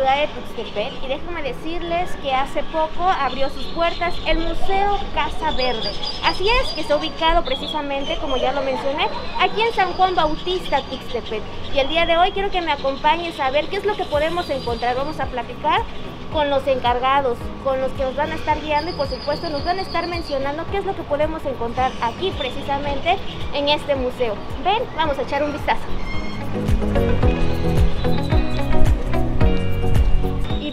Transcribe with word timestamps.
ciudad 0.00 0.16
de 0.16 0.28
Tuxtepec 0.28 1.04
y 1.04 1.08
déjenme 1.08 1.42
decirles 1.42 2.10
que 2.22 2.32
hace 2.32 2.62
poco 2.72 3.06
abrió 3.06 3.50
sus 3.50 3.66
puertas 3.66 4.14
el 4.26 4.38
Museo 4.38 4.98
Casa 5.14 5.50
Verde. 5.50 5.90
Así 6.24 6.48
es, 6.48 6.68
que 6.72 6.80
está 6.80 6.96
ubicado 6.96 7.44
precisamente, 7.44 8.16
como 8.16 8.38
ya 8.38 8.52
lo 8.52 8.62
mencioné, 8.62 9.08
aquí 9.38 9.60
en 9.60 9.74
San 9.74 9.92
Juan 9.92 10.14
Bautista, 10.14 10.80
Tuxtepec. 10.80 11.42
Y 11.74 11.80
el 11.80 11.88
día 11.90 12.06
de 12.06 12.16
hoy 12.16 12.32
quiero 12.32 12.50
que 12.50 12.62
me 12.62 12.72
acompañes 12.72 13.38
a 13.38 13.50
ver 13.50 13.68
qué 13.68 13.76
es 13.76 13.84
lo 13.84 13.94
que 13.94 14.04
podemos 14.04 14.48
encontrar. 14.48 14.96
Vamos 14.96 15.20
a 15.20 15.26
platicar 15.26 15.82
con 16.32 16.48
los 16.48 16.66
encargados, 16.66 17.36
con 17.62 17.78
los 17.82 17.92
que 17.92 18.04
nos 18.04 18.16
van 18.16 18.32
a 18.32 18.36
estar 18.36 18.58
guiando 18.58 18.92
y 18.92 18.94
por 18.94 19.06
supuesto 19.06 19.50
nos 19.50 19.66
van 19.66 19.80
a 19.80 19.82
estar 19.82 20.06
mencionando 20.06 20.64
qué 20.70 20.78
es 20.78 20.86
lo 20.86 20.96
que 20.96 21.02
podemos 21.02 21.44
encontrar 21.44 21.92
aquí 22.00 22.32
precisamente 22.38 23.18
en 23.52 23.68
este 23.68 23.96
museo. 23.96 24.34
Ven, 24.64 24.82
vamos 24.96 25.18
a 25.18 25.22
echar 25.22 25.44
un 25.44 25.52
vistazo. 25.52 25.82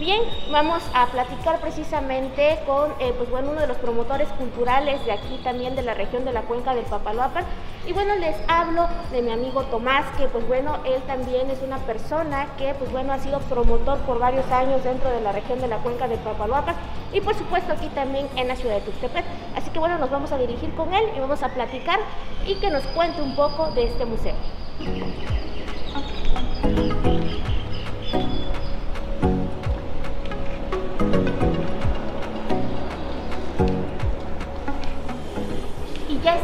Bien, 0.07 0.23
vamos 0.49 0.81
a 0.93 1.07
platicar 1.07 1.59
precisamente 1.59 2.59
con 2.66 2.91
eh, 3.02 3.13
pues 3.17 3.29
bueno, 3.29 3.52
uno 3.52 3.59
de 3.59 3.67
los 3.67 3.75
promotores 3.75 4.30
culturales 4.38 5.05
de 5.05 5.11
aquí 5.11 5.38
también 5.43 5.75
de 5.75 5.81
la 5.81 5.95
región 5.95 6.23
de 6.23 6.31
la 6.31 6.43
cuenca 6.43 6.73
del 6.73 6.85
Papaloapan. 6.85 7.43
Y 7.85 7.91
bueno, 7.91 8.16
les 8.16 8.38
hablo 8.47 8.88
de 9.11 9.21
mi 9.21 9.31
amigo 9.33 9.63
Tomás, 9.63 10.05
que 10.17 10.27
pues 10.27 10.47
bueno, 10.47 10.77
él 10.85 11.02
también 11.07 11.49
es 11.49 11.61
una 11.61 11.80
persona 11.80 12.47
que 12.57 12.73
pues 12.75 12.89
bueno, 12.89 13.11
ha 13.11 13.20
sido 13.20 13.41
promotor 13.41 13.97
por 13.99 14.17
varios 14.17 14.49
años 14.49 14.81
dentro 14.81 15.09
de 15.09 15.20
la 15.20 15.33
región 15.33 15.59
de 15.59 15.67
la 15.67 15.75
cuenca 15.80 16.08
del 16.08 16.19
Papaloapan 16.19 16.75
y 17.11 17.19
por 17.19 17.35
supuesto 17.35 17.73
aquí 17.73 17.89
también 17.89 18.30
en 18.38 18.47
la 18.47 18.55
ciudad 18.55 18.75
de 18.75 18.81
Tuxtepec. 18.83 19.25
Así 19.58 19.71
que 19.71 19.80
bueno, 19.80 19.97
nos 19.97 20.09
vamos 20.09 20.31
a 20.31 20.38
dirigir 20.38 20.73
con 20.75 20.94
él 20.94 21.03
y 21.17 21.19
vamos 21.19 21.44
a 21.44 21.49
platicar 21.49 21.99
y 22.45 22.55
que 22.55 22.69
nos 22.69 22.83
cuente 22.95 23.21
un 23.21 23.35
poco 23.35 23.71
de 23.71 23.88
este 23.88 24.05
museo. 24.05 24.35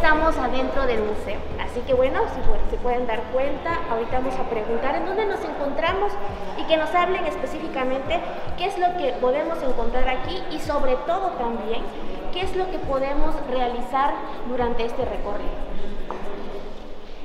Estamos 0.04 0.36
adentro 0.36 0.86
del 0.86 1.00
museo. 1.00 1.40
Así 1.62 1.80
que 1.88 1.94
bueno, 1.94 2.20
si 2.36 2.70
se 2.70 2.78
pueden 2.84 3.08
dar 3.08 3.24
cuenta, 3.32 3.80
ahorita 3.90 4.20
vamos 4.20 4.36
a 4.36 4.50
preguntar 4.50 4.96
en 4.98 5.06
dónde 5.06 5.26
nos 5.26 5.40
encontramos 5.46 6.12
y 6.58 6.64
que 6.66 6.76
nos 6.76 6.94
hablen 6.94 7.26
específicamente 7.26 8.20
qué 8.58 8.66
es 8.66 8.78
lo 8.78 8.98
que 8.98 9.14
podemos 9.22 9.64
encontrar 9.64 10.10
aquí 10.10 10.44
y 10.52 10.60
sobre 10.60 10.98
todo 11.08 11.30
también 11.40 11.84
qué 12.34 12.42
es 12.42 12.54
lo 12.58 12.70
que 12.70 12.80
podemos 12.80 13.34
realizar 13.50 14.14
durante 14.50 14.84
este 14.84 15.06
recorrido. 15.06 15.56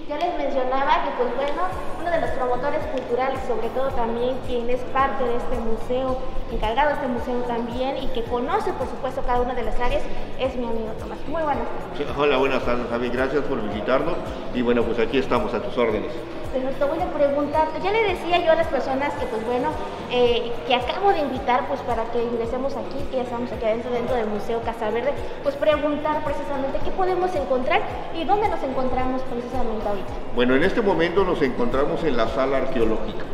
Ya 0.08 0.16
les 0.16 0.38
mencionaba 0.38 1.04
que, 1.04 1.10
pues 1.18 1.36
bueno, 1.36 1.68
uno 2.00 2.10
de 2.10 2.20
los 2.22 2.30
promotores 2.30 2.80
culturales, 2.86 3.40
sobre 3.46 3.68
todo 3.68 3.90
también 3.90 4.38
quien 4.46 4.70
es 4.70 4.80
parte 4.90 5.22
de 5.22 5.36
este 5.36 5.58
museo, 5.58 6.16
encargado 6.50 6.88
de 6.88 6.94
este 6.94 7.08
museo 7.08 7.42
también 7.42 7.98
y 7.98 8.06
que 8.08 8.24
conoce, 8.24 8.72
por 8.72 8.88
supuesto, 8.88 9.20
cada 9.26 9.42
una 9.42 9.54
de 9.54 9.64
las 9.64 9.78
áreas, 9.78 10.02
es 10.40 10.56
mi 10.56 10.66
amigo 10.66 10.92
Tomás. 10.98 11.18
Muy 11.28 11.42
buenas 11.42 11.64
tardes. 11.92 12.16
Hola, 12.16 12.38
buenas 12.38 12.64
tardes, 12.64 12.86
Javi. 12.88 13.10
Gracias 13.10 13.44
por 13.44 13.60
visitarnos 13.60 14.14
y 14.54 14.62
bueno, 14.62 14.82
pues 14.82 14.98
aquí 14.98 15.18
estamos 15.18 15.52
a 15.52 15.60
tus 15.60 15.76
órdenes. 15.76 16.12
Pero 16.52 16.70
te 16.70 16.84
voy 16.84 17.00
a 17.00 17.12
preguntar, 17.12 17.68
ya 17.82 17.92
le 17.92 18.14
decía 18.14 18.44
yo 18.44 18.52
a 18.52 18.54
las 18.54 18.66
personas 18.68 19.12
que 19.14 19.26
pues 19.26 19.44
bueno, 19.46 19.68
eh, 20.10 20.52
que 20.66 20.74
acabo 20.74 21.12
de 21.12 21.20
invitar 21.20 21.66
pues 21.68 21.80
para 21.80 22.04
que 22.10 22.22
ingresemos 22.22 22.74
aquí, 22.74 23.04
que 23.10 23.18
ya 23.18 23.22
estamos 23.22 23.52
aquí 23.52 23.64
adentro 23.64 23.90
dentro 23.90 24.16
del 24.16 24.26
Museo 24.26 24.62
Casa 24.62 24.90
Verde, 24.90 25.12
pues 25.42 25.54
preguntar 25.56 26.24
precisamente 26.24 26.78
qué 26.82 26.90
podemos 26.92 27.34
encontrar 27.34 27.82
y 28.14 28.24
dónde 28.24 28.48
nos 28.48 28.62
encontramos 28.62 29.22
precisamente 29.22 29.88
ahorita. 29.88 30.12
Bueno, 30.34 30.54
en 30.54 30.64
este 30.64 30.80
momento 30.80 31.24
nos 31.24 31.42
encontramos 31.42 32.02
en 32.04 32.16
la 32.16 32.28
sala 32.28 32.58
arqueológica. 32.58 33.24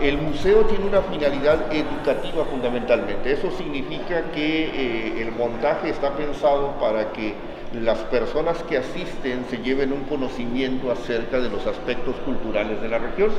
el 0.00 0.18
museo 0.18 0.64
tiene 0.66 0.86
una 0.86 1.02
finalidad 1.02 1.72
educativa 1.72 2.44
fundamentalmente. 2.44 3.32
Eso 3.32 3.50
significa 3.50 4.30
que 4.32 4.64
eh, 4.66 5.22
el 5.22 5.32
montaje 5.32 5.90
está 5.90 6.10
pensado 6.12 6.78
para 6.80 7.12
que 7.12 7.34
las 7.72 7.98
personas 7.98 8.62
que 8.64 8.78
asisten 8.78 9.44
se 9.48 9.58
lleven 9.58 9.92
un 9.92 10.04
conocimiento 10.04 10.90
acerca 10.90 11.38
de 11.38 11.48
los 11.48 11.66
aspectos 11.66 12.16
culturales 12.24 12.80
de 12.82 12.88
la 12.88 12.98
región, 12.98 13.30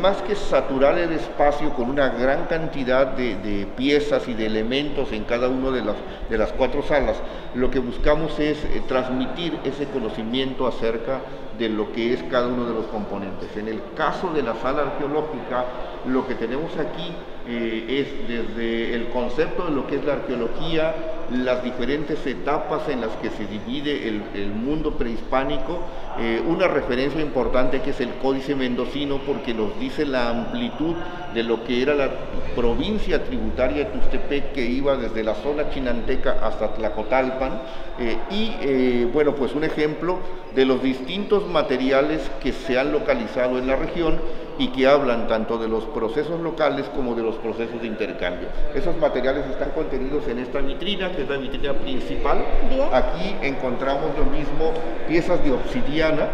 más 0.00 0.22
que 0.22 0.34
saturar 0.34 0.98
el 0.98 1.12
espacio 1.12 1.72
con 1.74 1.90
una 1.90 2.08
gran 2.08 2.46
cantidad 2.46 3.06
de, 3.06 3.66
piezas 3.76 4.26
y 4.28 4.34
de 4.34 4.46
elementos 4.46 5.12
en 5.12 5.24
cada 5.24 5.48
una 5.48 5.70
de 5.70 5.84
las, 5.84 5.96
de 6.28 6.38
las 6.38 6.52
cuatro 6.52 6.82
salas, 6.82 7.16
lo 7.54 7.70
que 7.70 7.78
buscamos 7.78 8.38
es 8.38 8.64
eh, 8.64 8.82
transmitir 8.88 9.58
ese 9.64 9.86
conocimiento 9.86 10.66
acerca 10.66 11.20
de 11.58 11.68
lo 11.68 11.92
que 11.92 12.14
es 12.14 12.22
cada 12.24 12.48
uno 12.48 12.64
de 12.64 12.74
los 12.74 12.86
componentes. 12.86 13.54
En 13.56 13.68
el 13.68 13.82
caso 13.94 14.32
de 14.32 14.42
la 14.42 14.54
sala 14.56 14.82
arqueológica, 14.82 15.64
lo 16.06 16.26
que 16.26 16.34
tenemos 16.34 16.72
aquí 16.78 17.12
eh, 17.48 18.04
es 18.04 18.28
desde 18.28 18.94
el 18.94 19.08
concepto 19.08 19.64
de 19.64 19.70
lo 19.70 19.86
que 19.86 19.96
es 19.96 20.04
la 20.04 20.14
arqueología, 20.14 20.94
las 21.30 21.62
diferentes 21.62 22.26
etapas 22.26 22.88
en 22.88 23.00
las 23.00 23.10
que 23.16 23.30
se 23.30 23.46
divide 23.46 24.08
el, 24.08 24.50
mundo 24.50 24.94
prehispánico, 24.94 25.80
eh, 26.18 26.42
una 26.46 26.68
referencia 26.68 27.20
importante 27.20 27.80
que 27.80 27.90
es 27.90 28.00
el 28.00 28.10
Códice 28.14 28.54
Mendocino 28.54 29.20
porque 29.26 29.54
nos 29.54 29.78
dice 29.78 30.04
la 30.04 30.28
amplitud 30.28 30.96
de 31.32 31.42
lo 31.44 31.64
que 31.64 31.82
era 31.82 31.94
la 31.94 32.10
provincia 32.54 33.22
tributaria 33.24 33.84
de 33.84 33.90
Tustepec 33.92 34.52
que 34.52 34.66
iba 34.66 34.96
desde 34.96 35.22
la 35.22 35.34
zona 35.36 35.70
chinanteca 35.70 36.38
hasta 36.42 36.74
Tlacotalpan 36.74 37.62
eh, 37.98 38.16
y 38.30 39.04
bueno 39.04 39.34
pues 39.34 39.54
un 39.54 39.64
ejemplo 39.64 40.18
de 40.54 40.64
los 40.64 40.82
distintos 40.82 41.46
materiales 41.46 42.28
que 42.42 42.52
se 42.52 42.78
han 42.78 42.92
localizado 42.92 43.58
en 43.58 43.68
la 43.68 43.76
región 43.76 44.18
y 44.60 44.68
que 44.68 44.86
hablan 44.86 45.26
tanto 45.26 45.56
de 45.56 45.68
los 45.68 45.84
procesos 45.86 46.38
locales 46.38 46.84
como 46.94 47.14
de 47.14 47.22
los 47.22 47.36
procesos 47.36 47.80
de 47.80 47.86
intercambio. 47.86 48.48
Esos 48.74 48.94
materiales 48.98 49.46
están 49.46 49.70
contenidos 49.70 50.28
en 50.28 50.38
esta 50.38 50.60
vitrina, 50.60 51.10
que 51.12 51.22
es 51.22 51.28
la 51.30 51.38
vitrina 51.38 51.72
principal. 51.72 52.44
Aquí 52.92 53.34
encontramos 53.40 54.10
lo 54.18 54.26
mismo, 54.26 54.72
piezas 55.08 55.42
de 55.42 55.52
obsidiana, 55.52 56.28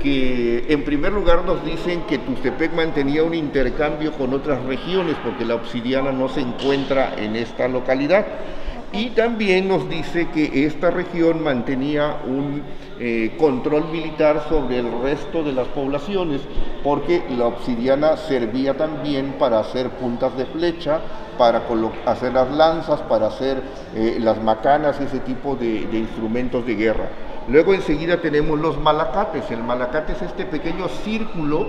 que 0.00 0.66
en 0.68 0.84
primer 0.84 1.12
lugar 1.12 1.44
nos 1.44 1.64
dicen 1.64 2.02
que 2.02 2.18
Tustepec 2.18 2.72
mantenía 2.72 3.24
un 3.24 3.34
intercambio 3.34 4.12
con 4.12 4.32
otras 4.32 4.62
regiones, 4.62 5.16
porque 5.24 5.44
la 5.44 5.56
obsidiana 5.56 6.12
no 6.12 6.28
se 6.28 6.42
encuentra 6.42 7.14
en 7.16 7.34
esta 7.34 7.66
localidad. 7.66 8.26
Y 8.96 9.10
también 9.10 9.68
nos 9.68 9.86
dice 9.90 10.28
que 10.30 10.64
esta 10.64 10.90
región 10.90 11.44
mantenía 11.44 12.22
un 12.26 12.62
eh, 12.98 13.36
control 13.38 13.88
militar 13.92 14.46
sobre 14.48 14.78
el 14.78 15.02
resto 15.02 15.42
de 15.42 15.52
las 15.52 15.66
poblaciones, 15.68 16.40
porque 16.82 17.22
la 17.36 17.44
obsidiana 17.44 18.16
servía 18.16 18.74
también 18.74 19.34
para 19.38 19.58
hacer 19.58 19.90
puntas 19.90 20.34
de 20.38 20.46
flecha, 20.46 21.00
para 21.36 21.62
hacer 22.06 22.32
las 22.32 22.50
lanzas, 22.50 23.02
para 23.02 23.26
hacer 23.26 23.62
eh, 23.94 24.16
las 24.18 24.42
macanas, 24.42 24.98
ese 24.98 25.18
tipo 25.18 25.56
de, 25.56 25.86
de 25.88 25.98
instrumentos 25.98 26.64
de 26.64 26.74
guerra. 26.74 27.10
Luego 27.48 27.74
enseguida 27.74 28.22
tenemos 28.22 28.58
los 28.58 28.80
malacates. 28.80 29.50
El 29.50 29.62
malacate 29.62 30.14
es 30.14 30.22
este 30.22 30.46
pequeño 30.46 30.88
círculo 30.88 31.68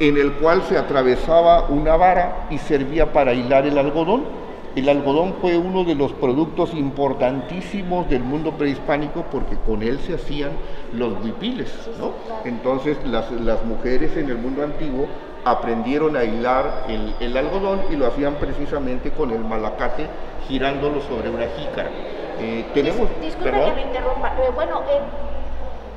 en 0.00 0.16
el 0.16 0.32
cual 0.32 0.62
se 0.64 0.76
atravesaba 0.76 1.68
una 1.68 1.94
vara 1.96 2.48
y 2.50 2.58
servía 2.58 3.12
para 3.12 3.32
hilar 3.32 3.64
el 3.64 3.78
algodón 3.78 4.41
el 4.74 4.88
algodón 4.88 5.34
fue 5.40 5.58
uno 5.58 5.84
de 5.84 5.94
los 5.94 6.12
productos 6.12 6.72
importantísimos 6.72 8.08
del 8.08 8.22
mundo 8.22 8.52
prehispánico 8.52 9.24
porque 9.30 9.56
con 9.56 9.82
él 9.82 9.98
se 9.98 10.14
hacían 10.14 10.52
los 10.94 11.22
huipiles, 11.22 11.70
¿no? 11.98 12.12
Entonces 12.44 12.96
las, 13.04 13.30
mujeres 13.64 14.16
en 14.16 14.30
el 14.30 14.38
mundo 14.38 14.62
antiguo 14.62 15.06
aprendieron 15.44 16.16
a 16.16 16.24
hilar 16.24 16.86
el, 16.88 17.36
algodón 17.36 17.82
y 17.90 17.96
lo 17.96 18.06
hacían 18.06 18.36
precisamente 18.36 19.10
con 19.10 19.30
el 19.30 19.40
malacate 19.40 20.06
girándolo 20.48 21.02
sobre 21.02 21.28
una 21.28 21.46
jícara. 21.48 21.90
Eh, 22.40 22.64
tenemos, 22.72 23.08
Disculpe 23.20 23.50
que 23.50 23.72
me 23.72 23.82
interrumpa. 23.82 24.28
Eh, 24.42 24.50
bueno, 24.54 24.80
eh, 24.88 25.00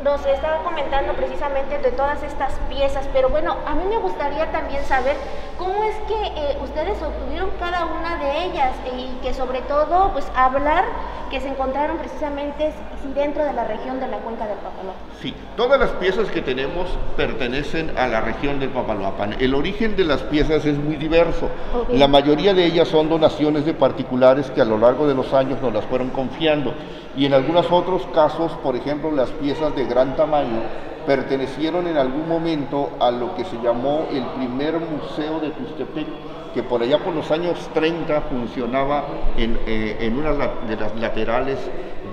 nos 0.03 0.24
estaba 0.25 0.63
comentando 0.63 1.13
precisamente 1.13 1.80
de 1.80 1.92
todas 1.92 2.22
estas 2.22 2.53
piezas, 2.69 3.07
pero 3.12 3.30
bueno, 3.30 3.56
a 3.66 3.74
mí 3.74 3.86
me 3.90 3.97
gustaría 3.97 4.51
también 4.51 4.83
saber 4.83 5.16
cómo 5.57 5.84
es 5.84 5.96
que 6.07 6.13
eh, 6.13 6.57
ustedes 6.63 7.02
obtuvieron 7.02 7.50
cada 7.60 7.86
una 7.86 8.18
de 8.18 8.46
ellas 8.46 8.74
y 8.98 9.16
que 9.24 9.34
sobre 9.34 9.62
todo, 9.62 10.12
pues 10.13 10.25
hablar 10.36 10.86
que 11.30 11.40
se 11.40 11.48
encontraron 11.48 11.98
precisamente 11.98 12.72
dentro 13.16 13.44
de 13.44 13.54
la 13.54 13.63
región 13.66 14.00
de 14.00 14.07
la 14.07 14.18
cuenca 14.18 14.46
del 14.48 14.57
Papaloapan. 14.57 15.02
Sí, 15.22 15.34
todas 15.56 15.80
las 15.80 15.90
piezas 15.92 16.30
que 16.30 16.42
tenemos 16.42 16.88
pertenecen 17.16 17.98
a 17.98 18.07
la 18.07 18.22
región 18.22 18.60
del 18.60 18.69
Papaloapan. 18.69 19.36
El 19.40 19.54
origen 19.54 19.96
de 19.96 20.06
las 20.06 20.22
piezas 20.22 20.66
es 20.66 20.78
muy 20.78 20.96
diverso. 20.96 21.50
La 21.92 22.07
mayoría 22.07 22.54
de 22.54 22.66
ellas 22.66 22.88
son 22.88 23.10
donaciones 23.10 23.66
de 23.66 23.74
particulares 23.74 24.52
que 24.52 24.62
a 24.62 24.66
lo 24.66 24.78
largo 24.78 25.07
de 25.07 25.16
los 25.16 25.34
años 25.34 25.62
nos 25.62 25.74
las 25.74 25.86
fueron 25.86 26.10
confiando 26.10 26.74
y 27.18 27.25
en 27.25 27.34
algunos 27.34 27.72
otros 27.72 28.06
casos, 28.13 28.52
por 28.63 28.75
ejemplo, 28.75 29.12
las 29.12 29.30
piezas 29.31 29.75
de 29.75 29.86
gran 29.86 30.16
tamaño 30.16 30.62
pertenecieron 31.06 31.88
en 31.88 31.98
algún 31.98 32.28
momento 32.28 32.92
a 33.00 33.12
lo 33.12 33.36
que 33.36 33.46
se 33.46 33.57
llamó 33.57 34.07
el 34.12 34.25
primer 34.38 34.80
museo 34.80 35.40
de 35.40 35.52
Tustepec, 35.52 36.07
que 36.54 36.63
por 36.63 36.81
allá 36.81 37.00
por 37.00 37.13
los 37.13 37.30
años 37.31 37.57
30 37.74 38.22
funcionaba 38.22 39.06
en, 39.38 39.60
eh, 39.66 39.98
en 40.00 40.18
una 40.18 40.31
de 40.31 40.75
las 40.75 40.96
laterales 40.96 41.60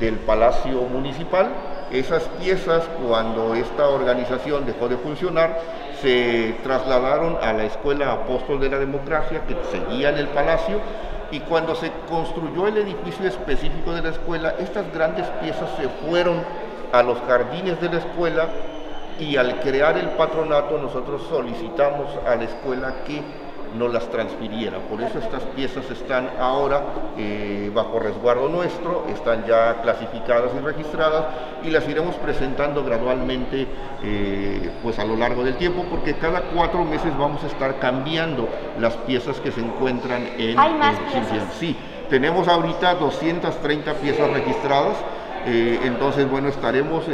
del 0.00 0.16
Palacio 0.16 0.82
Municipal. 0.82 1.50
Esas 1.90 2.24
piezas, 2.40 2.84
cuando 3.06 3.54
esta 3.54 3.88
organización 3.88 4.66
dejó 4.66 4.88
de 4.88 4.96
funcionar, 4.96 5.58
se 6.00 6.56
trasladaron 6.64 7.36
a 7.40 7.52
la 7.52 7.64
Escuela 7.64 8.12
Apóstol 8.12 8.60
de 8.60 8.70
la 8.70 8.78
Democracia, 8.78 9.42
que 9.46 9.56
seguía 9.70 10.10
en 10.10 10.18
el 10.18 10.28
Palacio, 10.28 10.78
y 11.30 11.40
cuando 11.40 11.74
se 11.74 11.90
construyó 12.08 12.66
el 12.66 12.78
edificio 12.78 13.26
específico 13.26 13.92
de 13.92 14.02
la 14.02 14.08
escuela, 14.10 14.54
estas 14.58 14.92
grandes 14.92 15.26
piezas 15.40 15.70
se 15.76 15.88
fueron 16.06 16.42
a 16.92 17.02
los 17.02 17.18
jardines 17.20 17.80
de 17.80 17.88
la 17.88 17.98
escuela 17.98 18.48
y 19.18 19.36
al 19.36 19.60
crear 19.60 19.96
el 19.98 20.10
patronato 20.10 20.78
nosotros 20.78 21.22
solicitamos 21.28 22.08
a 22.26 22.36
la 22.36 22.44
escuela 22.44 23.04
que 23.04 23.22
no 23.76 23.88
las 23.88 24.08
transfiriera. 24.10 24.78
Por 24.78 25.02
eso 25.02 25.18
estas 25.18 25.42
piezas 25.54 25.90
están 25.90 26.30
ahora 26.38 26.82
eh, 27.16 27.70
bajo 27.74 27.98
resguardo 27.98 28.48
nuestro, 28.48 29.06
están 29.08 29.46
ya 29.46 29.80
clasificadas 29.82 30.50
y 30.56 30.64
registradas 30.64 31.24
y 31.64 31.70
las 31.70 31.88
iremos 31.88 32.14
presentando 32.16 32.84
gradualmente 32.84 33.66
eh, 34.02 34.70
pues 34.82 34.98
a 34.98 35.04
lo 35.04 35.16
largo 35.16 35.44
del 35.44 35.56
tiempo 35.56 35.84
porque 35.90 36.14
cada 36.14 36.42
cuatro 36.54 36.84
meses 36.84 37.16
vamos 37.16 37.42
a 37.44 37.46
estar 37.46 37.78
cambiando 37.78 38.48
las 38.78 38.94
piezas 38.98 39.40
que 39.40 39.50
se 39.50 39.60
encuentran 39.60 40.26
en, 40.38 40.58
¿Hay 40.58 40.74
más 40.74 40.96
Sí, 41.58 41.76
tenemos 42.10 42.48
ahorita 42.48 42.94
230 42.96 43.94
piezas 43.94 44.30
registradas. 44.30 44.96
Eh, 45.46 45.80
entonces, 45.84 46.28
bueno, 46.30 46.48
estaremos 46.48 47.04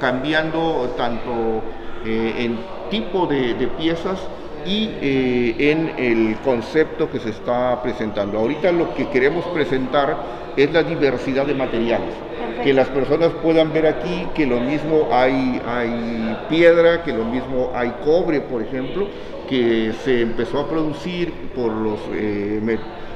cambiando 0.00 0.94
tanto 0.96 1.62
en 2.04 2.58
tipo 2.90 3.26
de 3.26 3.68
piezas 3.78 4.18
y 4.66 4.90
eh, 5.00 5.54
en 5.58 5.92
el 5.98 6.36
concepto 6.38 7.10
que 7.10 7.18
se 7.18 7.30
está 7.30 7.80
presentando. 7.82 8.38
Ahorita 8.38 8.72
lo 8.72 8.94
que 8.94 9.08
queremos 9.08 9.44
presentar 9.46 10.16
es 10.56 10.72
la 10.72 10.82
diversidad 10.82 11.46
de 11.46 11.54
materiales, 11.54 12.14
que 12.62 12.72
las 12.72 12.88
personas 12.88 13.30
puedan 13.42 13.72
ver 13.72 13.86
aquí 13.86 14.26
que 14.34 14.46
lo 14.46 14.60
mismo 14.60 15.08
hay, 15.10 15.60
hay 15.66 16.36
piedra, 16.48 17.02
que 17.02 17.12
lo 17.12 17.24
mismo 17.24 17.70
hay 17.74 17.92
cobre, 18.04 18.40
por 18.40 18.62
ejemplo, 18.62 19.08
que 19.48 19.92
se 20.04 20.20
empezó 20.20 20.60
a 20.60 20.68
producir 20.68 21.32
por 21.54 21.72
los 21.72 21.98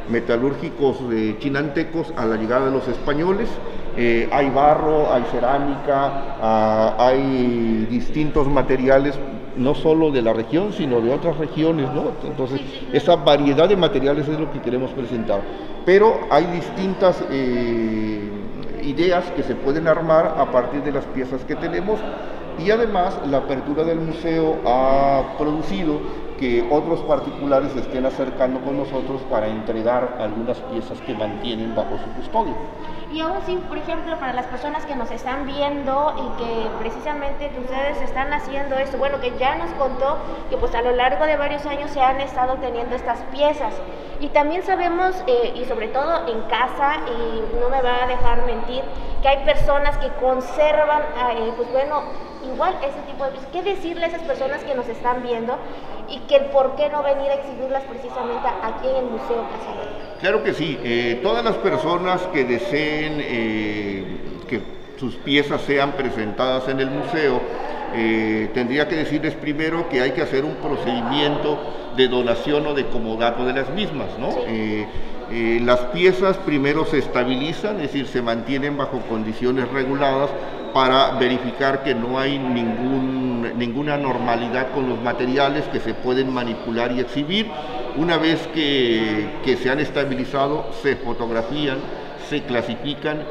eh, 0.06 0.10
metalúrgicos 0.10 0.98
chinantecos 1.38 2.12
a 2.16 2.24
la 2.24 2.36
llegada 2.36 2.66
de 2.66 2.72
los 2.72 2.86
españoles. 2.88 3.48
Eh, 3.96 4.28
hay 4.30 4.50
barro, 4.50 5.12
hay 5.12 5.24
cerámica, 5.32 6.36
ah, 6.40 6.96
hay 6.98 7.86
distintos 7.90 8.46
materiales 8.46 9.18
no 9.56 9.74
solo 9.74 10.10
de 10.10 10.20
la 10.20 10.34
región, 10.34 10.72
sino 10.72 11.00
de 11.00 11.12
otras 11.12 11.38
regiones, 11.38 11.90
¿no? 11.92 12.12
Entonces, 12.24 12.60
esa 12.92 13.16
variedad 13.16 13.68
de 13.68 13.76
materiales 13.76 14.28
es 14.28 14.38
lo 14.38 14.52
que 14.52 14.60
queremos 14.60 14.90
presentar. 14.90 15.40
Pero 15.86 16.20
hay 16.30 16.44
distintas 16.46 17.24
eh, 17.30 18.28
ideas 18.82 19.24
que 19.30 19.42
se 19.42 19.54
pueden 19.54 19.88
armar 19.88 20.34
a 20.36 20.50
partir 20.52 20.82
de 20.82 20.92
las 20.92 21.04
piezas 21.06 21.42
que 21.44 21.56
tenemos 21.56 21.98
y 22.58 22.70
además 22.70 23.18
la 23.30 23.38
apertura 23.38 23.84
del 23.84 24.00
museo 24.00 24.56
ha 24.66 25.36
producido 25.38 26.00
que 26.38 26.66
otros 26.70 27.00
particulares 27.00 27.72
se 27.72 27.80
estén 27.80 28.06
acercando 28.06 28.60
con 28.60 28.76
nosotros 28.76 29.22
para 29.30 29.48
entregar 29.48 30.16
algunas 30.20 30.58
piezas 30.60 31.00
que 31.00 31.14
mantienen 31.14 31.74
bajo 31.74 31.96
su 31.98 32.10
custodia. 32.16 32.54
Y 33.12 33.20
aún 33.20 33.38
sí, 33.46 33.58
por 33.68 33.78
ejemplo, 33.78 34.18
para 34.18 34.32
las 34.32 34.46
personas 34.46 34.84
que 34.84 34.94
nos 34.94 35.10
están 35.10 35.46
viendo 35.46 36.12
y 36.18 36.42
que 36.42 36.68
precisamente 36.80 37.50
ustedes 37.58 38.02
están 38.02 38.32
haciendo 38.32 38.76
esto, 38.76 38.98
bueno, 38.98 39.20
que 39.20 39.32
ya 39.38 39.56
nos 39.56 39.70
contó 39.72 40.18
que 40.50 40.56
pues 40.56 40.74
a 40.74 40.82
lo 40.82 40.92
largo 40.92 41.24
de 41.24 41.36
varios 41.36 41.64
años 41.66 41.90
se 41.92 42.00
han 42.00 42.20
estado 42.20 42.56
teniendo 42.56 42.96
estas 42.96 43.20
piezas. 43.32 43.74
Y 44.20 44.28
también 44.28 44.62
sabemos, 44.62 45.14
eh, 45.26 45.52
y 45.54 45.64
sobre 45.66 45.88
todo 45.88 46.26
en 46.26 46.42
casa, 46.42 46.96
y 47.06 47.60
no 47.60 47.68
me 47.68 47.80
va 47.80 48.04
a 48.04 48.06
dejar 48.06 48.44
mentir, 48.44 48.82
que 49.22 49.28
hay 49.28 49.44
personas 49.44 49.96
que 49.98 50.08
conservan, 50.20 51.02
eh, 51.02 51.52
pues 51.56 51.70
bueno, 51.70 52.02
igual 52.52 52.74
ese 52.82 53.00
tipo 53.06 53.24
de. 53.24 53.32
¿Qué 53.52 53.62
decirle 53.62 54.04
a 54.04 54.08
esas 54.08 54.22
personas 54.22 54.62
que 54.64 54.74
nos 54.74 54.88
están 54.88 55.22
viendo 55.22 55.56
y 56.08 56.18
que 56.20 56.40
por 56.52 56.76
qué 56.76 56.88
no 56.88 57.02
venir 57.02 57.30
a 57.30 57.34
exhibirlas 57.34 57.82
precisamente 57.84 58.46
aquí 58.62 58.88
en 58.88 58.96
el 58.96 59.04
Museo 59.04 59.42
Casa 59.50 59.96
Claro 60.20 60.42
que 60.42 60.54
sí, 60.54 60.78
eh, 60.82 61.20
todas 61.22 61.44
las 61.44 61.56
personas 61.56 62.22
que 62.32 62.44
deseen 62.44 63.18
eh, 63.18 64.04
que 64.48 64.62
sus 64.98 65.14
piezas 65.16 65.60
sean 65.62 65.92
presentadas 65.92 66.68
en 66.68 66.80
el 66.80 66.90
museo, 66.90 67.40
eh, 67.94 68.50
tendría 68.54 68.88
que 68.88 68.96
decirles 68.96 69.34
primero 69.34 69.88
que 69.88 70.00
hay 70.00 70.12
que 70.12 70.22
hacer 70.22 70.44
un 70.44 70.54
procedimiento 70.54 71.58
de 71.96 72.08
donación 72.08 72.66
o 72.66 72.74
de 72.74 72.86
comodato 72.86 73.44
de 73.44 73.52
las 73.52 73.70
mismas, 73.70 74.08
¿no? 74.18 74.30
las 75.28 75.80
piezas 75.86 76.36
primero 76.36 76.84
se 76.84 76.98
estabilizan, 76.98 77.76
es 77.76 77.92
decir, 77.92 78.06
se 78.06 78.22
mantienen 78.22 78.76
bajo 78.76 79.00
condiciones 79.08 79.68
reguladas 79.72 80.30
para 80.72 81.12
verificar 81.12 81.82
que 81.82 81.94
no 81.94 82.18
hay 82.18 82.38
ninguna 82.38 83.96
normalidad 83.96 84.72
con 84.72 84.88
los 84.88 85.00
materiales 85.00 85.64
que 85.68 85.80
se 85.80 85.94
pueden 85.94 86.32
manipular 86.32 86.92
y 86.92 87.00
exhibir. 87.00 87.50
Una 87.96 88.18
vez 88.18 88.46
que, 88.48 89.56
se 89.60 89.70
han 89.70 89.80
estabilizado, 89.80 90.66
se 90.82 90.96
fotografían, 90.96 91.78
se 92.28 92.42
clasifican 92.42 93.22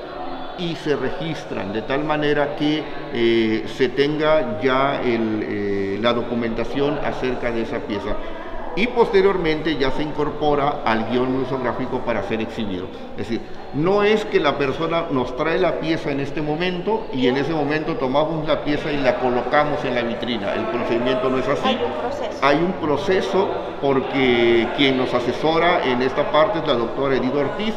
y 0.58 0.76
se 0.76 0.96
registran 0.96 1.74
de 1.74 1.82
tal 1.82 2.06
manera 2.06 2.56
que 2.56 2.82
eh, 3.14 3.66
se 3.68 3.90
tenga 3.90 4.62
ya 4.62 5.02
eh, 5.04 6.00
la 6.02 6.14
documentación 6.14 6.98
acerca 7.04 7.52
de 7.52 7.64
esa 7.64 7.80
pieza 7.80 8.16
y 8.76 8.88
posteriormente 8.88 9.78
ya 9.78 9.92
se 9.92 10.04
incorpora 10.04 10.82
al 10.86 11.10
guion 11.10 11.40
musográfico 11.40 12.00
para 12.00 12.24
ser 12.24 12.42
exhibido. 12.42 12.88
Es 13.12 13.30
decir, 13.30 13.42
no 13.74 14.04
es 14.04 14.26
que 14.26 14.40
la 14.40 14.58
persona 14.58 15.06
nos 15.12 15.36
trae 15.36 15.60
la 15.60 15.80
pieza 15.80 16.12
en 16.12 16.20
este 16.20 16.42
momento 16.42 17.08
y 17.14 17.28
en 17.28 17.38
ese 17.38 17.54
momento 17.54 17.96
tomamos 17.96 18.48
la 18.48 18.64
pieza 18.64 18.92
y 18.92 18.98
la 18.98 19.20
colocamos 19.20 19.84
en 19.86 19.96
la 19.96 20.02
vitrina. 20.02 20.54
El 20.54 20.66
procedimiento 20.66 21.30
no 21.30 21.38
es 21.38 21.48
así. 21.48 21.68
Hay 21.68 21.76
un 21.76 21.92
proceso. 21.94 22.46
Hay 22.46 22.58
un 22.58 22.74
proceso 22.74 23.50
porque 23.82 24.68
quien 24.78 24.98
nos 24.98 25.14
asesora 25.14 25.86
en 25.86 26.02
esta 26.02 26.32
parte 26.32 26.60
es 26.60 26.68
la 26.68 26.74
doctora 26.74 27.16
Edith 27.16 27.36
Ortiz. 27.36 27.74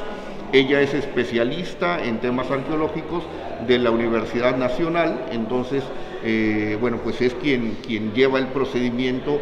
Ella 0.52 0.80
es 0.80 0.94
especialista 0.94 2.02
en 2.02 2.18
temas 2.18 2.50
arqueológicos 2.50 3.22
de 3.66 3.78
la 3.78 3.90
Universidad 3.90 4.56
Nacional, 4.56 5.26
entonces, 5.30 5.84
eh, 6.24 6.78
bueno, 6.80 6.98
pues 7.04 7.20
es 7.20 7.34
quien, 7.34 7.76
quien 7.86 8.14
lleva 8.14 8.38
el 8.38 8.46
procedimiento 8.46 9.38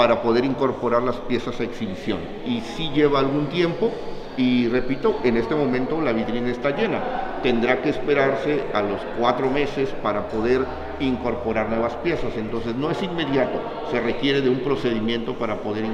para 0.00 0.22
poder 0.22 0.46
incorporar 0.46 1.02
las 1.02 1.16
piezas 1.16 1.60
a 1.60 1.64
exhibición. 1.64 2.20
Y 2.46 2.62
si 2.62 2.88
lleva 2.88 3.18
algún 3.18 3.50
tiempo, 3.50 3.92
y 4.34 4.66
repito, 4.66 5.20
en 5.24 5.36
este 5.36 5.54
momento 5.54 6.00
la 6.00 6.14
vitrina 6.14 6.48
está 6.48 6.70
llena. 6.70 7.40
Tendrá 7.42 7.82
que 7.82 7.90
esperarse 7.90 8.64
a 8.72 8.80
los 8.80 8.98
cuatro 9.18 9.50
meses 9.50 9.90
para 10.02 10.26
poder 10.28 10.64
incorporar 11.00 11.68
nuevas 11.68 11.96
piezas. 11.96 12.34
Entonces 12.38 12.74
no 12.76 12.90
es 12.90 13.02
inmediato, 13.02 13.60
se 13.90 14.00
requiere 14.00 14.40
de 14.40 14.48
un 14.48 14.60
procedimiento 14.60 15.34
para 15.34 15.60
poder 15.60 15.84
eh, 15.84 15.88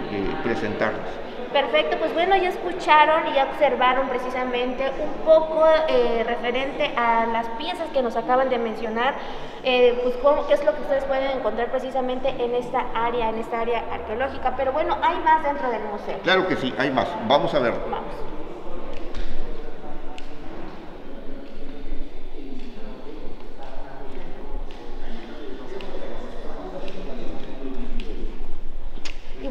presentarlas. 0.44 1.10
Perfecto, 1.56 1.96
pues 1.96 2.13
bueno, 2.13 2.36
ya 2.36 2.51
escucharon 2.51 3.29
y 3.29 3.34
ya 3.34 3.44
observaron 3.44 4.10
precisamente 4.10 4.93
un 5.03 5.25
poco 5.25 5.65
eh, 5.89 6.22
referente 6.27 6.93
a 6.98 7.25
las 7.25 7.48
piezas 7.56 7.89
que 7.94 8.03
nos 8.03 8.15
acaban 8.15 8.51
de 8.51 8.58
mencionar, 8.58 9.15
eh, 9.63 9.98
pues 10.03 10.17
qué 10.48 10.53
es 10.53 10.63
lo 10.67 10.75
que 10.75 10.82
ustedes 10.82 11.05
pueden 11.05 11.31
encontrar 11.31 11.70
precisamente 11.70 12.29
en 12.29 12.55
esta 12.55 12.84
área, 12.93 13.31
en 13.31 13.39
esta 13.39 13.63
área 13.63 13.84
arqueológica. 13.91 14.53
Pero 14.55 14.72
bueno, 14.72 14.98
hay 15.01 15.17
más 15.20 15.44
dentro 15.44 15.70
del 15.70 15.84
museo. 15.84 16.19
Claro 16.25 16.46
que 16.46 16.56
sí, 16.56 16.75
hay 16.77 16.91
más. 16.91 17.08
Vamos 17.27 17.55
a 17.55 17.58
verlo. 17.58 17.81
Vamos. 17.91 18.35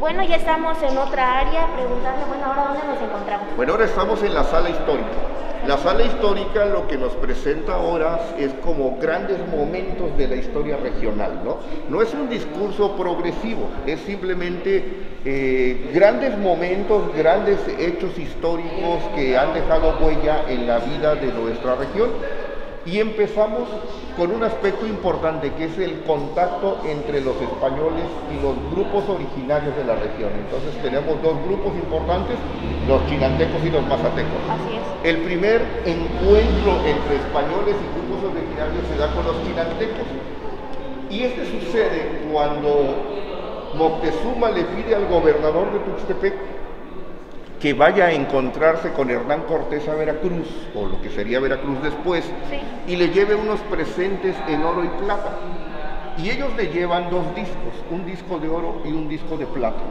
Bueno, 0.06 0.24
ya 0.24 0.36
estamos 0.36 0.78
en 0.84 0.96
otra 1.00 1.40
área 1.40 1.66
preguntando, 1.74 2.28
bueno, 2.28 2.46
ahora 2.46 2.66
dónde 2.66 2.86
nos 2.86 3.02
encontramos. 3.02 3.48
Bueno, 3.56 3.72
ahora 3.72 3.86
estamos 3.86 4.22
en 4.22 4.36
la 4.36 4.44
sala 4.44 4.70
histórica. 4.70 5.10
La 5.66 5.80
sala 5.80 6.04
histórica 6.04 6.64
lo 6.66 6.88
que 6.88 6.96
nos 6.96 7.14
presenta 7.14 7.74
ahora 7.74 8.20
es 8.38 8.54
como 8.64 9.00
grandes 9.02 9.40
momentos 9.48 10.16
de 10.16 10.28
la 10.28 10.36
historia 10.36 10.78
regional, 10.78 11.42
¿no? 11.44 11.58
No 11.90 12.04
es 12.04 12.14
un 12.14 12.30
discurso 12.30 12.96
progresivo, 12.96 13.68
es 13.88 14.00
simplemente 14.02 15.08
eh, 15.26 15.90
grandes 15.92 16.38
momentos, 16.38 17.12
grandes 17.18 17.58
hechos 17.80 18.16
históricos 18.20 19.02
que 19.16 19.36
han 19.36 19.56
dejado 19.56 19.98
huella 20.00 20.44
en 20.48 20.68
la 20.68 20.78
vida 20.78 21.16
de 21.16 21.34
nuestra 21.34 21.74
región 21.74 22.12
y 22.86 23.00
empezamos 23.00 23.68
con 24.15 24.32
un 24.32 24.44
aspecto 24.44 24.86
importante 24.86 25.51
que 25.54 25.65
es 25.65 25.77
el 25.80 26.01
contacto 26.04 26.80
entre 26.86 27.20
los 27.22 27.36
españoles 27.42 28.06
y 28.32 28.42
los 28.42 28.56
grupos 28.72 29.10
originarios 29.10 29.75
de 29.75 29.84
la 29.84 29.96
región. 29.96 30.32
Entonces 30.38 30.80
tenemos 30.82 31.22
dos 31.22 31.36
grupos 31.46 31.74
importantes, 31.75 32.38
los 32.88 33.06
chinantecos 33.08 33.63
y 33.65 33.72
los 33.72 33.82
mazatecos. 33.88 34.39
Así 34.50 34.77
es. 34.77 35.10
El 35.10 35.24
primer 35.24 35.62
encuentro 35.86 36.77
entre 36.86 37.15
españoles 37.18 37.75
y 37.75 37.88
grupos 37.98 38.32
originarios 38.32 38.86
se 38.88 38.98
da 38.98 39.12
con 39.13 39.25
los 39.25 39.42
chinantecos. 39.44 40.06
Y 41.10 41.24
este 41.24 41.46
sucede 41.46 42.27
cuando 42.32 43.15
Moctezuma 43.75 44.51
le 44.51 44.63
pide 44.63 44.96
al 44.96 45.08
gobernador 45.08 45.74
de 45.74 45.80
Tuxtepec 45.80 46.55
que 47.60 47.74
vaya 47.74 48.06
a 48.06 48.12
encontrarse 48.12 48.92
con 48.92 49.10
Hernán 49.10 49.44
Cortés 49.44 49.88
a 49.88 49.96
Veracruz, 49.96 50.48
o 50.76 50.86
lo 50.86 51.02
que 51.02 51.10
sería 51.10 51.40
Veracruz 51.40 51.82
después, 51.82 52.26
y 52.88 52.96
le 52.96 53.10
lleve 53.10 53.36
unos 53.36 53.60
presentes 53.62 54.36
en 54.48 54.64
oro 54.64 54.84
y 54.84 54.90
plata. 55.04 55.40
y 56.18 56.30
ellos 56.30 56.56
le 56.56 56.68
llevan 56.68 57.10
dos 57.10 57.36
discos, 57.36 57.74
un 57.92 58.06
disco 58.06 58.40
de 58.40 58.48
oro 58.48 58.82
y 58.86 58.90
un 58.94 59.10
disco 59.10 59.36
de 59.38 59.46
plata. 59.46 59.84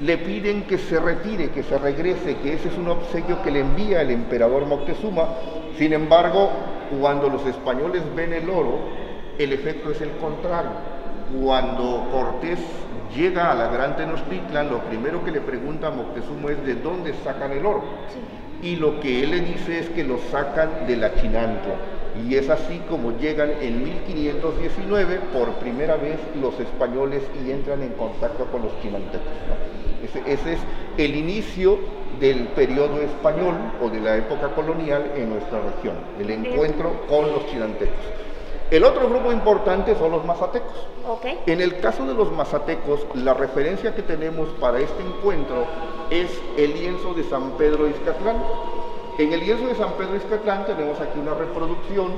Le 0.00 0.18
piden 0.18 0.64
que 0.64 0.78
se 0.78 0.98
retire, 0.98 1.50
que 1.50 1.62
se 1.62 1.78
regrese, 1.78 2.36
que 2.38 2.54
ese 2.54 2.68
es 2.68 2.76
un 2.76 2.88
obsequio 2.88 3.40
que 3.42 3.52
le 3.52 3.60
envía 3.60 4.02
el 4.02 4.10
emperador 4.10 4.66
Moctezuma. 4.66 5.28
Sin 5.78 5.92
embargo, 5.92 6.50
cuando 7.00 7.28
los 7.28 7.46
españoles 7.46 8.02
ven 8.16 8.32
el 8.32 8.50
oro, 8.50 8.80
el 9.38 9.52
efecto 9.52 9.92
es 9.92 10.00
el 10.00 10.10
contrario. 10.16 10.72
Cuando 11.40 12.08
Cortés 12.10 12.58
llega 13.14 13.50
a 13.50 13.54
la 13.54 13.68
Gran 13.68 13.96
Tenochtitlan, 13.96 14.70
lo 14.70 14.80
primero 14.80 15.24
que 15.24 15.30
le 15.30 15.40
pregunta 15.40 15.88
a 15.88 15.90
Moctezuma 15.90 16.52
es 16.52 16.64
de 16.64 16.74
dónde 16.76 17.14
sacan 17.24 17.52
el 17.52 17.64
oro. 17.64 17.82
Y 18.62 18.76
lo 18.76 19.00
que 19.00 19.24
él 19.24 19.30
le 19.32 19.40
dice 19.40 19.78
es 19.78 19.88
que 19.90 20.04
lo 20.04 20.18
sacan 20.30 20.86
de 20.86 20.96
la 20.96 21.14
Chinantla. 21.14 21.74
Y 22.28 22.36
es 22.36 22.50
así 22.50 22.80
como 22.88 23.16
llegan 23.18 23.50
en 23.60 23.82
1519 23.82 25.18
por 25.32 25.48
primera 25.54 25.96
vez 25.96 26.18
los 26.40 26.58
españoles 26.60 27.22
y 27.44 27.50
entran 27.50 27.82
en 27.82 27.92
contacto 27.94 28.44
con 28.46 28.62
los 28.62 28.80
chinantecos. 28.82 29.26
Ese, 30.26 30.52
es 30.52 30.60
el 30.98 31.16
inicio 31.16 31.78
del 32.20 32.48
periodo 32.48 33.00
español 33.00 33.54
o 33.80 33.88
de 33.88 34.00
la 34.00 34.16
época 34.16 34.48
colonial 34.54 35.10
en 35.16 35.30
nuestra 35.30 35.60
región, 35.60 35.96
el 36.20 36.30
encuentro 36.30 37.06
con 37.08 37.32
los 37.32 37.46
chinantecos. 37.46 38.21
El 38.72 38.84
otro 38.84 39.06
grupo 39.06 39.30
importante 39.30 39.94
son 39.96 40.12
los 40.12 40.24
mazatecos. 40.24 40.72
En 41.44 41.60
el 41.60 41.78
caso 41.80 42.06
de 42.06 42.14
los 42.14 42.32
mazatecos, 42.32 43.06
la 43.14 43.34
referencia 43.34 43.94
que 43.94 44.00
tenemos 44.00 44.48
para 44.58 44.78
este 44.78 45.02
encuentro 45.02 45.66
es 46.08 46.40
el 46.56 46.72
lienzo 46.72 47.12
de 47.12 47.22
San 47.24 47.50
Pedro 47.58 47.86
Izcatlán. 47.86 48.36
En 49.18 49.30
el 49.30 49.40
lienzo 49.40 49.66
de 49.66 49.74
San 49.74 49.92
Pedro 49.98 50.16
Izcatlán 50.16 50.64
tenemos 50.64 50.98
aquí 51.02 51.18
una 51.18 51.34
reproducción. 51.34 52.12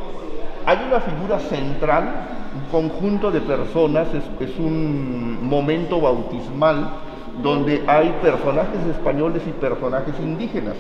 Hay 0.65 0.79
una 0.87 1.01
figura 1.01 1.41
central, 1.41 2.29
un 2.55 2.71
conjunto 2.71 3.33
de 3.33 3.41
personas, 3.41 4.07
es, 4.15 4.57
un 4.57 5.45
momento 5.45 6.01
bautismal 6.01 6.89
donde 7.43 7.83
hay 7.89 8.17
personajes 8.23 8.87
españoles 8.93 9.43
y 9.45 9.51
personajes 9.51 10.15
indígenas. 10.21 10.77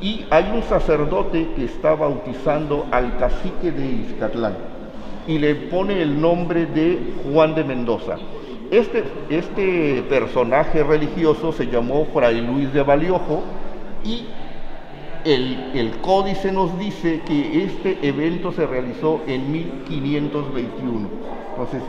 Y 0.00 0.26
hay 0.30 0.48
un 0.54 0.62
sacerdote 0.62 1.54
que 1.56 1.64
está 1.64 1.96
bautizando 1.96 2.86
al 2.92 3.18
cacique 3.18 3.72
de 3.72 3.84
Izcatlán 3.84 4.71
y 5.26 5.38
le 5.38 5.54
pone 5.54 6.02
el 6.02 6.20
nombre 6.20 6.66
de 6.66 7.14
Juan 7.24 7.54
de 7.54 7.64
Mendoza. 7.64 8.16
Este, 8.70 9.04
este 9.28 10.02
personaje 10.08 10.82
religioso 10.82 11.52
se 11.52 11.66
llamó 11.66 12.06
Fray 12.06 12.40
Luis 12.40 12.72
de 12.72 12.82
Valiojo 12.82 13.42
y 14.04 14.24
el, 15.24 15.92
códice 16.00 16.50
nos 16.52 16.78
dice 16.78 17.20
que 17.26 17.64
este 17.64 17.98
evento 18.06 18.52
se 18.52 18.66
realizó 18.66 19.20
en 19.26 19.52
1521. 19.52 21.08
Entonces, 21.50 21.82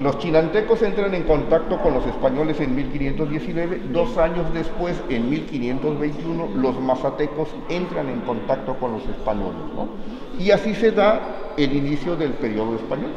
los 0.00 0.18
chinantecos 0.18 0.82
entran 0.82 1.14
en 1.14 1.22
contacto 1.22 1.80
con 1.80 1.94
los 1.94 2.06
españoles 2.06 2.60
en 2.60 2.76
1519, 2.76 3.80
dos 3.90 4.18
años 4.18 4.52
después, 4.52 5.02
en 5.08 5.30
1521, 5.30 6.48
los 6.56 6.78
mazatecos 6.80 7.48
entran 7.70 8.10
en 8.10 8.20
contacto 8.20 8.74
con 8.74 8.92
los 8.92 9.02
españoles. 9.08 9.56
Y 10.38 10.50
así 10.50 10.74
se 10.74 10.92
da 10.92 11.45
el 11.56 11.72
inicio 11.72 12.16
del 12.16 12.32
periodo 12.32 12.76
español. 12.76 13.10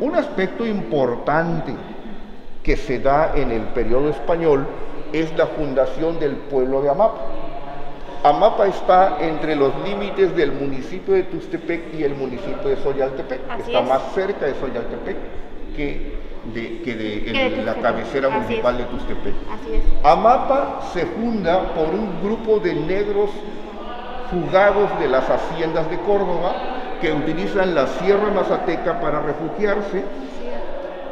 Un 0.00 0.16
aspecto 0.16 0.66
importante 0.66 1.74
que 2.62 2.76
se 2.76 2.98
da 2.98 3.32
en 3.34 3.50
el 3.50 3.62
periodo 3.62 4.10
español 4.10 4.66
es 5.12 5.36
la 5.36 5.46
fundación 5.46 6.18
del 6.18 6.36
pueblo 6.36 6.82
de 6.82 6.90
Amapa. 6.90 7.20
Amapa 8.22 8.66
está 8.66 9.16
entre 9.20 9.56
los 9.56 9.72
límites 9.84 10.36
del 10.36 10.52
municipio 10.52 11.14
de 11.14 11.22
Tustepec 11.24 11.94
y 11.98 12.04
el 12.04 12.14
municipio 12.14 12.68
de 12.68 12.76
Soyaltepec. 12.76 13.40
está 13.66 13.80
más 13.82 14.12
cerca 14.14 14.46
de 14.46 14.54
Soyaltepec 14.54 15.16
que 15.76 16.20
de, 16.54 17.62
la 17.64 17.74
cabecera 17.74 18.28
municipal 18.28 18.76
de 18.76 18.84
Tustepec. 18.84 19.34
Amapa 20.02 20.80
se 20.92 21.06
funda 21.06 21.74
por 21.74 21.88
un 21.88 22.22
grupo 22.22 22.58
de 22.58 22.74
negros 22.74 23.30
fugados 24.30 24.98
de 25.00 25.08
las 25.08 25.28
haciendas 25.28 25.90
de 25.90 25.98
Córdoba 26.00 26.79
que 27.00 27.12
utilizan 27.12 27.74
la 27.74 27.86
Sierra 27.86 28.30
Mazateca 28.30 29.00
para 29.00 29.20
refugiarse. 29.20 30.04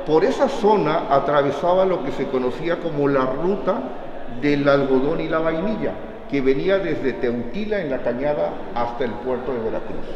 Por 0.07 0.25
esa 0.25 0.49
zona 0.49 1.07
atravesaba 1.11 1.85
lo 1.85 2.05
que 2.05 2.13
se 2.13 2.27
conocía 2.29 2.79
como 2.79 3.09
la 3.09 3.27
ruta 3.27 3.81
del 4.41 4.69
algodón 4.69 5.21
y 5.21 5.29
la 5.29 5.39
vainilla 5.39 5.93
que 6.31 6.41
venía 6.41 6.79
desde 6.79 7.15
Teutila 7.15 7.81
en 7.81 7.91
la 7.91 8.03
cañada 8.03 8.53
hasta 8.75 9.05
el 9.05 9.11
puerto 9.13 9.53
de 9.53 9.61
Veracruz. 9.61 10.07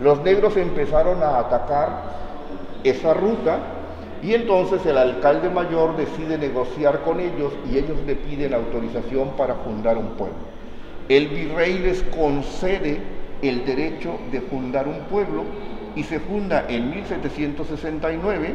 Los 0.00 0.20
negros 0.22 0.56
empezaron 0.56 1.22
a 1.22 1.38
atacar 1.38 1.88
esa 2.84 3.14
ruta 3.14 3.58
y 4.22 4.34
entonces 4.34 4.84
el 4.86 4.98
alcalde 4.98 5.48
mayor 5.48 5.96
decide 5.96 6.38
negociar 6.38 7.00
con 7.02 7.20
ellos 7.20 7.52
y 7.70 7.78
ellos 7.78 7.98
le 8.06 8.16
piden 8.16 8.54
autorización 8.54 9.30
para 9.36 9.54
fundar 9.56 9.96
un 9.96 10.08
pueblo. 10.10 10.36
El 11.08 11.28
virrey 11.28 11.78
les 11.78 12.02
concede 12.16 13.00
el 13.42 13.64
derecho 13.64 14.18
de 14.32 14.40
fundar 14.40 14.88
un 14.88 15.00
pueblo 15.10 15.44
y 15.94 16.04
se 16.04 16.20
funda 16.20 16.66
en 16.68 16.90
1769 16.90 18.54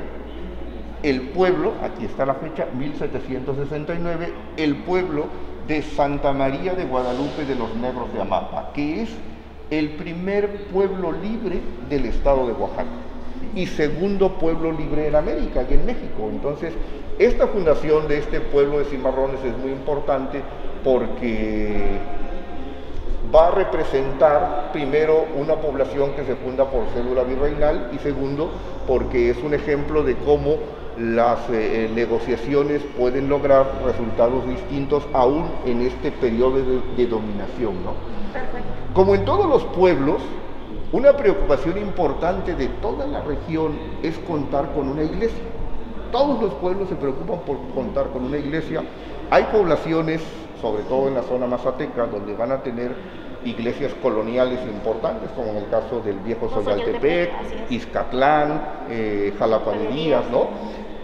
el 1.04 1.22
pueblo, 1.22 1.74
aquí 1.84 2.06
está 2.06 2.26
la 2.26 2.36
fecha, 2.36 2.66
1769, 2.78 4.34
el 4.56 4.78
pueblo 4.78 5.26
de 5.68 5.82
Santa 5.82 6.32
María 6.32 6.74
de 6.76 6.86
Guadalupe 6.86 7.46
de 7.46 7.56
los 7.56 7.76
Negros 7.76 8.14
de 8.14 8.22
Amapa, 8.22 8.72
que 8.74 9.02
es 9.02 9.10
el 9.70 9.92
primer 9.92 10.68
pueblo 10.68 11.12
libre 11.12 11.60
del 11.90 12.06
estado 12.06 12.48
de 12.48 12.54
Oaxaca 12.54 12.90
y 13.54 13.66
segundo 13.68 14.38
pueblo 14.38 14.72
libre 14.72 15.08
en 15.08 15.16
América 15.16 15.66
y 15.70 15.74
en 15.74 15.86
México. 15.86 16.30
Entonces, 16.32 16.74
esta 17.20 17.48
fundación 17.48 18.08
de 18.08 18.20
este 18.20 18.40
pueblo 18.40 18.80
de 18.80 18.86
Cimarrones 18.86 19.44
es 19.44 19.58
muy 19.58 19.72
importante 19.72 20.42
porque 20.84 21.98
va 23.34 23.48
a 23.48 23.52
representar 23.52 24.70
primero 24.72 25.26
una 25.36 25.56
población 25.56 26.12
que 26.14 26.24
se 26.24 26.36
funda 26.36 26.66
por 26.66 26.86
cédula 26.94 27.24
virreinal 27.24 27.90
y 27.94 27.98
segundo 28.00 28.52
porque 28.88 29.30
es 29.30 29.38
un 29.44 29.54
ejemplo 29.54 30.04
de 30.04 30.16
cómo 30.18 30.58
las 30.98 31.50
eh, 31.50 31.86
eh, 31.86 31.92
negociaciones 31.94 32.82
pueden 32.98 33.28
lograr 33.28 33.66
resultados 33.84 34.48
distintos 34.48 35.04
aún 35.14 35.50
en 35.66 35.82
este 35.82 36.12
periodo 36.12 36.58
de, 36.96 37.08
dominación. 37.08 37.84
¿no? 37.84 37.94
Como 38.94 39.16
en 39.16 39.26
todos 39.26 39.48
los 39.48 39.64
pueblos, 39.76 40.22
una 40.92 41.14
preocupación 41.14 41.78
importante 41.80 42.56
de 42.56 42.68
toda 42.68 43.08
la 43.08 43.22
región 43.22 43.74
es 44.04 44.18
contar 44.20 44.74
con 44.74 44.90
una 44.90 45.04
iglesia. 45.04 45.44
Todos 46.12 46.40
los 46.40 46.54
pueblos 46.56 46.90
se 46.90 46.96
preocupan 46.96 47.40
por 47.40 47.58
contar 47.74 48.10
con 48.10 48.26
una 48.26 48.38
iglesia. 48.38 48.84
Hay 49.32 49.46
poblaciones, 49.46 50.22
sobre 50.64 50.84
todo 50.84 51.10
en 51.10 51.16
la 51.16 51.24
zona 51.24 51.46
mazateca, 51.46 52.06
donde 52.06 52.34
van 52.36 52.54
a 52.54 52.64
tener 52.64 52.96
iglesias 53.44 53.92
coloniales 54.02 54.62
importantes, 54.66 55.30
como 55.36 55.50
en 55.52 55.58
el 55.58 55.70
caso 55.70 56.00
del 56.00 56.20
viejo 56.20 56.50
Soyaltepec, 56.50 57.32
Izcatlán, 57.70 58.86
eh, 58.90 59.34
¿no? 60.32 60.48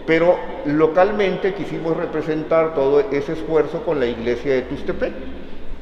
Pero 0.06 0.38
localmente 0.64 1.52
quisimos 1.52 1.94
representar 1.94 2.74
todo 2.74 3.00
ese 3.00 3.34
esfuerzo 3.34 3.82
con 3.84 4.00
la 4.00 4.06
iglesia 4.06 4.54
de 4.54 4.62
Tustepec, 4.62 5.12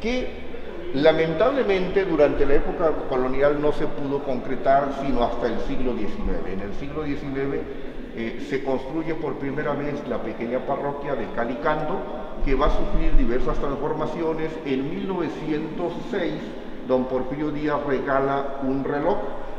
que 0.02 0.48
lamentablemente 0.94 2.04
durante 2.04 2.44
la 2.46 2.54
época 2.54 2.90
colonial 3.08 3.62
no 3.62 3.70
se 3.70 3.86
pudo 3.86 4.24
concretar 4.24 4.88
sino 5.06 5.22
hasta 5.22 5.46
el 5.46 5.60
siglo 5.68 5.92
XIX. 5.92 6.52
En 6.52 6.60
el 6.62 6.74
siglo 6.74 7.04
XIX 7.04 7.62
eh, 8.20 8.40
se 8.50 8.64
construye 8.64 9.14
por 9.14 9.34
primera 9.34 9.74
vez 9.74 9.94
la 10.08 10.20
pequeña 10.20 10.58
parroquia 10.66 11.14
de 11.14 11.24
Calicanto, 11.36 12.00
que 12.44 12.56
va 12.56 12.66
a 12.66 12.70
sufrir 12.70 13.16
diversas 13.16 13.56
transformaciones. 13.58 14.50
En 14.66 14.90
1906, 14.90 16.32
don 16.88 17.04
Porfirio 17.04 17.52
Díaz 17.52 17.78
regala 17.86 18.58
un 18.64 18.82
reloj 18.82 19.18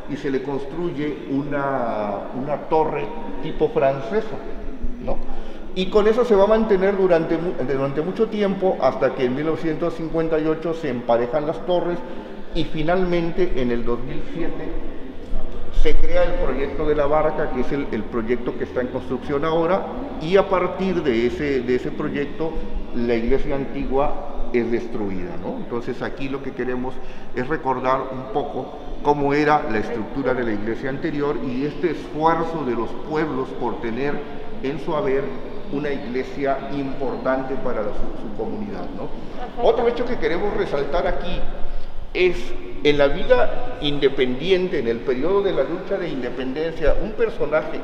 y 0.10 0.18
se 0.18 0.30
le 0.30 0.44
construye 0.44 1.28
una, 1.32 2.32
una 2.36 2.58
torre 2.68 3.08
tipo 3.42 3.70
francesa. 3.70 4.36
¿no? 5.06 5.16
Y 5.76 5.90
con 5.90 6.10
eso 6.10 6.26
se 6.26 6.36
va 6.36 6.44
a 6.44 6.48
mantener 6.48 6.98
durante, 6.98 7.38
durante 7.38 8.02
mucho 8.02 8.28
tiempo 8.28 8.78
hasta 8.82 9.16
que 9.16 9.24
en 9.24 9.36
1958 9.36 10.74
se 10.74 10.90
emparejan 10.90 11.48
las 11.48 11.66
torres 11.66 11.98
y 12.54 12.66
finalmente 12.66 13.54
en 13.56 13.72
el 13.72 13.86
2007 13.86 14.99
se 15.82 15.96
crea 15.96 16.24
el 16.24 16.34
proyecto 16.34 16.86
de 16.86 16.96
la 16.96 17.06
barca, 17.06 17.52
que 17.52 17.62
es 17.62 17.72
el, 17.72 17.88
el, 17.92 18.04
proyecto 18.04 18.58
que 18.58 18.66
está 18.66 18.82
en 18.82 18.88
construcción 18.88 19.46
ahora, 19.46 19.86
y 20.22 20.36
a 20.36 20.50
partir 20.50 21.02
de 21.04 21.28
ese, 21.28 21.62
de 21.62 21.76
ese 21.76 21.92
proyecto 21.92 22.52
la 22.96 23.16
iglesia 23.16 23.56
antigua 23.56 24.30
es 24.54 24.72
destruida. 24.72 25.38
¿no? 25.42 25.58
Entonces 25.58 26.02
aquí 26.02 26.30
lo 26.30 26.42
que 26.44 26.52
queremos 26.52 26.94
es 27.36 27.48
recordar 27.48 28.02
un 28.12 28.34
poco 28.34 28.78
cómo 29.04 29.34
era 29.34 29.64
la 29.70 29.80
estructura 29.80 30.34
de 30.34 30.44
la 30.44 30.52
iglesia 30.52 30.90
anterior 30.90 31.38
y 31.46 31.66
este 31.66 31.92
esfuerzo 31.92 32.66
de 32.66 32.76
los 32.76 32.90
pueblos 33.10 33.48
por 33.60 33.80
tener 33.82 34.14
en 34.64 34.80
su 34.80 34.96
haber 34.96 35.24
una 35.72 35.92
iglesia 35.92 36.70
importante 36.72 37.56
para 37.56 37.84
su, 37.84 38.38
comunidad. 38.38 38.88
¿no? 38.96 39.10
Otro 39.62 39.88
hecho 39.88 40.06
que 40.06 40.18
queremos 40.18 40.56
resaltar 40.56 41.06
aquí 41.06 41.40
es 42.14 42.54
en 42.84 42.98
la 42.98 43.08
vida 43.08 43.78
independiente, 43.82 44.80
en 44.80 44.88
el 44.88 45.00
periodo 45.00 45.42
de 45.42 45.52
la 45.52 45.64
lucha 45.64 45.98
de 45.98 46.10
independencia, 46.10 46.96
un 47.02 47.12
personaje 47.12 47.80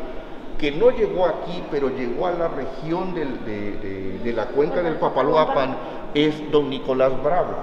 que 0.57 0.71
no 0.71 0.89
llegó 0.89 1.25
aquí, 1.25 1.63
pero 1.69 1.89
llegó 1.89 2.27
a 2.27 2.31
la 2.31 2.47
región 2.47 3.13
de, 3.13 4.33
la 4.33 4.45
cuenca 4.47 4.81
del 4.81 4.95
Papaloapan, 4.95 5.75
es 6.13 6.49
don 6.51 6.69
Nicolás 6.69 7.11
Bravo. 7.23 7.53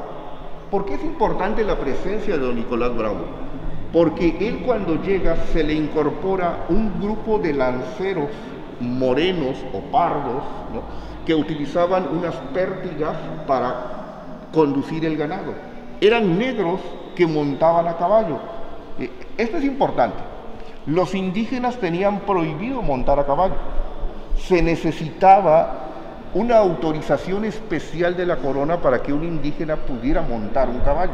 ¿Por 0.71 0.85
qué 0.85 0.95
es 0.95 1.03
importante 1.03 1.65
la 1.65 1.79
presencia 1.79 2.37
de 2.37 2.47
don 2.47 2.57
Nicolás 2.57 2.95
Bravo? 2.97 3.25
Porque 3.93 4.37
él 4.41 4.63
cuando 4.65 5.03
llega 5.03 5.37
se 5.53 5.65
le 5.65 5.75
incorpora 5.75 6.65
un 6.69 7.01
grupo 7.01 7.39
de 7.39 7.53
lanceros 7.53 8.29
morenos 8.81 9.57
o 9.73 9.81
pardos 9.91 10.43
que 11.27 11.35
utilizaban 11.35 12.09
unas 12.09 12.35
pértigas 12.55 13.17
para 13.47 14.47
conducir 14.53 15.05
el 15.05 15.17
ganado. 15.17 15.72
Eran 16.03 16.37
negros 16.37 16.81
que 17.15 17.29
montaban 17.29 17.87
a 17.87 17.97
caballo. 17.97 18.41
Eh, 18.99 19.09
esto 19.39 19.59
es 19.59 19.63
importante. 19.63 20.19
Los 20.87 21.15
indígenas 21.15 21.77
tenían 21.77 22.23
prohibido 22.23 22.83
montar 22.83 23.21
a 23.21 23.25
caballo. 23.25 23.55
Se 24.37 24.61
necesitaba 24.61 25.79
una 26.35 26.59
autorización 26.59 27.45
especial 27.45 28.17
de 28.17 28.27
la 28.27 28.39
corona 28.39 28.79
para 28.79 29.01
que 29.01 29.13
un 29.13 29.23
indígena 29.23 29.77
pudiera 29.77 30.23
montar 30.23 30.69
un 30.69 30.81
caballo. 30.81 31.13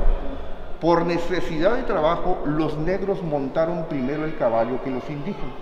Por 0.80 1.04
necesidad 1.04 1.74
de 1.74 1.82
trabajo, 1.82 2.38
los 2.46 2.78
negros 2.78 3.22
montaron 3.22 3.84
primero 3.90 4.24
el 4.24 4.38
caballo 4.38 4.82
que 4.82 4.90
los 4.90 5.06
indígenas. 5.10 5.52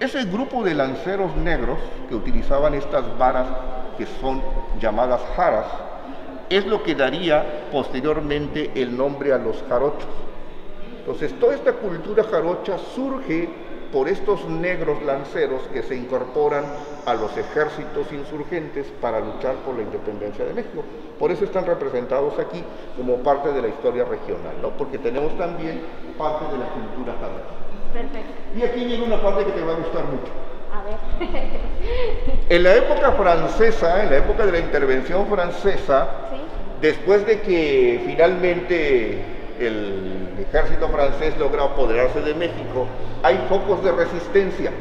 Ese 0.00 0.24
grupo 0.24 0.64
de 0.64 0.74
lanceros 0.74 1.36
negros 1.36 1.78
que 2.08 2.16
utilizaban 2.16 2.74
estas 2.74 3.04
varas 3.16 3.46
que 3.96 4.06
son 4.20 4.42
llamadas 4.80 5.20
jaras, 5.36 5.66
es 6.56 6.66
lo 6.66 6.82
que 6.82 6.94
daría 6.94 7.68
posteriormente 7.70 8.70
el 8.74 8.96
nombre 8.96 9.32
a 9.32 9.38
los 9.38 9.62
jarochos. 9.68 10.08
Entonces, 10.98 11.32
toda 11.38 11.54
esta 11.54 11.72
cultura 11.72 12.24
jarocha 12.24 12.78
surge 12.78 13.48
por 13.92 14.08
estos 14.08 14.48
negros 14.48 15.02
lanceros 15.02 15.62
que 15.72 15.82
se 15.82 15.94
incorporan 15.94 16.64
a 17.04 17.14
los 17.14 17.36
ejércitos 17.36 18.10
insurgentes 18.12 18.86
para 19.00 19.20
luchar 19.20 19.56
por 19.56 19.76
la 19.76 19.82
independencia 19.82 20.44
de 20.44 20.54
México. 20.54 20.82
Por 21.18 21.30
eso 21.30 21.44
están 21.44 21.66
representados 21.66 22.38
aquí 22.38 22.64
como 22.96 23.16
parte 23.16 23.52
de 23.52 23.60
la 23.60 23.68
historia 23.68 24.04
regional, 24.04 24.54
¿no? 24.62 24.70
porque 24.70 24.98
tenemos 24.98 25.36
también 25.36 25.82
parte 26.16 26.44
de 26.46 26.58
la 26.58 26.66
cultura 26.70 27.14
jarocha. 27.20 27.62
Perfecto. 27.92 28.32
Y 28.56 28.62
aquí 28.62 28.84
viene 28.84 29.04
una 29.04 29.20
parte 29.20 29.44
que 29.44 29.52
te 29.52 29.62
va 29.62 29.74
a 29.74 29.76
gustar 29.76 30.04
mucho. 30.06 30.32
A 30.82 30.84
ver. 30.84 30.98
en 32.48 32.62
la 32.62 32.74
época 32.74 33.12
francesa, 33.12 34.02
en 34.02 34.10
la 34.10 34.16
época 34.16 34.46
de 34.46 34.52
la 34.52 34.58
intervención 34.58 35.26
francesa, 35.28 36.08
después 36.80 37.24
de 37.24 37.40
que 37.40 38.02
finalmente 38.04 39.22
el 39.60 40.28
ejército 40.40 40.88
francés 40.88 41.38
logra 41.38 41.64
apoderarse 41.64 42.20
de 42.20 42.34
México, 42.34 42.86
hay 43.22 43.38
focos 43.48 43.84
de 43.84 43.92
resistencia. 43.92 44.72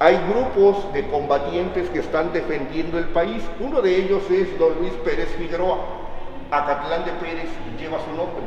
Hay 0.00 0.18
grupos 0.30 0.92
de 0.94 1.06
combatientes 1.08 1.88
que 1.90 1.98
están 2.00 2.32
defendiendo 2.32 2.98
el 2.98 3.04
país. 3.06 3.44
Uno 3.60 3.82
de 3.82 3.96
ellos 3.96 4.22
es 4.30 4.58
don 4.58 4.74
Luis 4.80 4.94
Pérez 5.04 5.28
Figueroa. 5.36 5.78
Acatlán 6.50 7.04
de 7.04 7.12
Pérez 7.12 7.50
lleva 7.78 7.98
su 8.04 8.16
nombre. 8.16 8.42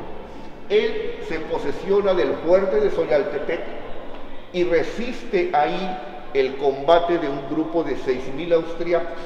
Él 0.69 1.19
se 1.29 1.39
posesiona 1.39 2.13
del 2.13 2.33
fuerte 2.45 2.79
de 2.79 2.89
Soyaltepec 2.89 3.61
y 4.51 4.63
resiste 4.63 5.51
ahí 5.53 5.97
el 6.33 6.57
combate 6.57 7.17
de 7.17 7.27
un 7.27 7.49
grupo 7.49 7.83
de 7.83 7.95
6.000 7.95 8.53
austriacos 8.53 9.19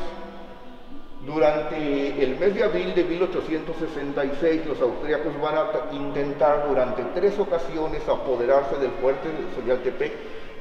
durante 1.27 2.23
el 2.23 2.37
mes 2.39 2.55
de 2.55 2.63
abril 2.63 2.95
de 2.95 3.03
1866, 3.03 4.65
los 4.65 4.79
austríacos 4.79 5.33
van 5.41 5.55
a 5.55 5.93
intentar 5.93 6.65
durante 6.69 7.03
tres 7.13 7.37
ocasiones 7.37 8.07
apoderarse 8.07 8.77
del 8.77 8.91
fuerte 9.01 9.27
de 9.27 9.53
Soyaltepec 9.53 10.13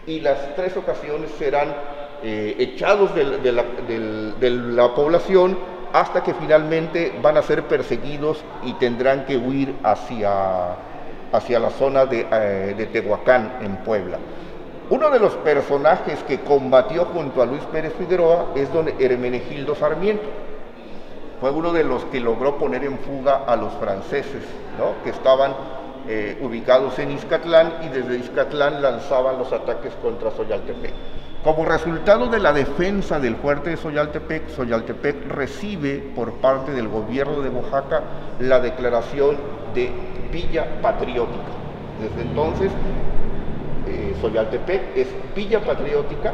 y 0.08 0.20
las 0.20 0.56
tres 0.56 0.76
ocasiones 0.76 1.30
serán 1.38 1.72
eh, 2.22 2.56
echados 2.58 3.14
de, 3.14 3.52
la, 3.52 4.94
población 4.94 5.56
hasta 5.92 6.24
que 6.24 6.34
finalmente 6.34 7.12
van 7.22 7.36
a 7.36 7.42
ser 7.42 7.62
perseguidos 7.68 8.42
y 8.64 8.72
tendrán 8.74 9.24
que 9.24 9.36
huir 9.36 9.72
hacia, 9.84 10.74
hacia 11.32 11.60
la 11.60 11.70
zona 11.70 12.06
de, 12.06 12.26
eh, 12.28 12.74
de 12.76 12.86
Tehuacán, 12.86 13.58
en 13.62 13.76
Puebla. 13.84 14.18
Uno 14.88 15.10
de 15.10 15.18
los 15.18 15.34
personajes 15.34 16.22
que 16.24 16.40
combatió 16.40 17.06
junto 17.06 17.42
a 17.42 17.46
Luis 17.46 17.62
Pérez 17.72 17.92
Figueroa 17.98 18.52
es 18.54 18.72
don 18.72 18.88
Hermenegildo 19.00 19.74
Sarmiento 19.74 20.28
fue 21.40 21.50
uno 21.50 21.72
de 21.72 21.84
los 21.84 22.04
que 22.06 22.20
logró 22.20 22.56
poner 22.56 22.84
en 22.84 22.98
fuga 22.98 23.44
a 23.46 23.56
los 23.56 23.72
franceses, 23.74 24.42
que 25.04 25.10
estaban 25.10 25.54
eh, 26.08 26.38
ubicados 26.40 26.98
en 26.98 27.10
Izcatlán 27.10 27.74
y 27.84 27.88
desde 27.88 28.18
Izcatlán 28.18 28.80
lanzaban 28.80 29.38
los 29.38 29.52
ataques 29.52 29.92
contra 30.00 30.30
Soyaltepec. 30.30 30.92
Como 31.44 31.64
resultado 31.64 32.28
de 32.28 32.38
la 32.38 32.52
defensa 32.52 33.20
del 33.20 33.36
fuerte 33.36 33.70
de 33.70 33.76
Soyaltepec, 33.76 34.48
Soyaltepec 34.48 35.28
recibe 35.28 36.12
por 36.14 36.32
parte 36.34 36.72
del 36.72 36.88
gobierno 36.88 37.40
de 37.42 37.50
Oaxaca 37.50 38.02
la 38.40 38.60
declaración 38.60 39.36
de 39.74 39.90
Villa 40.32 40.80
Patriótica. 40.80 41.44
Desde 42.00 42.22
entonces, 42.22 42.70
Soyaltepec 44.20 44.96
es 44.96 45.08
Villa 45.34 45.60
Patriótica, 45.60 46.32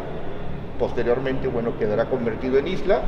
posteriormente, 0.78 1.48
bueno, 1.48 1.76
quedará 1.78 2.06
convertido 2.06 2.58
en 2.58 2.68
isla 2.68 3.00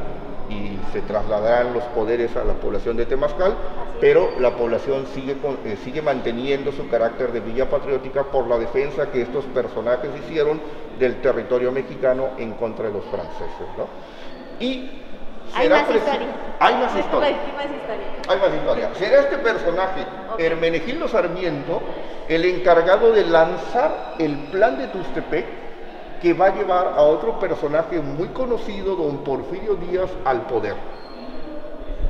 y 0.49 0.79
se 0.93 1.01
trasladarán 1.03 1.73
los 1.73 1.85
poderes 1.85 2.37
a 2.37 2.45
la 2.45 2.55
población 2.55 2.97
de 2.97 3.07
Temazcal, 3.07 3.55
pero 4.01 4.31
la 4.39 4.51
población 4.51 5.07
sigue, 5.15 5.37
eh, 5.65 5.77
sigue 5.83 6.03
manteniendo 6.03 6.73
su 6.73 6.89
carácter 6.89 7.33
de 7.33 7.41
villa 7.41 7.69
patriótica 7.69 8.25
por 8.25 8.47
la 8.47 8.59
defensa 8.59 9.11
que 9.11 9.23
estos 9.23 9.45
personajes 9.47 10.11
hicieron 10.25 10.61
del 10.99 11.21
territorio 11.21 11.73
mexicano 11.73 12.31
en 12.39 12.53
contra 12.53 12.89
de 12.89 12.93
los 12.93 13.05
franceses. 13.07 13.67
¿no? 13.79 13.87
Y 14.61 14.91
hay 15.55 15.69
más, 15.69 15.83
historia. 15.83 16.29
hay 16.61 16.75
más 16.79 16.97
historia. 16.97 17.37
Hay 18.29 18.39
más 18.39 18.55
historia. 18.55 18.91
Será 18.95 19.21
este 19.21 19.39
personaje, 19.39 20.05
Hermenegildo 20.39 21.09
Sarmiento, 21.09 21.81
el 22.29 22.45
encargado 22.45 23.13
de 23.13 23.27
lanzar 23.27 24.15
el 24.19 24.37
plan 24.51 24.79
de 24.79 24.89
Tustepec 24.89 25.45
que 26.23 26.33
va 26.33 26.47
a 26.47 26.55
llevar 26.55 26.95
a 26.97 27.03
otro 27.03 27.39
personaje 27.39 28.01
muy 28.01 28.29
conocido, 28.29 28.97
don 28.97 29.19
Porfirio 29.19 29.75
Díaz, 29.75 30.11
al 30.25 30.47
poder. 30.47 30.75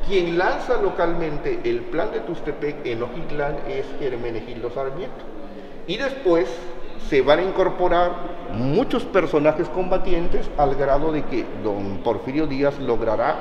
Quien 0.06 0.38
lanza 0.38 0.80
localmente 0.80 1.60
el 1.64 1.80
plan 1.80 2.12
de 2.12 2.20
Tustepec 2.20 2.86
en 2.86 3.02
Ojitlán 3.02 3.56
es 3.68 3.86
Hermenegildo 4.00 4.70
Sarmiento. 4.70 5.24
Y 5.86 5.96
después 5.96 6.48
se 7.08 7.22
van 7.22 7.40
a 7.40 7.42
incorporar 7.42 8.12
muchos 8.52 9.04
personajes 9.04 9.68
combatientes 9.70 10.48
al 10.58 10.76
grado 10.76 11.10
de 11.10 11.24
que 11.24 11.44
don 11.64 11.98
Porfirio 12.04 12.46
Díaz 12.46 12.78
logrará 12.78 13.36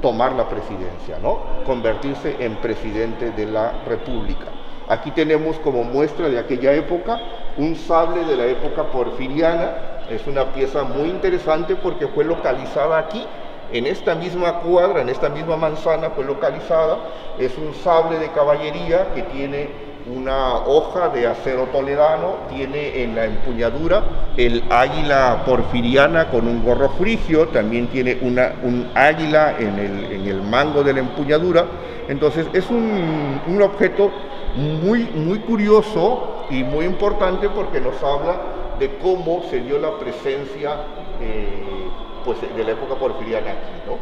tomar 0.00 0.32
la 0.32 0.48
presidencia, 0.48 1.18
¿no? 1.20 1.38
Convertirse 1.64 2.36
en 2.38 2.56
presidente 2.56 3.30
de 3.30 3.46
la 3.46 3.82
República. 3.86 4.61
Aquí 4.92 5.10
tenemos 5.10 5.56
como 5.60 5.84
muestra 5.84 6.28
de 6.28 6.38
aquella 6.38 6.74
época 6.74 7.18
un 7.56 7.76
sable 7.76 8.26
de 8.26 8.36
la 8.36 8.44
época 8.44 8.82
porfiriana. 8.92 9.70
Es 10.10 10.26
una 10.26 10.52
pieza 10.52 10.82
muy 10.84 11.08
interesante 11.08 11.76
porque 11.76 12.08
fue 12.08 12.24
localizada 12.24 12.98
aquí, 12.98 13.24
en 13.72 13.86
esta 13.86 14.14
misma 14.14 14.58
cuadra, 14.58 15.00
en 15.00 15.08
esta 15.08 15.30
misma 15.30 15.56
manzana 15.56 16.10
fue 16.10 16.26
localizada. 16.26 16.98
Es 17.38 17.56
un 17.56 17.72
sable 17.72 18.18
de 18.18 18.32
caballería 18.32 19.14
que 19.14 19.22
tiene 19.22 19.70
una 20.14 20.56
hoja 20.56 21.08
de 21.08 21.26
acero 21.26 21.68
toledano, 21.72 22.34
tiene 22.50 23.02
en 23.02 23.14
la 23.14 23.24
empuñadura 23.24 24.02
el 24.36 24.62
águila 24.68 25.42
porfiriana 25.46 26.28
con 26.28 26.46
un 26.46 26.62
gorro 26.62 26.90
frigio, 26.90 27.48
también 27.48 27.86
tiene 27.86 28.18
una, 28.20 28.52
un 28.62 28.90
águila 28.94 29.54
en 29.58 29.78
el, 29.78 30.42
mango 30.42 30.82
de 30.84 30.92
la 30.92 31.00
empuñadura. 31.00 31.64
Entonces 32.08 32.46
es 32.52 32.68
un 32.68 33.62
objeto 33.62 34.10
muy, 34.54 35.04
muy 35.14 35.38
curioso 35.40 36.44
y 36.50 36.62
muy 36.62 36.84
importante 36.84 37.48
porque 37.48 37.80
nos 37.80 38.02
habla 38.02 38.36
de 38.78 38.96
cómo 38.98 39.42
se 39.50 39.60
dio 39.60 39.78
la 39.78 39.98
presencia 39.98 40.76
eh, 41.20 41.88
pues, 42.24 42.38
de 42.40 42.64
la 42.64 42.72
época 42.72 42.94
porfiriana 42.96 43.52
aquí. 43.52 43.72
¿no? 43.86 43.96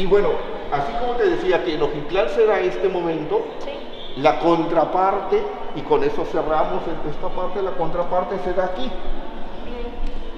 Y 0.00 0.06
bueno, 0.06 0.28
así 0.72 0.92
como 1.00 1.14
te 1.14 1.30
decía 1.30 1.64
que 1.64 1.74
en 1.74 1.82
Ojitlán 1.82 2.28
será 2.30 2.60
este 2.60 2.88
momento, 2.88 3.46
la 4.16 4.38
contraparte, 4.40 5.42
y 5.74 5.82
con 5.82 6.02
eso 6.04 6.24
cerramos 6.26 6.82
esta 7.08 7.28
parte, 7.28 7.62
la 7.62 7.72
contraparte 7.72 8.38
se 8.44 8.52
da 8.52 8.66
aquí, 8.66 8.90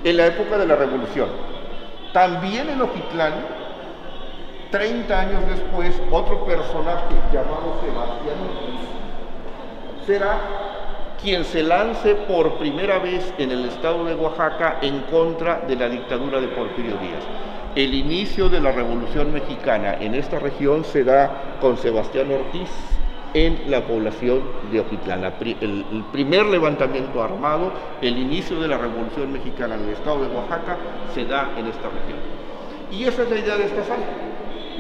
en 0.05 0.17
la 0.17 0.27
época 0.27 0.59
de 0.59 0.67
la 0.67 0.77
revolución. 0.77 1.29
También 2.13 2.69
en 2.71 2.81
Ojitlán 2.83 3.33
30 4.71 5.21
años 5.21 5.41
después, 5.49 6.01
otro 6.11 6.45
personaje 6.45 7.15
llamado 7.33 7.75
Sebastián 7.81 8.98
será 10.09 10.41
quien 11.23 11.45
se 11.45 11.63
lance 11.63 12.15
por 12.15 12.57
primera 12.57 12.99
vez 12.99 13.35
en 13.37 13.51
el 13.51 13.67
estado 13.67 14.07
de 14.07 14.15
Oaxaca 14.15 14.79
en 14.81 15.01
contra 15.03 15.61
de 15.69 15.77
la 15.77 15.87
dictadura 15.87 16.41
de 16.41 16.49
Porfirio 16.49 16.97
Díaz. 16.97 17.23
El 17.75 17.93
inicio 17.93 18.49
de 18.49 18.59
la 18.59 18.73
Revolución 18.73 19.35
Mexicana 19.35 19.99
en 20.01 20.15
esta 20.15 20.39
región 20.39 20.83
se 20.85 21.05
da 21.05 21.59
con 21.61 21.77
Sebastián 21.77 22.33
Ortiz, 22.33 22.71
en 23.35 23.71
la 23.71 23.83
población 23.83 24.43
de 24.73 24.81
Ojitlán. 24.81 25.25
El, 25.25 25.85
el, 25.93 26.05
primer 26.11 26.47
levantamiento 26.47 27.23
armado, 27.23 27.71
el 28.01 28.17
inicio 28.17 28.59
de 28.59 28.69
la 28.69 28.79
Revolución 28.79 29.31
Mexicana 29.31 29.75
en 29.75 29.83
el 29.83 29.91
estado 29.91 30.27
de 30.27 30.35
Oaxaca, 30.35 30.79
se 31.15 31.27
da 31.27 31.51
en 31.59 31.67
esta 31.67 31.91
región. 31.91 32.19
Y 32.91 33.05
esa 33.05 33.25
es 33.25 33.31
la 33.31 33.37
idea 33.37 33.57
de 33.59 33.65
esta 33.67 33.85
sala. 33.85 34.07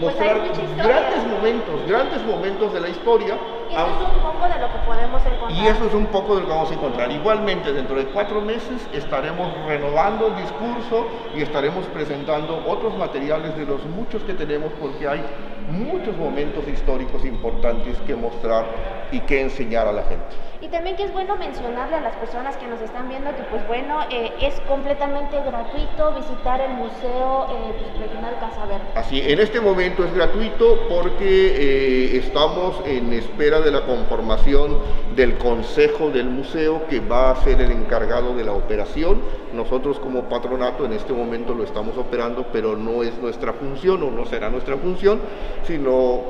Pues 0.00 0.14
Mostrar 0.14 0.40
grandes 0.76 1.26
momentos, 1.26 1.86
grandes 1.88 2.24
momentos 2.24 2.72
de 2.72 2.80
la 2.80 2.88
historia. 2.88 3.36
Y 3.68 3.74
eso 3.74 3.84
es 3.84 4.14
un 4.14 4.22
poco 4.22 4.44
de 4.44 4.60
lo 4.60 4.72
que 4.72 4.78
podemos 4.86 5.22
encontrar. 5.26 5.50
Y 5.50 5.66
eso 5.66 5.84
es 5.86 5.94
un 5.94 6.06
poco 6.06 6.34
de 6.36 6.40
lo 6.42 6.46
que 6.46 6.52
vamos 6.52 6.70
a 6.70 6.74
encontrar. 6.74 7.10
Igualmente, 7.10 7.72
dentro 7.72 7.96
de 7.96 8.04
cuatro 8.06 8.40
meses 8.40 8.86
estaremos 8.92 9.52
renovando 9.66 10.28
el 10.28 10.36
discurso 10.36 11.08
y 11.34 11.42
estaremos 11.42 11.84
presentando 11.86 12.62
otros 12.68 12.96
materiales 12.96 13.56
de 13.56 13.66
los 13.66 13.84
muchos 13.86 14.22
que 14.22 14.34
tenemos 14.34 14.70
porque 14.80 15.08
hay 15.08 15.24
muchos 15.68 16.16
momentos 16.16 16.66
históricos 16.68 17.24
importantes 17.24 17.96
que 18.06 18.14
mostrar 18.14 18.66
y 19.12 19.20
que 19.20 19.40
enseñar 19.40 19.86
a 19.86 19.92
la 19.92 20.02
gente. 20.02 20.48
Y 20.60 20.68
también 20.68 20.96
que 20.96 21.04
es 21.04 21.12
bueno 21.12 21.36
mencionarle 21.36 21.96
a 21.96 22.00
las 22.00 22.16
personas 22.16 22.56
que 22.56 22.66
nos 22.66 22.80
están 22.80 23.08
viendo 23.08 23.30
que 23.36 23.42
pues 23.44 23.66
bueno, 23.68 24.00
eh, 24.10 24.32
es 24.40 24.58
completamente 24.62 25.40
gratuito 25.40 26.14
visitar 26.14 26.60
el 26.60 26.72
Museo 26.72 27.46
eh, 27.48 27.74
pues, 27.78 28.08
Regional 28.08 28.34
Casa 28.40 28.66
Verde. 28.66 28.84
Así, 28.96 29.20
en 29.20 29.38
este 29.38 29.60
momento 29.60 30.04
es 30.04 30.12
gratuito 30.12 30.88
porque 30.88 31.54
eh, 31.56 32.16
estamos 32.16 32.82
en 32.86 33.12
espera 33.12 33.60
de 33.60 33.70
la 33.70 33.86
conformación 33.86 34.78
del 35.18 35.36
consejo 35.36 36.10
del 36.10 36.26
museo 36.26 36.86
que 36.88 37.00
va 37.00 37.32
a 37.32 37.42
ser 37.42 37.60
el 37.60 37.72
encargado 37.72 38.36
de 38.36 38.44
la 38.44 38.52
operación. 38.52 39.20
Nosotros 39.52 39.98
como 39.98 40.28
patronato 40.28 40.84
en 40.84 40.92
este 40.92 41.12
momento 41.12 41.54
lo 41.54 41.64
estamos 41.64 41.98
operando, 41.98 42.46
pero 42.52 42.76
no 42.76 43.02
es 43.02 43.18
nuestra 43.18 43.52
función 43.52 44.00
o 44.04 44.12
no 44.12 44.24
será 44.26 44.48
nuestra 44.48 44.76
función, 44.76 45.18
sino 45.64 46.22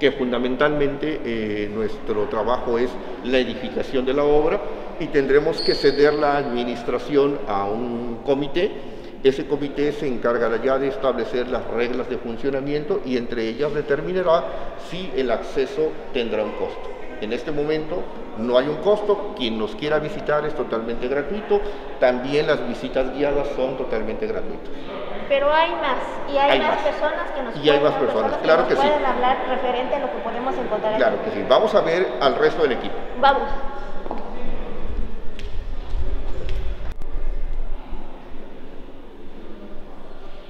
que 0.00 0.10
fundamentalmente 0.10 1.20
eh, 1.24 1.70
nuestro 1.72 2.24
trabajo 2.24 2.78
es 2.78 2.90
la 3.22 3.38
edificación 3.38 4.04
de 4.04 4.12
la 4.12 4.24
obra 4.24 4.60
y 4.98 5.06
tendremos 5.06 5.60
que 5.60 5.76
ceder 5.76 6.14
la 6.14 6.36
administración 6.36 7.38
a 7.46 7.66
un 7.66 8.22
comité. 8.26 8.72
Ese 9.22 9.46
comité 9.46 9.92
se 9.92 10.08
encargará 10.08 10.60
ya 10.60 10.78
de 10.80 10.88
establecer 10.88 11.46
las 11.46 11.64
reglas 11.68 12.10
de 12.10 12.18
funcionamiento 12.18 13.02
y 13.06 13.16
entre 13.16 13.48
ellas 13.48 13.72
determinará 13.72 14.74
si 14.90 15.12
el 15.14 15.30
acceso 15.30 15.92
tendrá 16.12 16.42
un 16.42 16.52
costo. 16.52 17.03
En 17.24 17.32
este 17.32 17.50
momento 17.50 18.02
no 18.36 18.58
hay 18.58 18.68
un 18.68 18.76
costo, 18.82 19.32
quien 19.34 19.58
nos 19.58 19.74
quiera 19.76 19.98
visitar 19.98 20.44
es 20.44 20.54
totalmente 20.54 21.08
gratuito, 21.08 21.58
también 21.98 22.46
las 22.46 22.68
visitas 22.68 23.14
guiadas 23.16 23.48
son 23.56 23.78
totalmente 23.78 24.26
gratuitas. 24.26 24.68
Pero 25.26 25.50
hay 25.50 25.70
más, 25.70 25.96
y 26.30 26.36
hay, 26.36 26.50
Hay 26.50 26.60
más, 26.60 26.76
personas 26.82 27.30
que 27.34 27.42
nos 27.42 27.56
Y 27.56 27.60
hay 27.60 27.78
pueden, 27.78 27.82
más 27.82 27.92
personas, 27.94 28.36
que 28.36 28.42
claro 28.42 28.60
nos 28.60 28.68
que 28.68 28.76
sí. 28.76 28.82
pueden 28.82 29.06
hablar 29.06 29.38
referente 29.48 29.94
a 29.94 29.98
lo 30.00 30.10
que 30.12 30.18
podemos 30.18 30.54
encontrar 30.54 30.96
Claro 30.98 31.24
que 31.24 31.30
sí. 31.30 31.46
Vamos 31.48 31.74
a 31.74 31.80
ver 31.80 32.06
al 32.20 32.34
resto 32.36 32.62
del 32.62 32.72
equipo. 32.72 32.94
Vamos. 33.18 33.48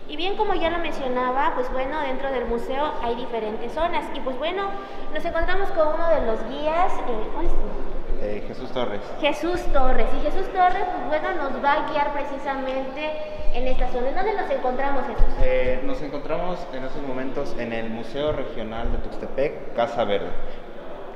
Y 0.08 0.16
bien, 0.16 0.36
como 0.36 0.54
ya 0.54 0.70
lo 0.70 0.78
mencionaba, 0.78 1.52
pues 1.54 1.70
bueno, 1.72 2.00
dentro 2.00 2.30
del 2.30 2.44
museo 2.46 2.92
hay 3.02 3.14
diferentes 3.16 3.72
zonas. 3.72 4.04
Y 4.14 4.20
pues 4.20 4.38
bueno, 4.38 4.68
nos 5.14 5.24
encontramos 5.24 5.70
con 5.70 5.88
uno 5.94 6.08
de 6.08 6.26
los 6.26 6.46
guías. 6.48 6.92
eh, 6.92 7.28
¿Cuál 7.32 7.46
es 7.46 7.52
tu 7.52 7.56
nombre? 7.58 7.84
Eh, 8.22 8.44
Jesús 8.46 8.70
Torres. 8.70 9.00
Jesús 9.20 9.62
Torres. 9.72 10.06
Y 10.18 10.24
Jesús 10.24 10.46
Torres, 10.52 10.84
pues 11.08 11.22
bueno, 11.22 11.42
nos 11.42 11.64
va 11.64 11.72
a 11.72 11.90
guiar 11.90 12.12
precisamente 12.12 13.10
en 13.54 13.66
esta 13.66 13.88
zona. 13.88 14.08
¿En 14.10 14.14
dónde 14.14 14.34
nos 14.34 14.50
encontramos, 14.50 15.02
Jesús? 15.06 15.34
Eh, 15.42 15.80
nos 15.84 16.00
encontramos 16.02 16.58
en 16.72 16.84
estos 16.84 17.02
momentos 17.02 17.54
en 17.58 17.72
el 17.72 17.90
Museo 17.90 18.32
Regional 18.32 18.92
de 18.92 18.98
Tuxtepec, 18.98 19.74
Casa 19.74 20.04
Verde. 20.04 20.28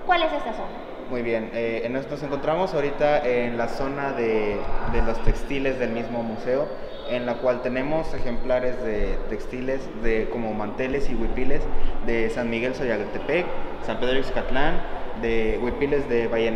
¿Cuál 0.07 0.23
es 0.23 0.33
esta 0.33 0.53
zona? 0.53 0.69
Muy 1.11 1.23
bien, 1.23 1.51
eh, 1.55 1.83
en 1.85 1.97
esto 1.97 2.13
nos 2.13 2.23
encontramos 2.23 2.75
ahorita 2.75 3.27
en 3.27 3.57
la 3.57 3.69
zona 3.69 4.13
de, 4.13 4.61
de 4.93 5.03
los 5.03 5.19
textiles 5.25 5.79
del 5.79 5.91
mismo 5.91 6.23
museo, 6.23 6.69
en 7.11 7.27
la 7.27 7.35
cual 7.35 7.63
tenemos 7.63 8.13
ejemplares 8.15 8.83
de 8.85 9.17
textiles 9.31 9.81
de, 10.03 10.29
como 10.31 10.53
manteles 10.55 11.09
y 11.11 11.15
huipiles 11.15 11.63
de 12.07 12.31
San 12.31 12.51
Miguel 12.51 12.75
Soyagatepec, 12.75 13.47
San 13.87 13.99
Pedro 13.99 14.19
Ixcatlán, 14.19 14.81
de 15.23 15.59
huipiles 15.63 16.09
de 16.09 16.27
Valle, 16.29 16.51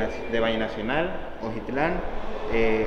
Nacional, 0.58 1.10
Ojitlán, 1.42 2.00
eh, 2.52 2.86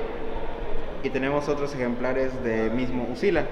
y 1.03 1.09
tenemos 1.09 1.49
otros 1.49 1.73
ejemplares 1.75 2.43
de 2.43 2.69
mismo 2.69 3.07
Usila, 3.11 3.45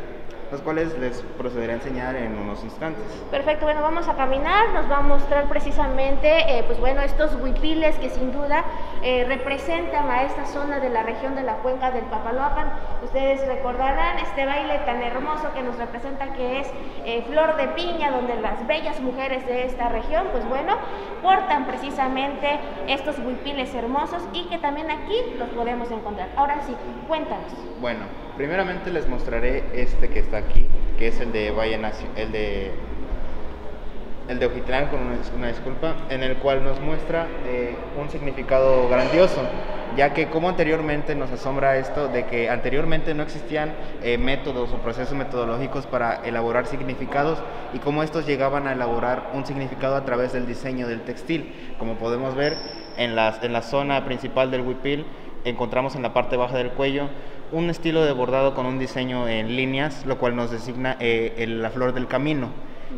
los 0.53 0.61
cuales 0.61 0.95
les 0.99 1.19
procederé 1.35 1.73
a 1.73 1.75
enseñar 1.77 2.15
en 2.15 2.37
unos 2.37 2.63
instantes. 2.63 3.03
Perfecto, 3.31 3.65
bueno, 3.65 3.81
vamos 3.81 4.07
a 4.07 4.15
caminar, 4.15 4.69
nos 4.69 4.89
va 4.89 4.97
a 4.97 5.01
mostrar 5.01 5.49
precisamente, 5.49 6.27
eh, 6.29 6.63
pues 6.67 6.79
bueno, 6.79 7.01
estos 7.01 7.33
huipiles 7.41 7.97
que 7.97 8.11
sin 8.11 8.31
duda 8.31 8.63
eh, 9.01 9.25
representan 9.27 10.11
a 10.11 10.21
esta 10.21 10.45
zona 10.45 10.79
de 10.79 10.91
la 10.91 11.01
región 11.01 11.35
de 11.35 11.41
la 11.41 11.55
cuenca 11.55 11.89
del 11.89 12.03
Papaloapan. 12.03 12.71
Ustedes 13.03 13.43
recordarán 13.47 14.19
este 14.19 14.45
baile 14.45 14.77
tan 14.85 15.01
hermoso 15.01 15.51
que 15.55 15.63
nos 15.63 15.75
representa 15.77 16.33
que 16.33 16.59
es 16.59 16.67
eh, 17.03 17.25
Flor 17.27 17.57
de 17.57 17.69
Piña, 17.69 18.11
donde 18.11 18.35
las 18.35 18.67
bellas 18.67 18.99
mujeres 18.99 19.47
de 19.47 19.65
esta 19.65 19.89
región, 19.89 20.27
pues 20.31 20.47
bueno, 20.47 20.77
portan 21.23 21.65
precisamente 21.65 22.59
estos 22.87 23.17
huipiles 23.17 23.73
hermosos 23.73 24.21
y 24.33 24.45
que 24.49 24.59
también 24.59 24.91
aquí 24.91 25.15
los 25.39 25.49
podemos 25.49 25.89
encontrar. 25.89 26.29
Ahora 26.35 26.61
sí, 26.61 26.75
cuéntanos. 27.07 27.51
Bueno, 27.81 28.01
primeramente 28.37 28.91
les 28.91 29.07
mostraré 29.07 29.63
este 29.73 30.09
que 30.09 30.19
está 30.19 30.37
aquí, 30.37 30.67
que 30.97 31.07
es 31.07 31.19
el 31.19 31.31
de 31.31 31.51
Valle 31.51 31.79
el 32.15 32.31
de 32.31 32.71
el 34.29 34.39
de 34.39 34.45
Ojitlán, 34.45 34.87
con 34.87 35.01
una, 35.01 35.47
disculpa, 35.47 35.95
en 36.09 36.23
el 36.23 36.37
cual 36.37 36.63
nos 36.63 36.79
muestra 36.79 37.27
eh, 37.45 37.75
un 37.99 38.09
significado 38.09 38.87
grandioso, 38.87 39.41
ya 39.97 40.13
que 40.13 40.29
como 40.29 40.47
anteriormente 40.47 41.13
nos 41.13 41.29
asombra 41.31 41.77
esto 41.77 42.07
de 42.07 42.25
que 42.25 42.49
anteriormente 42.49 43.13
no 43.13 43.23
existían 43.23 43.73
eh, 44.01 44.17
métodos 44.17 44.71
o 44.71 44.77
procesos 44.77 45.15
metodológicos 45.15 45.85
para 45.87 46.23
elaborar 46.23 46.67
significados 46.67 47.39
y 47.73 47.79
cómo 47.79 48.01
estos 48.01 48.25
llegaban 48.25 48.65
a 48.65 48.71
elaborar 48.71 49.31
un 49.33 49.45
significado 49.45 49.95
a 49.95 50.05
través 50.05 50.31
del 50.31 50.47
diseño 50.47 50.87
del 50.87 51.01
textil. 51.01 51.53
Como 51.77 51.95
podemos 51.95 52.33
ver 52.33 52.55
en 52.97 53.15
la, 53.15 53.37
en 53.41 53.51
la 53.51 53.61
zona 53.61 54.05
principal 54.05 54.51
del 54.51 54.61
huipil, 54.61 55.05
encontramos 55.45 55.95
en 55.95 56.01
la 56.01 56.13
parte 56.13 56.37
baja 56.37 56.57
del 56.57 56.69
cuello 56.69 57.09
un 57.51 57.69
estilo 57.69 58.03
de 58.03 58.11
bordado 58.11 58.55
con 58.55 58.65
un 58.65 58.79
diseño 58.79 59.27
en 59.27 59.55
líneas, 59.55 60.05
lo 60.05 60.17
cual 60.17 60.35
nos 60.35 60.49
designa 60.49 60.97
eh, 60.99 61.45
la 61.47 61.69
flor 61.69 61.93
del 61.93 62.07
camino. 62.07 62.49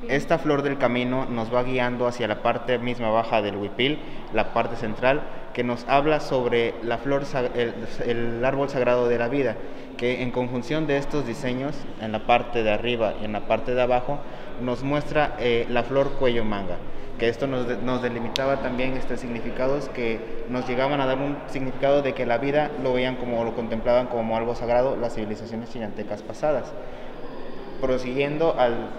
Esta 0.08 0.38
flor 0.38 0.62
del 0.62 0.78
camino 0.78 1.26
nos 1.26 1.54
va 1.54 1.64
guiando 1.64 2.08
hacia 2.08 2.28
la 2.28 2.42
parte 2.42 2.78
misma 2.78 3.10
baja 3.10 3.42
del 3.42 3.56
huipil, 3.56 4.00
la 4.34 4.54
parte 4.54 4.76
central, 4.76 5.22
que 5.54 5.64
nos 5.64 5.86
habla 5.88 6.20
sobre 6.20 6.74
la 6.84 6.98
flor, 6.98 7.24
el, 7.56 8.46
árbol 8.46 8.70
sagrado 8.70 9.08
de 9.08 9.18
la 9.18 9.28
vida, 9.28 9.56
que 9.98 10.22
en 10.22 10.32
conjunción 10.32 10.88
de 10.88 10.98
estos 10.98 11.26
diseños, 11.26 11.76
en 12.02 12.12
la 12.12 12.26
parte 12.26 12.64
de 12.64 12.72
arriba 12.72 13.14
y 13.22 13.26
en 13.26 13.34
la 13.34 13.48
parte 13.48 13.74
de 13.74 13.82
abajo, 13.82 14.20
nos 14.62 14.84
muestra 14.84 15.36
eh, 15.40 15.66
la 15.70 15.84
flor 15.84 16.14
cuello 16.14 16.44
manga 16.44 16.78
que 17.18 17.30
esto 17.30 17.48
nos, 17.48 17.66
nos 17.82 18.02
delimitaba 18.02 18.58
también 18.58 18.98
este 18.98 19.18
significados 19.18 19.90
que 19.90 20.20
nos 20.50 20.68
llegaban 20.68 21.00
a 21.00 21.06
dar 21.06 21.18
un 21.18 21.38
significado 21.48 22.02
de 22.02 22.14
que 22.14 22.26
la 22.26 22.38
vida 22.38 22.72
lo 22.84 22.94
veían 22.94 23.16
como 23.16 23.44
lo 23.44 23.56
contemplaban 23.56 24.08
como 24.08 24.36
algo 24.36 24.54
sagrado 24.56 24.98
las 24.98 25.16
civilizaciones 25.16 25.70
chinantecas 25.72 26.22
pasadas. 26.24 26.74
Prosiguiendo 27.80 28.56
al, 28.58 28.90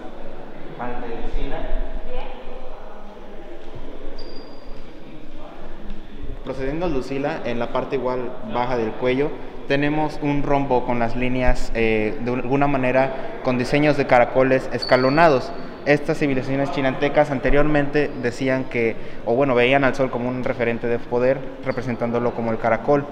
procediendo 6.47 6.85
al 6.85 6.93
Lucila, 6.93 7.41
en 7.43 7.59
la 7.59 7.73
parte 7.73 7.97
igual 7.97 8.31
baja 8.53 8.77
del 8.77 8.91
cuello, 8.91 9.29
tenemos 9.67 10.17
un 10.21 10.43
rombo 10.43 10.85
con 10.85 10.97
las 10.97 11.15
líneas 11.15 11.73
eh, 11.75 12.17
de 12.21 12.31
alguna 12.31 12.67
manera 12.67 13.41
con 13.43 13.57
diseños 13.57 13.97
de 13.97 14.07
caracoles 14.07 14.69
escalonados. 14.71 15.51
Estas 15.85 16.19
civilizaciones 16.19 16.71
chinantecas 16.71 17.31
anteriormente 17.31 18.09
decían 18.21 18.63
que, 18.65 18.95
o 19.25 19.35
bueno, 19.35 19.55
veían 19.55 19.83
al 19.83 19.93
sol 19.93 20.09
como 20.09 20.29
un 20.29 20.45
referente 20.45 20.87
de 20.87 20.99
poder, 20.99 21.37
representándolo 21.65 22.33
como 22.33 22.51
el 22.51 22.59
caracol. 22.59 23.05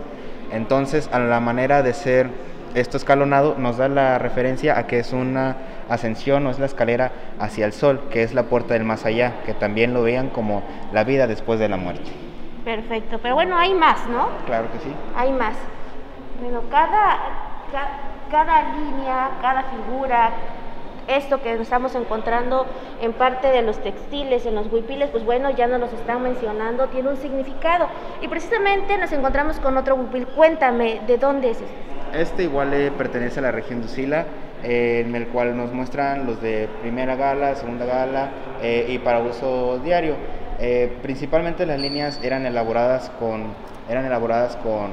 Entonces, 0.53 1.09
a 1.11 1.19
la 1.19 1.41
manera 1.41 1.83
de 1.83 1.93
ser 1.93 2.29
esto 2.75 2.97
escalonado, 2.97 3.55
nos 3.57 3.77
da 3.77 3.87
la 3.87 4.17
referencia 4.19 4.77
a 4.77 4.85
que 4.87 4.99
es 4.99 5.13
una 5.13 5.55
ascensión 5.89 6.45
o 6.45 6.49
es 6.51 6.59
la 6.59 6.65
escalera 6.65 7.11
hacia 7.39 7.65
el 7.65 7.73
sol, 7.73 8.01
que 8.11 8.23
es 8.23 8.33
la 8.33 8.43
puerta 8.43 8.73
del 8.73 8.83
más 8.83 9.05
allá, 9.05 9.33
que 9.45 9.53
también 9.53 9.93
lo 9.93 10.03
veían 10.03 10.29
como 10.29 10.61
la 10.93 11.03
vida 11.03 11.27
después 11.27 11.59
de 11.59 11.69
la 11.69 11.77
muerte. 11.77 12.11
Perfecto, 12.63 13.19
pero 13.21 13.35
bueno, 13.35 13.57
hay 13.57 13.73
más, 13.73 14.07
¿no? 14.07 14.27
Claro 14.45 14.71
que 14.71 14.79
sí. 14.79 14.93
Hay 15.15 15.31
más. 15.31 15.55
Bueno, 16.41 16.61
cada, 16.69 17.17
ca- 17.71 17.89
cada, 18.31 18.73
línea, 18.73 19.29
cada 19.41 19.63
figura, 19.63 20.31
esto 21.07 21.39
que 21.41 21.53
estamos 21.53 21.93
encontrando 21.93 22.65
en 22.99 23.13
parte 23.13 23.49
de 23.51 23.61
los 23.61 23.77
textiles, 23.77 24.45
en 24.47 24.55
los 24.55 24.71
huipiles, 24.71 25.11
pues 25.11 25.23
bueno, 25.23 25.51
ya 25.51 25.67
nos 25.67 25.79
los 25.79 25.93
están 25.93 26.23
mencionando, 26.23 26.87
tiene 26.87 27.09
un 27.09 27.17
significado. 27.17 27.87
Y 28.21 28.27
precisamente 28.27 28.97
nos 28.97 29.11
encontramos 29.11 29.59
con 29.59 29.77
otro 29.77 29.93
huipil. 29.95 30.25
Cuéntame, 30.27 31.01
¿de 31.05 31.17
dónde 31.17 31.51
es 31.51 31.61
este? 31.61 31.75
Este 32.13 32.43
igual 32.43 32.73
eh, 32.73 32.91
pertenece 32.91 33.39
a 33.39 33.43
la 33.43 33.51
región 33.51 33.81
de 33.81 33.87
Usila, 33.87 34.25
eh, 34.63 35.03
en 35.05 35.15
el 35.15 35.27
cual 35.27 35.55
nos 35.55 35.71
muestran 35.73 36.25
los 36.25 36.41
de 36.41 36.69
primera 36.81 37.15
gala, 37.15 37.55
segunda 37.55 37.85
gala 37.85 38.29
eh, 38.61 38.87
y 38.89 38.97
para 38.99 39.19
uso 39.19 39.79
diario. 39.83 40.15
Eh, 40.59 40.97
principalmente 41.01 41.65
las 41.65 41.79
líneas 41.79 42.19
eran 42.23 42.45
elaboradas 42.45 43.11
con, 43.19 43.53
eran 43.89 44.05
elaboradas 44.05 44.55
con 44.57 44.89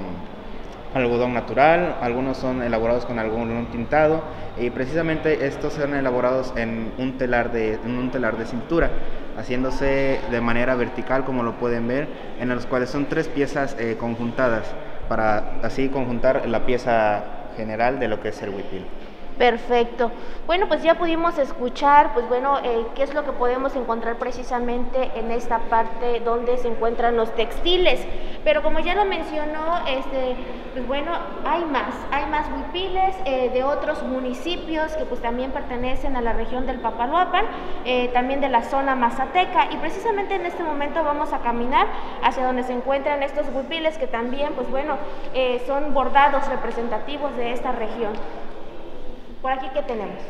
algodón 0.94 1.32
natural, 1.32 1.96
algunos 2.02 2.36
son 2.36 2.62
elaborados 2.62 3.06
con 3.06 3.18
algodón 3.18 3.66
tintado 3.70 4.22
y 4.60 4.70
precisamente 4.70 5.46
estos 5.46 5.78
eran 5.78 5.94
elaborados 5.94 6.52
en 6.56 6.92
un 6.98 7.16
telar 7.16 7.52
de, 7.52 7.74
en 7.74 7.96
un 7.96 8.10
telar 8.10 8.36
de 8.36 8.44
cintura, 8.44 8.90
haciéndose 9.38 10.18
de 10.30 10.40
manera 10.40 10.74
vertical 10.74 11.24
como 11.24 11.44
lo 11.44 11.52
pueden 11.52 11.86
ver, 11.88 12.08
en 12.40 12.48
los 12.48 12.66
cuales 12.66 12.90
son 12.90 13.06
tres 13.06 13.28
piezas 13.28 13.76
eh, 13.78 13.96
conjuntadas 13.98 14.64
para 15.12 15.60
así 15.62 15.90
conjuntar 15.90 16.48
la 16.48 16.64
pieza 16.64 17.22
general 17.54 18.00
de 18.00 18.08
lo 18.08 18.18
que 18.22 18.30
es 18.30 18.42
el 18.42 18.48
huipil. 18.48 18.86
Perfecto. 19.38 20.10
Bueno, 20.46 20.68
pues 20.68 20.82
ya 20.82 20.94
pudimos 20.94 21.38
escuchar, 21.38 22.12
pues 22.12 22.28
bueno, 22.28 22.58
eh, 22.62 22.84
qué 22.94 23.02
es 23.02 23.14
lo 23.14 23.24
que 23.24 23.32
podemos 23.32 23.74
encontrar 23.74 24.16
precisamente 24.16 25.10
en 25.14 25.30
esta 25.30 25.58
parte 25.58 26.20
donde 26.20 26.58
se 26.58 26.68
encuentran 26.68 27.16
los 27.16 27.34
textiles. 27.34 28.06
Pero 28.44 28.62
como 28.62 28.80
ya 28.80 28.94
lo 28.94 29.04
mencionó, 29.04 29.78
este, 29.86 30.36
pues 30.74 30.86
bueno, 30.86 31.12
hay 31.44 31.64
más, 31.64 31.94
hay 32.10 32.26
más 32.26 32.46
huipiles 32.50 33.16
eh, 33.24 33.50
de 33.50 33.64
otros 33.64 34.02
municipios 34.02 34.92
que 34.96 35.04
pues 35.04 35.22
también 35.22 35.52
pertenecen 35.52 36.16
a 36.16 36.20
la 36.20 36.32
región 36.32 36.66
del 36.66 36.80
Papaloapan, 36.80 37.46
eh, 37.84 38.10
también 38.12 38.40
de 38.40 38.48
la 38.48 38.64
zona 38.64 38.94
mazateca. 38.96 39.68
Y 39.70 39.76
precisamente 39.76 40.34
en 40.34 40.44
este 40.44 40.62
momento 40.62 41.02
vamos 41.04 41.32
a 41.32 41.38
caminar 41.38 41.86
hacia 42.22 42.44
donde 42.44 42.64
se 42.64 42.72
encuentran 42.72 43.22
estos 43.22 43.46
huipiles 43.54 43.96
que 43.96 44.08
también, 44.08 44.52
pues 44.54 44.68
bueno, 44.70 44.98
son 45.66 45.94
bordados 45.94 46.46
representativos 46.48 47.34
de 47.36 47.52
esta 47.52 47.72
región. 47.72 48.12
¿Por 49.42 49.50
aquí 49.50 49.66
qué 49.74 49.82
tenemos? 49.82 50.22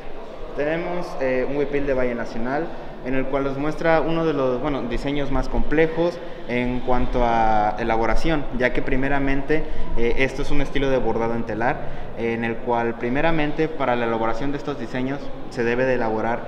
Tenemos 0.57 1.07
eh, 1.20 1.46
un 1.46 1.59
huipil 1.59 1.87
de 1.87 1.92
Valle 1.92 2.14
Nacional 2.14 2.66
en 3.05 3.14
el 3.14 3.27
cual 3.27 3.44
nos 3.44 3.59
muestra 3.59 4.01
uno 4.01 4.25
de 4.25 4.33
los 4.33 4.59
bueno, 4.62 4.81
diseños 4.85 5.31
más 5.31 5.51
complejos 5.51 6.18
en 6.48 6.81
cuanto 6.81 7.22
a 7.22 7.77
elaboración, 7.79 8.42
ya 8.57 8.72
que 8.72 8.81
primeramente 8.81 9.64
eh, 9.98 10.14
esto 10.18 10.40
es 10.40 10.51
un 10.51 10.62
estilo 10.62 10.88
de 10.88 10.96
bordado 10.96 11.35
en 11.35 11.44
telar, 11.44 11.77
en 12.16 12.42
el 12.42 12.57
cual 12.57 12.94
primeramente 12.94 13.68
para 13.68 13.96
la 13.96 14.07
elaboración 14.07 14.51
de 14.51 14.57
estos 14.57 14.79
diseños 14.79 15.20
se 15.51 15.62
debe 15.62 15.85
de 15.85 15.94
elaborar 15.94 16.46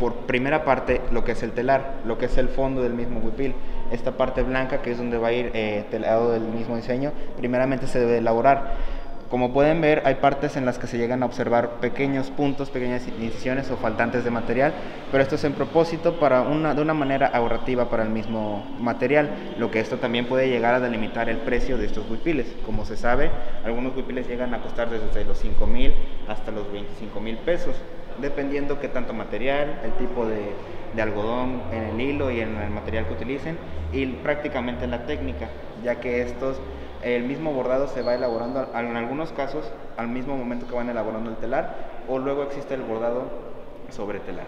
por 0.00 0.14
primera 0.14 0.64
parte 0.64 1.02
lo 1.12 1.22
que 1.22 1.32
es 1.32 1.42
el 1.44 1.52
telar, 1.52 1.98
lo 2.04 2.18
que 2.18 2.24
es 2.24 2.36
el 2.38 2.48
fondo 2.48 2.82
del 2.82 2.94
mismo 2.94 3.20
huipil. 3.20 3.54
Esta 3.92 4.12
parte 4.12 4.42
blanca 4.42 4.82
que 4.82 4.92
es 4.92 4.98
donde 4.98 5.18
va 5.18 5.28
a 5.28 5.32
ir 5.32 5.50
eh, 5.52 5.84
telado 5.90 6.32
del 6.32 6.42
mismo 6.42 6.74
diseño, 6.74 7.12
primeramente 7.36 7.86
se 7.86 8.00
debe 8.00 8.18
elaborar. 8.18 8.74
Como 9.30 9.52
pueden 9.52 9.80
ver, 9.80 10.02
hay 10.06 10.16
partes 10.16 10.56
en 10.56 10.66
las 10.66 10.80
que 10.80 10.88
se 10.88 10.98
llegan 10.98 11.22
a 11.22 11.26
observar 11.26 11.78
pequeños 11.80 12.30
puntos, 12.30 12.68
pequeñas 12.68 13.06
incisiones 13.06 13.70
o 13.70 13.76
faltantes 13.76 14.24
de 14.24 14.32
material, 14.32 14.72
pero 15.12 15.22
esto 15.22 15.36
es 15.36 15.44
en 15.44 15.52
propósito 15.52 16.18
para 16.18 16.40
una, 16.42 16.74
de 16.74 16.82
una 16.82 16.94
manera 16.94 17.28
ahorrativa 17.28 17.88
para 17.88 18.02
el 18.02 18.08
mismo 18.08 18.64
material, 18.80 19.30
lo 19.56 19.70
que 19.70 19.78
esto 19.78 19.98
también 19.98 20.26
puede 20.26 20.48
llegar 20.48 20.74
a 20.74 20.80
delimitar 20.80 21.28
el 21.28 21.36
precio 21.36 21.78
de 21.78 21.86
estos 21.86 22.10
huipiles. 22.10 22.56
Como 22.66 22.84
se 22.84 22.96
sabe, 22.96 23.30
algunos 23.64 23.94
huipiles 23.94 24.26
llegan 24.26 24.52
a 24.52 24.62
costar 24.62 24.90
desde 24.90 25.24
los 25.24 25.38
5 25.38 25.64
mil 25.64 25.94
hasta 26.26 26.50
los 26.50 26.70
25 26.72 27.20
mil 27.20 27.36
pesos, 27.36 27.76
dependiendo 28.20 28.80
qué 28.80 28.88
tanto 28.88 29.12
material, 29.12 29.80
el 29.84 29.92
tipo 29.92 30.26
de, 30.26 30.40
de 30.92 31.02
algodón 31.02 31.62
en 31.72 31.84
el 31.84 32.00
hilo 32.00 32.32
y 32.32 32.40
en 32.40 32.56
el 32.56 32.70
material 32.70 33.06
que 33.06 33.12
utilicen 33.12 33.56
y 33.92 34.06
prácticamente 34.06 34.88
la 34.88 35.06
técnica, 35.06 35.50
ya 35.84 36.00
que 36.00 36.20
estos 36.22 36.60
el 37.02 37.24
mismo 37.24 37.52
bordado 37.52 37.88
se 37.88 38.02
va 38.02 38.14
elaborando 38.14 38.68
en 38.74 38.96
algunos 38.96 39.32
casos 39.32 39.70
al 39.96 40.08
mismo 40.08 40.36
momento 40.36 40.66
que 40.66 40.74
van 40.74 40.88
elaborando 40.88 41.30
el 41.30 41.36
telar 41.36 41.74
o 42.08 42.18
luego 42.18 42.42
existe 42.42 42.74
el 42.74 42.82
bordado 42.82 43.24
sobre 43.90 44.20
telar. 44.20 44.46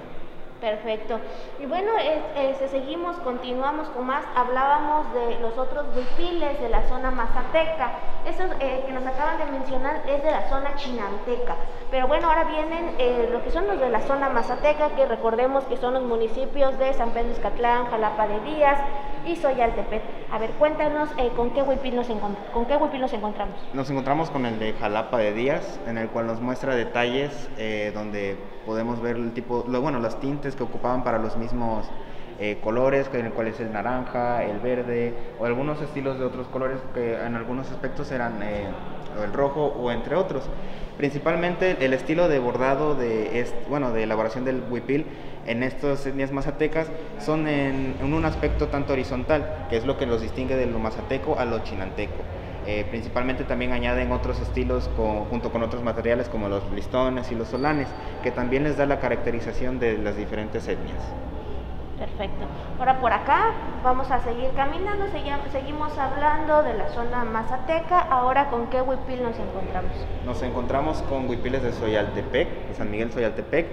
Perfecto. 0.62 1.18
Y 1.60 1.66
bueno, 1.66 1.90
este, 2.36 2.68
seguimos, 2.68 3.16
continuamos 3.16 3.88
con 3.88 4.06
más. 4.06 4.24
Hablábamos 4.36 5.12
de 5.12 5.40
los 5.40 5.58
otros 5.58 5.86
huipiles 5.96 6.60
de 6.60 6.68
la 6.68 6.88
zona 6.88 7.10
mazateca. 7.10 7.90
Eso 8.24 8.44
eh, 8.60 8.84
que 8.86 8.92
nos 8.92 9.04
acaban 9.04 9.38
de 9.38 9.46
mencionar 9.46 10.08
es 10.08 10.22
de 10.22 10.30
la 10.30 10.48
zona 10.48 10.76
chinanteca. 10.76 11.56
Pero 11.90 12.06
bueno, 12.06 12.28
ahora 12.28 12.44
vienen 12.44 12.94
eh, 12.98 13.28
lo 13.32 13.42
que 13.42 13.50
son 13.50 13.66
los 13.66 13.80
de 13.80 13.90
la 13.90 14.02
zona 14.02 14.28
mazateca, 14.28 14.90
que 14.90 15.04
recordemos 15.04 15.64
que 15.64 15.78
son 15.78 15.94
los 15.94 16.04
municipios 16.04 16.78
de 16.78 16.92
San 16.92 17.10
Pedro 17.10 17.32
Escatlán, 17.32 17.86
Jalapa 17.86 18.28
de 18.28 18.38
Díaz, 18.42 18.78
y 19.26 19.34
Soyaltepec. 19.34 20.02
A 20.32 20.38
ver, 20.38 20.50
cuéntanos 20.52 21.10
eh, 21.18 21.30
con 21.36 21.50
qué 21.50 21.60
huipil 21.60 21.94
nos, 21.94 22.06
con 22.06 22.64
qué 22.64 22.98
nos 22.98 23.12
encontramos. 23.12 23.54
Nos 23.74 23.90
encontramos 23.90 24.30
con 24.30 24.46
el 24.46 24.58
de 24.58 24.72
Jalapa 24.72 25.18
de 25.18 25.34
Díaz, 25.34 25.78
en 25.86 25.98
el 25.98 26.08
cual 26.08 26.26
nos 26.26 26.40
muestra 26.40 26.74
detalles 26.74 27.50
eh, 27.58 27.92
donde 27.94 28.38
podemos 28.64 29.02
ver 29.02 29.16
el 29.16 29.34
tipo, 29.34 29.66
lo, 29.68 29.82
bueno, 29.82 30.00
las 30.00 30.18
tintes 30.20 30.56
que 30.56 30.62
ocupaban 30.62 31.04
para 31.04 31.18
los 31.18 31.36
mismos 31.36 31.84
eh, 32.38 32.58
colores, 32.62 33.10
en 33.12 33.26
el 33.26 33.32
cual 33.32 33.48
es 33.48 33.60
el 33.60 33.72
naranja, 33.72 34.44
el 34.44 34.58
verde, 34.60 35.14
o 35.38 35.44
algunos 35.44 35.80
estilos 35.80 36.18
de 36.18 36.24
otros 36.24 36.46
colores 36.48 36.78
que 36.94 37.14
en 37.14 37.34
algunos 37.34 37.70
aspectos 37.70 38.10
eran 38.10 38.42
el 38.42 39.32
rojo 39.32 39.66
o 39.66 39.90
entre 39.90 40.16
otros. 40.16 40.44
Principalmente 40.96 41.84
el 41.84 41.94
estilo 41.94 42.28
de 42.28 42.38
bordado 42.38 42.94
de, 42.94 43.46
bueno, 43.68 43.92
de 43.92 44.02
elaboración 44.02 44.44
del 44.44 44.62
huipil 44.70 45.06
en 45.46 45.62
estas 45.62 46.06
etnias 46.06 46.32
mazatecas 46.32 46.88
son 47.18 47.48
en, 47.48 47.96
un 48.02 48.24
aspecto 48.24 48.68
tanto 48.68 48.92
horizontal, 48.92 49.66
que 49.68 49.76
es 49.76 49.86
lo 49.86 49.96
que 49.96 50.06
los 50.06 50.20
distingue 50.20 50.54
de 50.54 50.66
lo 50.66 50.78
mazateco 50.78 51.38
a 51.38 51.44
lo 51.44 51.60
chinanteco. 51.60 52.22
Eh, 52.66 52.86
principalmente 52.88 53.42
también 53.42 53.72
añaden 53.72 54.12
otros 54.12 54.40
estilos 54.40 54.88
junto 55.30 55.50
con 55.50 55.64
otros 55.64 55.82
materiales 55.82 56.28
como 56.28 56.48
los 56.48 56.70
listones 56.70 57.32
y 57.32 57.34
los 57.34 57.48
solanes, 57.48 57.88
que 58.22 58.30
también 58.30 58.62
les 58.62 58.76
da 58.76 58.86
la 58.86 59.00
caracterización 59.00 59.80
de 59.80 59.98
las 59.98 60.16
diferentes 60.16 60.68
etnias. 60.68 61.02
Perfecto. 62.02 62.46
Ahora 62.80 62.98
por 62.98 63.12
acá 63.12 63.52
vamos 63.84 64.10
a 64.10 64.18
seguir 64.22 64.50
caminando, 64.56 65.04
seguimos 65.52 65.96
hablando 65.96 66.64
de 66.64 66.74
la 66.74 66.88
zona 66.88 67.22
mazateca. 67.22 68.00
Ahora 68.00 68.50
con 68.50 68.66
qué 68.70 68.82
huipil 68.82 69.22
nos 69.22 69.38
encontramos? 69.38 69.92
Nos 70.26 70.42
encontramos 70.42 71.00
con 71.02 71.28
huipiles 71.28 71.62
de 71.62 71.70
Soyaltepec, 71.70 72.48
de 72.70 72.74
San 72.74 72.90
Miguel 72.90 73.12
Soyaltepec, 73.12 73.68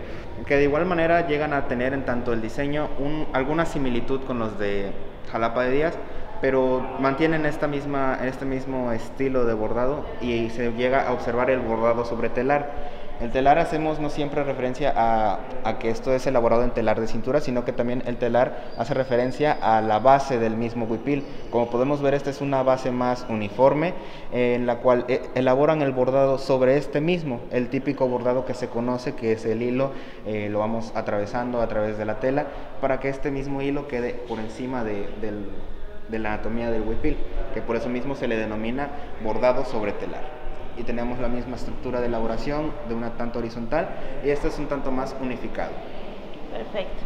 que 0.46 0.58
de 0.58 0.64
igual 0.64 0.86
manera 0.86 1.26
llegan 1.26 1.54
a 1.54 1.68
tener 1.68 1.94
en 1.94 2.06
tanto 2.06 2.32
el 2.32 2.40
diseño 2.40 2.90
alguna 3.34 3.66
similitud 3.66 4.22
con 4.26 4.38
los 4.38 4.60
de 4.60 4.92
Jalapa 5.32 5.64
de 5.64 5.72
Díaz, 5.72 5.98
pero 6.40 6.86
mantienen 7.00 7.48
esta 7.48 7.66
misma, 7.66 8.20
este 8.24 8.46
mismo 8.46 8.92
estilo 8.92 9.46
de 9.46 9.56
bordado 9.56 10.06
y 10.22 10.52
se 10.52 10.72
llega 10.74 11.08
a 11.08 11.14
observar 11.14 11.50
el 11.50 11.62
bordado 11.62 12.06
sobre 12.06 12.30
telar. 12.30 12.99
El 13.22 13.32
telar 13.32 13.60
hacemos 13.60 14.00
no 14.00 14.10
siempre 14.10 14.46
referencia 14.46 14.94
a, 14.96 15.78
que 15.80 15.90
esto 15.90 16.14
es 16.14 16.26
elaborado 16.26 16.64
en 16.64 16.72
telar 16.72 17.02
de 17.02 17.08
cintura, 17.08 17.42
sino 17.42 17.66
que 17.66 17.74
también 17.74 18.02
el 18.06 18.16
telar 18.16 18.72
hace 18.78 18.94
referencia 18.94 19.52
a 19.52 19.82
la 19.82 20.00
base 20.00 20.40
del 20.40 20.56
mismo 20.56 20.86
huipil. 20.86 21.26
Como 21.52 21.70
podemos 21.70 22.02
ver, 22.02 22.14
esta 22.14 22.30
es 22.30 22.40
una 22.40 22.64
base 22.64 22.92
más 22.92 23.26
uniforme, 23.28 23.94
en 24.32 24.66
la 24.66 24.78
cual 24.78 25.04
eh, 25.10 25.22
elaboran 25.36 25.82
el 25.82 25.92
bordado 25.92 26.38
sobre 26.38 26.78
este 26.78 27.02
mismo, 27.02 27.42
el 27.52 27.68
típico 27.68 28.08
bordado 28.08 28.46
que 28.46 28.54
se 28.54 28.70
conoce, 28.70 29.16
que 29.16 29.34
es 29.34 29.46
el 29.46 29.64
hilo, 29.64 29.92
eh, 30.26 30.48
lo 30.50 30.60
vamos 30.60 30.94
atravesando 30.96 31.62
a 31.62 31.68
través 31.68 31.98
de 31.98 32.06
la 32.06 32.22
tela, 32.22 32.48
para 32.80 33.02
que 33.02 33.10
este 33.10 33.32
mismo 33.32 33.62
hilo 33.62 33.90
quede 33.90 34.14
por 34.14 34.40
encima 34.40 34.86
de, 34.86 35.10
de 36.08 36.20
la 36.20 36.36
anatomía 36.36 36.72
del 36.72 36.84
huipil, 36.84 37.18
que 37.54 37.62
por 37.62 37.76
eso 37.76 37.90
mismo 37.90 38.16
se 38.16 38.30
le 38.30 38.38
denomina 38.38 38.92
bordado 39.22 39.66
sobre 39.66 39.92
telar 39.92 40.39
y 40.80 40.84
tenemos 40.84 41.20
la 41.20 41.28
misma 41.28 41.58
estructura 41.58 42.00
de 42.00 42.08
elaboración 42.08 42.72
de 42.88 42.96
una 42.96 43.12
tanto 43.12 43.40
horizontal 43.40 43.90
y 44.24 44.30
este 44.30 44.48
es 44.48 44.58
un 44.58 44.68
tanto 44.68 44.92
más 44.92 45.16
unificado. 45.22 45.72
Perfecto. 46.52 47.04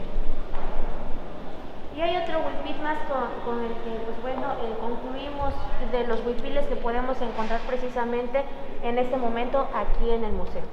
Y 1.97 2.01
hay 2.01 2.17
otro 2.17 2.39
huipil 2.39 2.81
más 2.81 2.97
con, 3.45 3.63
el 3.63 3.69
que, 3.69 4.03
pues 4.05 4.21
bueno, 4.21 4.53
eh, 4.63 4.73
concluimos 4.79 5.53
de 5.91 6.07
los 6.07 6.25
huipiles 6.25 6.65
que 6.65 6.75
podemos 6.75 7.21
encontrar 7.21 7.61
precisamente 7.61 8.43
en 8.83 8.97
este 8.97 9.15
momento 9.15 9.67
aquí 9.73 10.09
en 10.09 10.23
el 10.23 10.31
museo. 10.31 10.63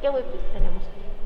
¿Qué 0.00 0.08
huipil 0.08 0.40
tenemos? 0.52 0.82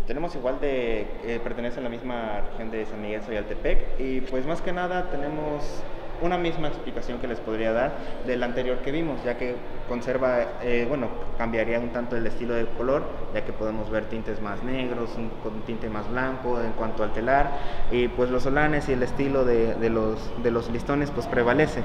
Tenemos 0.07 0.35
igual 0.35 0.61
de, 0.61 1.03
eh, 1.25 1.41
pertenece 1.43 1.81
a 1.81 1.83
la 1.83 1.89
misma 1.89 2.41
región 2.51 2.71
de 2.71 2.87
San 2.87 3.01
Miguel 3.01 3.23
Soyaltepec 3.23 4.01
y 4.01 4.23
pues 4.23 4.47
más 4.47 4.61
que 4.61 4.73
nada 4.73 5.11
tenemos 5.11 5.83
una 6.23 6.39
misma 6.39 6.69
explicación 6.69 7.19
que 7.19 7.27
les 7.27 7.41
podría 7.41 7.73
dar 7.73 7.93
del 8.27 8.43
anterior 8.43 8.79
que 8.79 8.93
vimos, 8.93 9.23
ya 9.25 9.37
que 9.37 9.57
conserva, 9.89 10.39
eh, 10.63 10.87
bueno, 10.89 11.09
cambiaría 11.39 11.79
un 11.79 11.91
tanto 11.91 12.17
el 12.17 12.27
estilo 12.27 12.55
del 12.55 12.69
color, 12.69 13.03
ya 13.35 13.45
que 13.45 13.53
podemos 13.53 13.91
ver 13.91 14.05
tintes 14.05 14.41
más 14.41 14.63
negros, 14.63 15.11
un, 15.17 15.31
un 15.45 15.61
tinte 15.63 15.89
más 15.89 16.11
blanco 16.11 16.61
en 16.61 16.73
cuanto 16.73 17.03
al 17.03 17.13
telar, 17.13 17.51
y 17.91 18.09
pues 18.09 18.31
los 18.31 18.43
solanes 18.43 18.89
y 18.89 18.93
el 18.93 19.03
estilo 19.03 19.45
de, 19.45 19.75
de, 19.75 19.91
los, 19.91 20.31
de 20.43 20.51
los 20.51 20.71
listones 20.71 21.11
pues 21.11 21.27
prevalece, 21.27 21.83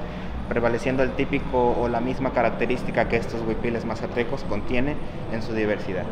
prevaleciendo 0.48 1.02
el 1.02 1.12
típico 1.12 1.72
o 1.72 1.88
la 1.88 2.00
misma 2.00 2.32
característica 2.32 3.08
que 3.08 3.16
estos 3.16 3.40
huipiles 3.42 3.84
mazatecos 3.84 4.44
contienen 4.44 4.96
en 5.32 5.42
su 5.42 5.54
diversidad. 5.54 6.04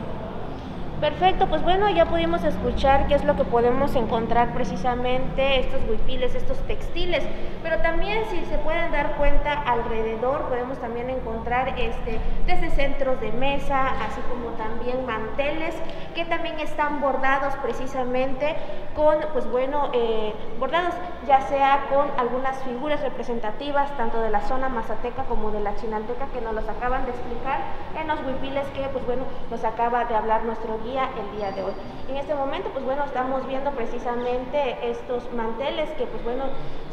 Perfecto, 1.05 1.49
pues 1.49 1.61
bueno, 1.61 1.91
ya 1.91 2.07
pudimos 2.07 2.45
escuchar 2.45 3.07
qué 3.09 3.15
es 3.15 3.25
lo 3.25 3.37
que 3.37 3.45
podemos 3.45 3.95
encontrar 3.95 4.55
precisamente 4.55 5.61
estos 5.61 5.83
huipiles, 5.87 6.35
estos 6.35 6.57
textiles, 6.67 7.23
pero 7.63 7.77
también 7.83 8.25
si 8.31 8.43
se 8.47 8.57
pueden 8.57 8.91
dar 8.91 9.15
cuenta 9.19 9.53
alrededor 9.53 10.49
podemos 10.49 10.79
también 10.79 11.11
encontrar 11.11 11.79
este 11.79 12.19
desde 12.47 12.71
centros 12.71 13.21
de 13.21 13.33
mesa, 13.33 13.87
así 14.03 14.23
como 14.31 14.57
también 14.57 15.05
manteles 15.05 15.75
que 16.15 16.25
también 16.25 16.59
están 16.61 17.03
bordados 17.03 17.53
precisamente 17.57 18.57
con, 18.95 19.17
pues 19.33 19.51
bueno, 19.51 19.91
eh, 19.93 20.33
bordados, 20.59 20.95
ya 21.27 21.41
sea 21.43 21.87
con 21.89 22.07
algunas 22.19 22.63
figuras 22.63 23.01
representativas, 23.01 23.95
tanto 23.97 24.21
de 24.21 24.31
la 24.31 24.41
zona 24.43 24.69
mazateca 24.69 25.25
como 25.25 25.51
de 25.51 25.61
la 25.61 25.75
chinanteca, 25.77 26.27
que 26.33 26.41
nos 26.41 26.55
los 26.55 26.69
acaban 26.69 27.05
de 27.05 27.11
explicar 27.11 27.61
en 27.99 28.09
los 28.09 28.21
huipiles 28.25 28.67
que, 28.69 28.83
pues 28.89 29.05
bueno, 29.07 29.25
nos 29.51 29.65
acaba 29.65 30.05
de 30.05 30.15
hablar 30.15 30.45
nuestro 30.45 30.79
guía 30.85 31.09
el 31.19 31.37
día 31.37 31.51
de 31.53 31.63
hoy. 31.63 31.73
En 32.09 32.17
este 32.17 32.35
momento, 32.35 32.71
pues 32.71 32.85
bueno, 32.85 33.05
estamos 33.05 33.47
viendo 33.47 33.71
precisamente 33.73 34.77
estos 34.91 35.33
manteles 35.33 35.91
que, 35.93 36.07
pues 36.07 36.23
bueno, 36.23 36.45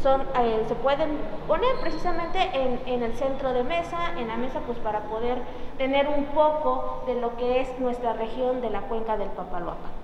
son, 0.02 0.22
eh, 0.40 0.64
se 0.68 0.76
pueden 0.76 1.18
poner 1.48 1.80
precisamente 1.82 2.40
en, 2.54 2.82
en 2.86 3.04
el 3.04 3.16
centro 3.16 3.54
de 3.54 3.64
mesa, 3.64 4.18
en 4.18 4.28
la 4.28 4.38
mesa, 4.38 4.60
pues 4.66 4.78
para 4.80 5.02
poder 5.02 5.38
tener 5.78 6.08
un 6.08 6.26
poco 6.26 7.04
de 7.06 7.16
lo 7.16 7.36
que 7.38 7.62
es 7.62 7.80
nuestra 7.80 8.14
región 8.14 8.62
de 8.62 8.70
la 8.70 8.82
cuenca 8.82 9.18
del 9.18 9.30
Papaloapan. 9.30 10.01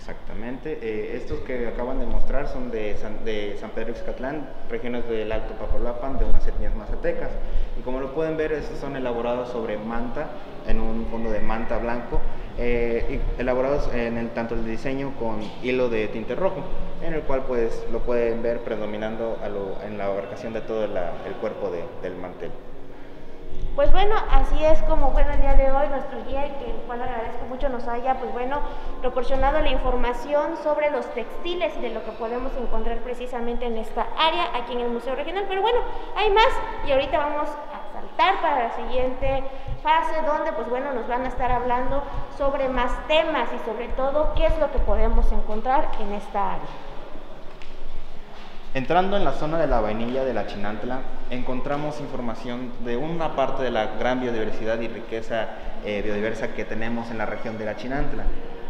Exactamente. 0.00 0.78
Eh, 0.80 1.16
estos 1.18 1.40
que 1.40 1.68
acaban 1.68 1.98
de 1.98 2.06
mostrar 2.06 2.48
son 2.48 2.70
de 2.70 2.96
San, 2.96 3.22
de 3.22 3.58
San 3.60 3.68
Pedro 3.72 3.90
Ixcatlán, 3.90 4.48
regiones 4.70 5.06
del 5.06 5.30
Alto 5.30 5.52
Papaloapan, 5.54 6.18
de 6.18 6.24
unas 6.24 6.46
etnias 6.46 6.74
mazatecas. 6.74 7.28
Y 7.78 7.82
como 7.82 8.00
lo 8.00 8.14
pueden 8.14 8.38
ver, 8.38 8.52
estos 8.52 8.78
son 8.78 8.96
elaborados 8.96 9.50
sobre 9.50 9.76
manta, 9.76 10.30
en 10.66 10.80
un 10.80 11.06
fondo 11.10 11.30
de 11.30 11.40
manta 11.40 11.76
blanco, 11.76 12.18
eh, 12.56 13.20
elaborados 13.36 13.92
en 13.92 14.16
el, 14.16 14.30
tanto 14.30 14.54
el 14.54 14.64
diseño 14.64 15.12
con 15.18 15.40
hilo 15.62 15.90
de 15.90 16.08
tinte 16.08 16.34
rojo, 16.34 16.62
en 17.02 17.12
el 17.12 17.20
cual 17.20 17.44
pues 17.46 17.84
lo 17.92 17.98
pueden 17.98 18.42
ver 18.42 18.60
predominando 18.60 19.38
en 19.84 19.98
la 19.98 20.06
abarcación 20.06 20.54
de 20.54 20.62
todo 20.62 20.84
el 20.84 21.34
cuerpo 21.42 21.70
de, 21.70 21.84
del 22.02 22.16
mantel. 22.16 22.50
Pues 23.80 23.92
bueno, 23.92 24.14
así 24.30 24.62
es 24.62 24.82
como 24.82 25.10
bueno 25.12 25.32
el 25.32 25.40
día 25.40 25.54
de 25.54 25.72
hoy 25.72 25.88
nuestro 25.88 26.22
guía, 26.26 26.42
que 26.58 26.70
el 26.70 26.76
cual 26.86 27.00
agradezco 27.00 27.46
mucho 27.48 27.70
nos 27.70 27.88
haya 27.88 28.12
pues 28.16 28.30
bueno 28.30 28.60
proporcionado 29.00 29.58
la 29.62 29.70
información 29.70 30.58
sobre 30.62 30.90
los 30.90 31.06
textiles 31.14 31.74
y 31.78 31.80
de 31.80 31.88
lo 31.88 32.04
que 32.04 32.12
podemos 32.12 32.52
encontrar 32.60 32.98
precisamente 32.98 33.64
en 33.64 33.78
esta 33.78 34.06
área 34.18 34.50
aquí 34.54 34.74
en 34.74 34.80
el 34.80 34.90
Museo 34.90 35.14
Regional. 35.14 35.46
Pero 35.48 35.62
bueno, 35.62 35.78
hay 36.14 36.28
más 36.28 36.50
y 36.86 36.92
ahorita 36.92 37.16
vamos 37.16 37.48
a 37.48 37.94
saltar 37.94 38.42
para 38.42 38.64
la 38.64 38.74
siguiente 38.74 39.44
fase 39.82 40.20
donde 40.26 40.52
pues 40.52 40.68
bueno 40.68 40.92
nos 40.92 41.08
van 41.08 41.24
a 41.24 41.28
estar 41.28 41.50
hablando 41.50 42.02
sobre 42.36 42.68
más 42.68 42.92
temas 43.08 43.48
y 43.54 43.64
sobre 43.64 43.88
todo 43.88 44.34
qué 44.34 44.44
es 44.44 44.58
lo 44.58 44.70
que 44.72 44.78
podemos 44.80 45.32
encontrar 45.32 45.88
en 46.00 46.12
esta 46.12 46.52
área. 46.52 46.68
Entrando 48.72 49.16
en 49.16 49.24
la 49.24 49.32
zona 49.32 49.58
de 49.58 49.66
la 49.66 49.80
vainilla 49.80 50.24
de 50.24 50.32
la 50.32 50.46
Chinantla, 50.46 51.00
encontramos 51.28 51.98
información 51.98 52.70
de 52.84 52.96
una 52.96 53.34
parte 53.34 53.64
de 53.64 53.72
la 53.72 53.96
gran 53.98 54.20
biodiversidad 54.20 54.80
y 54.80 54.86
riqueza 54.86 55.48
eh, 55.84 56.02
biodiversa 56.04 56.54
que 56.54 56.64
tenemos 56.64 57.10
en 57.10 57.18
la 57.18 57.26
región 57.26 57.58
de 57.58 57.64
la 57.64 57.76
Chinantla. 57.76 58.22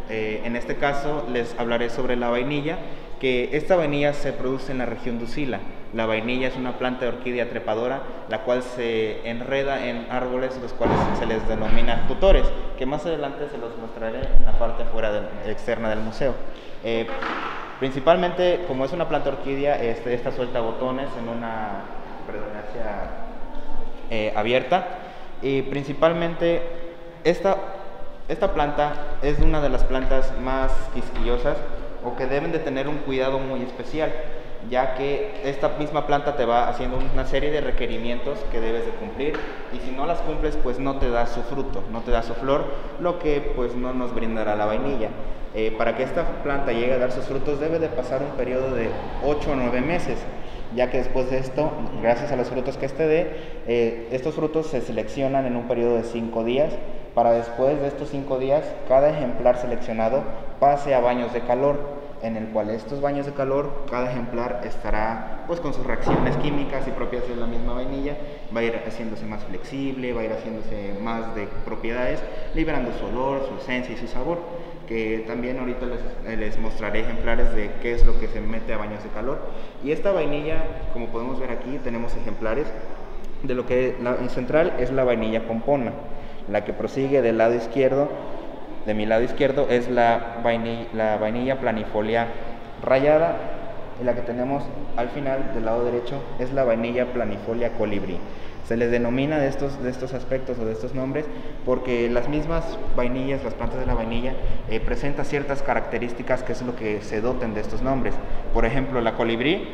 Eh, 0.09 0.41
en 0.47 0.57
este 0.57 0.77
caso 0.77 1.27
les 1.31 1.55
hablaré 1.59 1.91
sobre 1.91 2.17
la 2.17 2.31
vainilla, 2.31 2.79
que 3.21 3.51
esta 3.53 3.77
vainilla 3.77 4.15
se 4.15 4.33
produce 4.33 4.73
en 4.73 4.79
la 4.79 4.87
región 4.87 5.19
de 5.19 5.25
Usila. 5.25 5.61
La 5.93 6.07
vainilla 6.07 6.49
es 6.49 6.57
una 6.57 6.79
planta 6.79 7.05
de 7.05 7.09
orquídea 7.09 7.51
trepadora, 7.51 8.01
la 8.31 8.39
cual 8.39 8.63
se 8.63 9.29
enreda 9.29 9.87
en 9.87 10.07
árboles, 10.11 10.59
los 10.63 10.73
cuales 10.73 10.97
se 11.19 11.27
les 11.27 11.47
denomina 11.47 12.09
tutores, 12.09 12.47
que 12.79 12.87
más 12.87 13.05
adelante 13.05 13.49
se 13.51 13.59
los 13.59 13.77
mostraré 13.77 14.21
en 14.39 14.47
la 14.47 14.53
parte 14.53 14.85
afuera 14.85 15.29
externa 15.47 15.91
del 15.91 15.99
museo. 15.99 16.35
Eh, 16.85 17.07
Principalmente, 17.81 18.65
como 18.69 18.85
es 18.85 18.93
una 18.93 19.09
planta 19.09 19.31
orquídea, 19.31 19.83
este, 19.83 20.13
esta 20.13 20.33
suelta 20.33 20.61
botones 20.61 21.09
en 21.19 21.31
una 21.31 21.81
predominancia 22.27 23.09
eh, 24.11 24.35
abierta. 24.37 24.87
Y 25.41 25.63
principalmente, 25.63 26.61
esta, 27.25 27.57
esta 28.29 28.53
planta 28.53 28.93
es 29.23 29.39
una 29.39 29.63
de 29.63 29.71
las 29.71 29.85
plantas 29.85 30.31
más 30.43 30.71
quisquillosas 30.93 31.57
o 32.05 32.17
que 32.17 32.27
deben 32.27 32.53
de 32.53 32.59
tener 32.59 32.87
un 32.87 32.99
cuidado 32.99 33.39
muy 33.39 33.63
especial, 33.63 34.13
ya 34.69 34.95
que 34.95 35.41
esta 35.45 35.71
misma 35.79 36.07
planta 36.07 36.37
te 36.37 36.45
va 36.45 36.69
haciendo 36.69 36.99
una 36.99 37.25
serie 37.25 37.51
de 37.51 37.61
requerimientos 37.61 38.39
que 38.53 38.61
debes 38.61 38.85
de 38.85 38.93
cumplir 38.93 39.35
y 39.73 39.79
si 39.79 39.93
no 39.93 40.07
las 40.07 40.21
cumples 40.21 40.59
pues 40.63 40.79
no 40.79 40.99
te 40.99 41.09
da 41.09 41.27
su 41.27 41.43
fruto, 41.43 41.83
no 41.91 42.01
te 42.01 42.11
da 42.11 42.23
su 42.23 42.35
flor, 42.35 42.65
lo 43.01 43.19
que 43.19 43.53
pues 43.57 43.75
no 43.75 43.95
nos 43.95 44.15
brindará 44.15 44.57
la 44.57 44.67
vainilla. 44.67 45.09
Eh, 45.53 45.75
para 45.77 45.97
que 45.97 46.05
esta 46.05 46.25
planta 46.45 46.73
llegue 46.73 46.93
a 46.93 46.99
dar 46.99 47.11
sus 47.11 47.25
frutos 47.25 47.59
debe 47.59 47.81
de 47.81 47.89
pasar 47.89 48.23
un 48.23 48.37
periodo 48.37 48.73
de 48.73 48.89
8 49.25 49.51
o 49.51 49.57
9 49.57 49.81
meses, 49.81 50.19
ya 50.77 50.91
que 50.91 50.99
después 50.99 51.29
de 51.29 51.39
esto, 51.39 51.73
gracias 52.01 52.31
a 52.31 52.37
los 52.37 52.49
frutos 52.49 52.77
que 52.77 52.87
este 52.87 53.09
dé, 53.09 53.33
eh, 53.67 54.09
estos 54.13 54.37
frutos 54.37 54.69
se 54.69 54.81
seleccionan 54.81 55.47
en 55.47 55.57
un 55.57 55.67
periodo 55.67 55.97
de 55.97 56.05
5 56.05 56.45
días, 56.45 56.73
para 57.17 57.33
después 57.33 57.81
de 57.81 57.89
estos 57.89 58.11
5 58.11 58.39
días 58.39 58.65
cada 58.87 59.11
ejemplar 59.11 59.59
seleccionado 59.59 60.23
pase 60.61 60.95
a 60.95 61.01
baños 61.01 61.33
de 61.33 61.41
calor 61.41 62.00
en 62.23 62.37
el 62.37 62.49
cual 62.49 62.71
estos 62.71 63.01
baños 63.01 63.27
de 63.27 63.33
calor, 63.33 63.87
cada 63.91 64.11
ejemplar 64.11 64.63
estará 64.65 65.45
pues 65.47 65.61
con 65.61 65.73
sus 65.75 65.87
reacciones 65.87 66.37
químicas 66.37 66.87
y 66.87 66.91
propias 66.91 67.27
de 67.29 67.37
la 67.37 67.47
misma 67.47 67.75
vainilla, 67.75 68.17
va 68.55 68.61
a 68.61 68.65
ir 68.65 68.81
haciéndose 68.87 69.25
más 69.27 69.43
flexible, 69.45 70.13
va 70.13 70.21
a 70.21 70.25
ir 70.25 70.33
haciéndose 70.33 70.95
más 71.01 71.35
de 71.35 71.49
propiedades, 71.65 72.23
liberando 72.55 72.93
su 72.99 73.07
olor, 73.07 73.47
su 73.49 73.63
esencia 73.63 73.95
y 73.95 73.99
su 73.99 74.07
sabor 74.07 74.39
que 74.91 75.23
también 75.25 75.57
ahorita 75.61 75.87
les, 75.87 76.39
les, 76.39 76.59
mostraré 76.59 77.03
ejemplares 77.03 77.55
de 77.55 77.71
qué 77.81 77.93
es 77.93 78.05
lo 78.05 78.19
que 78.19 78.27
se 78.27 78.41
mete 78.41 78.75
a 78.75 78.77
baños 78.77 79.05
de 79.05 79.09
calor. 79.11 79.39
Y 79.85 79.93
esta 79.93 80.11
vainilla, 80.11 80.65
como 80.93 81.07
podemos 81.11 81.39
ver 81.39 81.53
aquí, 81.53 81.79
tenemos 81.85 82.13
ejemplares 82.17 82.67
de 83.45 83.55
lo 83.55 83.67
que 83.67 83.97
la 84.03 84.17
en 84.17 84.29
central 84.31 84.75
es 84.81 84.91
la 84.91 85.05
vainilla 85.05 85.47
pompona. 85.47 85.93
La 86.49 86.65
que 86.65 86.73
prosigue 86.73 87.23
del 87.23 87.39
lado 87.39 87.55
izquierdo, 87.55 88.09
de 88.87 88.95
mi 88.95 89.07
lado 89.07 89.23
izquierdo, 89.23 89.67
es 89.69 89.89
la 89.89 90.39
vainilla, 90.43 90.87
la 90.95 91.17
vainilla 91.17 91.61
planifolia 91.61 92.29
rayada. 92.83 93.37
Y 94.01 94.05
la 94.05 94.15
que 94.15 94.23
tenemos 94.23 94.65
al 94.97 95.11
final 95.11 95.53
del 95.55 95.67
lado 95.67 95.85
derecho 95.85 96.23
es 96.39 96.53
la 96.53 96.65
vainilla 96.65 97.13
planifolia 97.13 97.75
colibrí. 97.75 98.19
Se 98.65 98.77
les 98.77 98.91
denomina 98.91 99.39
de 99.39 99.49
estos, 99.49 99.83
de 99.83 99.91
estos 99.91 100.15
aspectos 100.15 100.59
o 100.59 100.65
de 100.65 100.73
estos 100.73 100.95
nombres 100.95 101.27
porque 101.67 102.09
las 102.09 102.29
mismas 102.29 102.79
vainillas, 102.97 103.45
las 103.45 103.53
plantas 103.53 103.81
de 103.81 103.87
la 103.87 103.95
vainilla, 103.95 104.33
eh, 104.71 104.81
presentan 104.81 105.27
ciertas 105.27 105.63
características 105.63 106.43
que 106.43 106.53
es 106.53 106.63
lo 106.63 106.77
que 106.77 107.03
se 107.03 107.21
doten 107.21 107.53
de 107.53 107.61
estos 107.61 107.83
nombres. 107.83 108.15
Por 108.55 108.65
ejemplo, 108.65 109.03
la 109.03 109.17
colibrí 109.17 109.67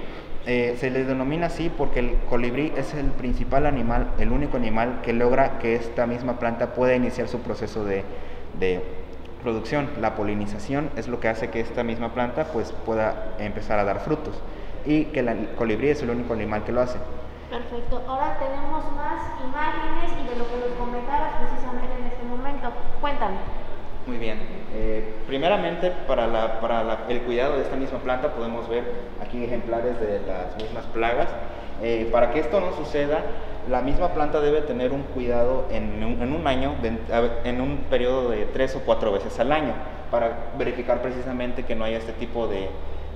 eh, 0.48 0.76
se 0.78 0.90
les 0.90 1.08
denomina 1.08 1.46
así 1.46 1.72
porque 1.76 1.98
el 1.98 2.14
colibrí 2.28 2.72
es 2.76 2.94
el 2.94 3.06
principal 3.06 3.66
animal, 3.66 4.12
el 4.20 4.30
único 4.30 4.56
animal 4.56 5.00
que 5.02 5.12
logra 5.12 5.58
que 5.58 5.74
esta 5.74 6.06
misma 6.06 6.38
planta 6.38 6.72
pueda 6.72 6.94
iniciar 6.94 7.26
su 7.26 7.40
proceso 7.40 7.84
de, 7.84 8.04
de 8.54 8.82
producción. 9.42 9.88
La 10.00 10.14
polinización 10.14 10.90
es 10.96 11.08
lo 11.08 11.20
que 11.20 11.28
hace 11.28 11.50
que 11.50 11.60
esta 11.60 11.82
misma 11.82 12.14
planta 12.14 12.44
pues, 12.52 12.72
pueda 12.72 13.34
empezar 13.38 13.78
a 13.78 13.84
dar 13.84 14.00
frutos 14.00 14.42
y 14.84 15.06
que 15.06 15.20
el 15.20 15.50
colibrí 15.56 15.88
es 15.88 16.02
el 16.02 16.10
único 16.10 16.34
animal 16.34 16.64
que 16.64 16.72
lo 16.72 16.80
hace. 16.80 16.98
Perfecto. 17.50 18.02
Ahora 18.08 18.38
tenemos 18.38 18.84
más 18.96 19.22
imágenes 19.44 20.12
y 20.20 20.28
de 20.28 20.36
lo 20.36 20.48
que 20.48 20.56
nos 20.56 20.78
comentabas 20.78 21.32
precisamente 21.40 21.94
en 22.00 22.06
este 22.06 22.24
momento. 22.24 22.72
Cuéntame. 23.00 23.36
Muy 24.06 24.18
bien. 24.18 24.38
Eh, 24.72 25.14
primeramente, 25.26 25.92
para, 26.06 26.28
la, 26.28 26.60
para 26.60 27.06
el 27.08 27.22
cuidado 27.22 27.56
de 27.56 27.62
esta 27.62 27.74
misma 27.74 27.98
planta 27.98 28.32
podemos 28.34 28.68
ver 28.68 28.84
aquí 29.20 29.42
ejemplares 29.42 30.00
de 30.00 30.20
las 30.20 30.56
mismas 30.56 30.84
plagas. 30.86 31.28
Eh, 31.82 32.08
para 32.12 32.30
que 32.30 32.38
esto 32.38 32.60
no 32.60 32.72
suceda, 32.76 33.20
la 33.68 33.82
misma 33.82 34.14
planta 34.14 34.40
debe 34.40 34.62
tener 34.62 34.92
un 34.92 35.02
cuidado 35.02 35.66
en 35.70 36.04
un 36.04 36.46
año, 36.46 36.74
en 37.44 37.60
un 37.60 37.78
periodo 37.90 38.30
de 38.30 38.46
tres 38.46 38.76
o 38.76 38.80
cuatro 38.80 39.12
veces 39.12 39.38
al 39.40 39.50
año, 39.50 39.74
para 40.10 40.52
verificar 40.56 41.02
precisamente 41.02 41.64
que 41.64 41.74
no 41.74 41.84
haya 41.84 41.98
este 41.98 42.12
tipo 42.12 42.46
de, 42.46 42.68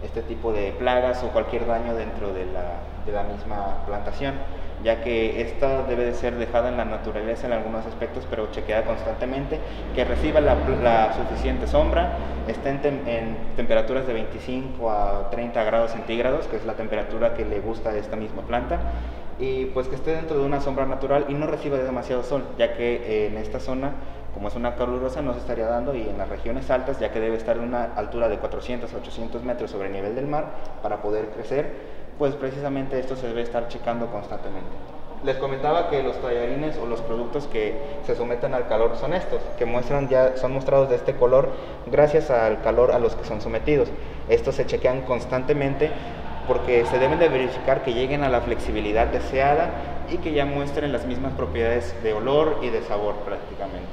este 0.04 0.22
tipo 0.22 0.52
de 0.52 0.72
plagas 0.72 1.22
o 1.22 1.28
cualquier 1.28 1.66
daño 1.66 1.94
dentro 1.94 2.32
de 2.32 2.46
la, 2.46 2.80
de 3.06 3.12
la 3.12 3.22
misma 3.22 3.84
plantación, 3.86 4.34
ya 4.82 5.02
que 5.02 5.42
esta 5.42 5.82
debe 5.82 6.04
de 6.04 6.14
ser 6.14 6.36
dejada 6.36 6.68
en 6.68 6.76
la 6.76 6.84
naturaleza 6.84 7.46
en 7.46 7.52
algunos 7.52 7.84
aspectos, 7.86 8.26
pero 8.28 8.50
chequeada 8.50 8.84
constantemente, 8.84 9.58
que 9.94 10.04
reciba 10.04 10.40
la, 10.40 10.56
la 10.82 11.12
suficiente 11.14 11.66
sombra, 11.66 12.16
esté 12.48 12.70
en, 12.70 13.08
en, 13.08 13.36
temperaturas 13.56 14.06
de 14.06 14.14
25 14.14 14.90
a 14.90 15.30
30 15.30 15.64
grados 15.64 15.92
centígrados, 15.92 16.46
que 16.46 16.56
es 16.56 16.64
la 16.64 16.74
temperatura 16.74 17.34
que 17.34 17.44
le 17.44 17.60
gusta 17.60 17.90
a 17.90 17.96
esta 17.96 18.16
misma 18.16 18.42
planta, 18.42 18.78
y 19.38 19.66
pues 19.66 19.88
que 19.88 19.96
esté 19.96 20.12
dentro 20.12 20.38
de 20.38 20.44
una 20.44 20.60
sombra 20.60 20.86
natural 20.86 21.26
y 21.28 21.34
no 21.34 21.46
reciba 21.46 21.78
demasiado 21.78 22.22
sol, 22.22 22.44
ya 22.58 22.74
que 22.74 22.96
eh, 22.96 23.26
en 23.28 23.38
esta 23.38 23.60
zona 23.60 23.92
como 24.34 24.48
es 24.48 24.54
una 24.54 24.76
calurosa, 24.76 25.22
no 25.22 25.32
se 25.32 25.40
estaría 25.40 25.66
dando 25.66 25.94
y 25.94 26.02
en 26.02 26.18
las 26.18 26.28
regiones 26.28 26.70
altas, 26.70 27.00
ya 27.00 27.10
que 27.10 27.20
debe 27.20 27.36
estar 27.36 27.56
en 27.56 27.64
una 27.64 27.84
altura 27.96 28.28
de 28.28 28.38
400 28.38 28.92
a 28.92 28.96
800 28.96 29.42
metros 29.42 29.70
sobre 29.70 29.88
el 29.88 29.92
nivel 29.92 30.14
del 30.14 30.26
mar 30.26 30.50
para 30.82 31.02
poder 31.02 31.30
crecer, 31.30 31.99
pues 32.20 32.34
precisamente 32.34 33.00
esto 33.00 33.16
se 33.16 33.28
debe 33.28 33.40
estar 33.40 33.68
checando 33.68 34.08
constantemente. 34.08 34.68
Les 35.24 35.36
comentaba 35.38 35.88
que 35.88 36.02
los 36.02 36.20
tallarines 36.20 36.76
o 36.76 36.84
los 36.84 37.00
productos 37.00 37.46
que 37.46 37.80
se 38.04 38.14
someten 38.14 38.52
al 38.52 38.68
calor 38.68 38.98
son 39.00 39.14
estos, 39.14 39.40
que 39.56 39.64
muestran 39.64 40.10
ya 40.10 40.36
son 40.36 40.52
mostrados 40.52 40.90
de 40.90 40.96
este 40.96 41.14
color 41.14 41.48
gracias 41.90 42.30
al 42.30 42.60
calor 42.60 42.92
a 42.92 42.98
los 42.98 43.16
que 43.16 43.24
son 43.24 43.40
sometidos. 43.40 43.88
Estos 44.28 44.56
se 44.56 44.66
chequean 44.66 45.00
constantemente 45.00 45.90
porque 46.46 46.84
se 46.84 46.98
deben 46.98 47.18
de 47.18 47.30
verificar 47.30 47.82
que 47.82 47.94
lleguen 47.94 48.22
a 48.22 48.28
la 48.28 48.42
flexibilidad 48.42 49.06
deseada 49.06 49.70
y 50.10 50.18
que 50.18 50.34
ya 50.34 50.44
muestren 50.44 50.92
las 50.92 51.06
mismas 51.06 51.32
propiedades 51.32 51.94
de 52.02 52.12
olor 52.12 52.58
y 52.60 52.68
de 52.68 52.82
sabor 52.82 53.14
prácticamente. 53.24 53.88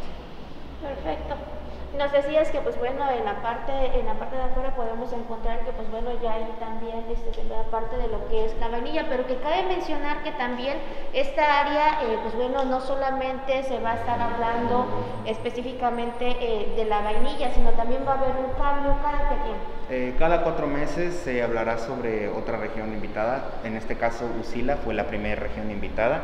Perfecto. 0.82 1.57
Nos 1.98 2.12
decías 2.12 2.52
que 2.52 2.62
pues 2.62 2.78
bueno, 2.78 3.10
en 3.10 3.26
la 3.26 3.42
parte 3.42 3.72
en 3.98 4.06
la 4.06 4.14
parte 4.14 4.36
de 4.36 4.44
afuera 4.44 4.76
podemos 4.76 5.12
encontrar 5.14 5.62
que 5.62 5.72
pues 5.72 5.90
bueno, 5.90 6.12
ya 6.22 6.34
hay 6.34 6.48
también 6.60 7.04
este, 7.10 7.44
la 7.46 7.64
parte 7.72 7.98
de 7.98 8.08
lo 8.08 8.28
que 8.28 8.46
es 8.46 8.56
la 8.60 8.68
vainilla, 8.68 9.08
pero 9.10 9.26
que 9.26 9.38
cabe 9.38 9.64
mencionar 9.64 10.22
que 10.22 10.32
también 10.34 10.78
esta 11.14 11.62
área 11.62 12.04
eh, 12.04 12.20
pues 12.22 12.36
bueno, 12.36 12.66
no 12.66 12.82
solamente 12.82 13.64
se 13.64 13.80
va 13.80 13.94
a 13.94 13.96
estar 13.96 14.22
hablando 14.22 14.86
específicamente 15.26 16.38
eh, 16.40 16.74
de 16.76 16.86
la 16.86 17.02
vainilla, 17.02 17.52
sino 17.56 17.72
también 17.72 18.04
va 18.08 18.14
a 18.14 18.18
haber 18.20 18.36
un 18.46 18.52
cambio 18.62 18.96
cada 19.02 19.30
tiempo. 19.44 19.64
Eh, 19.90 20.16
cada 20.20 20.44
cuatro 20.44 20.68
meses 20.68 21.16
se 21.16 21.42
hablará 21.42 21.80
sobre 21.80 22.30
otra 22.30 22.58
región 22.58 22.94
invitada, 22.94 23.54
en 23.64 23.76
este 23.76 23.98
caso 23.98 24.30
Usila 24.40 24.76
fue 24.76 24.94
la 24.94 25.08
primera 25.08 25.42
región 25.42 25.72
invitada 25.72 26.22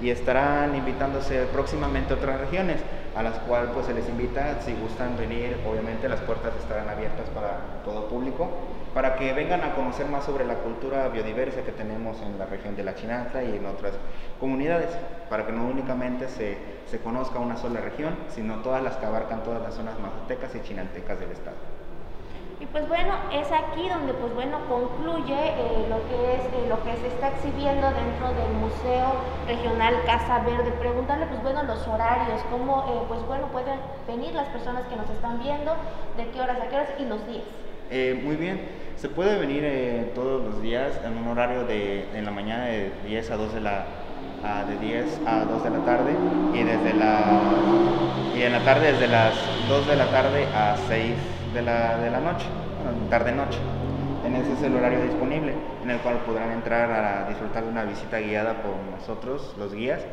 y 0.00 0.10
estarán 0.10 0.74
invitándose 0.74 1.46
próximamente 1.46 2.14
otras 2.14 2.40
regiones 2.40 2.80
a 3.14 3.22
las 3.22 3.38
cuales 3.40 3.70
pues 3.72 3.86
se 3.86 3.94
les 3.94 4.08
invita 4.08 4.60
si 4.60 4.74
gustan 4.74 5.16
venir 5.16 5.58
obviamente 5.66 6.08
las 6.08 6.20
puertas 6.20 6.52
estarán 6.58 6.88
abiertas 6.88 7.28
para 7.30 7.82
todo 7.84 8.08
público 8.08 8.50
para 8.92 9.16
que 9.16 9.32
vengan 9.32 9.62
a 9.62 9.74
conocer 9.74 10.06
más 10.06 10.24
sobre 10.24 10.44
la 10.44 10.56
cultura 10.56 11.08
biodiversa 11.08 11.62
que 11.62 11.72
tenemos 11.72 12.20
en 12.22 12.38
la 12.38 12.46
región 12.46 12.76
de 12.76 12.84
la 12.84 12.94
Chinanta 12.94 13.42
y 13.42 13.56
en 13.56 13.66
otras 13.66 13.94
comunidades 14.38 14.90
para 15.30 15.46
que 15.46 15.52
no 15.52 15.66
únicamente 15.66 16.28
se, 16.28 16.58
se 16.86 16.98
conozca 17.00 17.38
una 17.38 17.56
sola 17.56 17.80
región 17.80 18.16
sino 18.28 18.56
todas 18.56 18.82
las 18.82 18.96
que 18.96 19.06
abarcan 19.06 19.42
todas 19.44 19.62
las 19.62 19.74
zonas 19.74 19.98
mazatecas 19.98 20.54
y 20.54 20.60
chinantecas 20.60 21.18
del 21.18 21.30
estado 21.30 21.75
y 22.58 22.64
pues 22.66 22.88
bueno, 22.88 23.12
es 23.32 23.46
aquí 23.52 23.86
donde 23.86 24.14
pues 24.14 24.34
bueno 24.34 24.58
concluye 24.66 25.34
eh, 25.34 25.86
lo 25.90 26.00
que 26.08 26.36
es 26.36 26.40
eh, 26.40 26.68
lo 26.68 26.82
que 26.84 26.96
se 26.96 27.08
está 27.08 27.28
exhibiendo 27.28 27.86
dentro 27.92 28.28
del 28.32 28.52
Museo 28.58 29.12
Regional 29.46 29.94
Casa 30.06 30.38
Verde. 30.38 30.72
Preguntarle 30.80 31.26
pues 31.26 31.42
bueno 31.42 31.64
los 31.64 31.86
horarios, 31.86 32.40
cómo 32.50 32.86
eh, 32.88 33.04
pues 33.08 33.20
bueno 33.26 33.48
pueden 33.48 33.78
venir 34.06 34.34
las 34.34 34.48
personas 34.48 34.84
que 34.86 34.96
nos 34.96 35.08
están 35.10 35.38
viendo, 35.42 35.76
de 36.16 36.28
qué 36.30 36.40
horas 36.40 36.58
a 36.58 36.68
qué 36.68 36.76
horas 36.76 36.88
y 36.98 37.04
los 37.04 37.20
días. 37.26 38.24
muy 38.24 38.36
bien, 38.36 38.60
se 38.96 39.10
puede 39.10 39.38
venir 39.38 40.12
todos 40.14 40.42
los 40.42 40.62
días 40.62 40.98
en 41.04 41.18
un 41.18 41.28
horario 41.28 41.64
de 41.64 42.08
en 42.14 42.24
la 42.24 42.30
mañana 42.30 42.64
de 42.64 42.90
10 43.06 43.30
a 43.32 43.36
2 43.36 43.52
de 43.52 43.60
la 43.60 43.84
de 44.66 44.78
10 44.78 45.20
a 45.26 45.44
2 45.44 45.62
de 45.62 45.70
la 45.70 45.84
tarde 45.84 46.12
y 46.54 46.62
desde 46.62 46.94
la 46.94 47.20
y 48.34 48.42
en 48.42 48.52
la 48.52 48.64
tarde 48.64 48.92
desde 48.92 49.08
las 49.08 49.34
2 49.68 49.86
de 49.88 49.96
la 49.96 50.06
tarde 50.06 50.46
a 50.54 50.74
6 50.88 51.35
de 51.56 51.62
la, 51.62 51.96
de 51.96 52.10
la 52.10 52.20
noche, 52.20 52.44
tarde-noche. 53.08 53.58
En 54.26 54.36
ese 54.36 54.52
es 54.52 54.62
el 54.62 54.76
horario 54.76 55.00
disponible, 55.02 55.54
en 55.82 55.90
el 55.90 55.98
cual 56.00 56.16
podrán 56.26 56.50
entrar 56.50 56.90
a 56.90 57.28
disfrutar 57.28 57.64
de 57.64 57.70
una 57.70 57.84
visita 57.84 58.18
guiada 58.20 58.60
por 58.60 58.74
nosotros, 58.90 59.54
los 59.56 59.72
guías, 59.72 60.04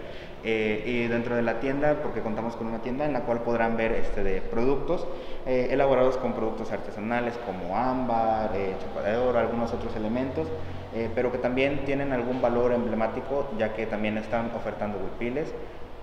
eh, 0.46 0.84
y 0.86 1.08
dentro 1.08 1.36
de 1.36 1.42
la 1.42 1.60
tienda, 1.60 1.96
porque 2.02 2.22
contamos 2.22 2.56
con 2.56 2.68
una 2.68 2.80
tienda 2.80 3.04
en 3.06 3.12
la 3.12 3.22
cual 3.22 3.42
podrán 3.42 3.76
ver 3.76 3.92
este, 3.92 4.24
de 4.24 4.40
productos 4.40 5.06
eh, 5.46 5.68
elaborados 5.72 6.16
con 6.16 6.32
productos 6.32 6.72
artesanales 6.72 7.38
como 7.46 7.76
ámbar, 7.76 8.52
eh, 8.56 8.76
de 9.04 9.18
oro, 9.18 9.38
algunos 9.38 9.74
otros 9.74 9.94
elementos, 9.98 10.48
eh, 10.96 11.10
pero 11.14 11.30
que 11.30 11.40
también 11.40 11.84
tienen 11.84 12.14
algún 12.14 12.42
valor 12.42 12.72
emblemático, 12.72 13.50
ya 13.58 13.74
que 13.74 13.86
también 13.86 14.18
están 14.18 14.52
ofertando 14.56 14.98
huipiles, 14.98 15.54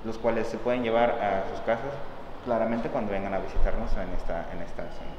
los 0.05 0.19
cuales 0.19 0.49
se 0.49 0.59
pueden 0.59 0.83
llevar 0.83 1.11
a 1.11 1.49
sus 1.51 1.61
casas 1.61 1.95
claramente 2.45 2.89
cuando 2.89 3.13
vengan 3.13 3.35
a 3.35 3.39
visitarnos 3.39 3.93
en 3.97 4.13
esta, 4.15 4.47
en 4.53 4.63
esta 4.63 4.83
zona. 4.83 5.11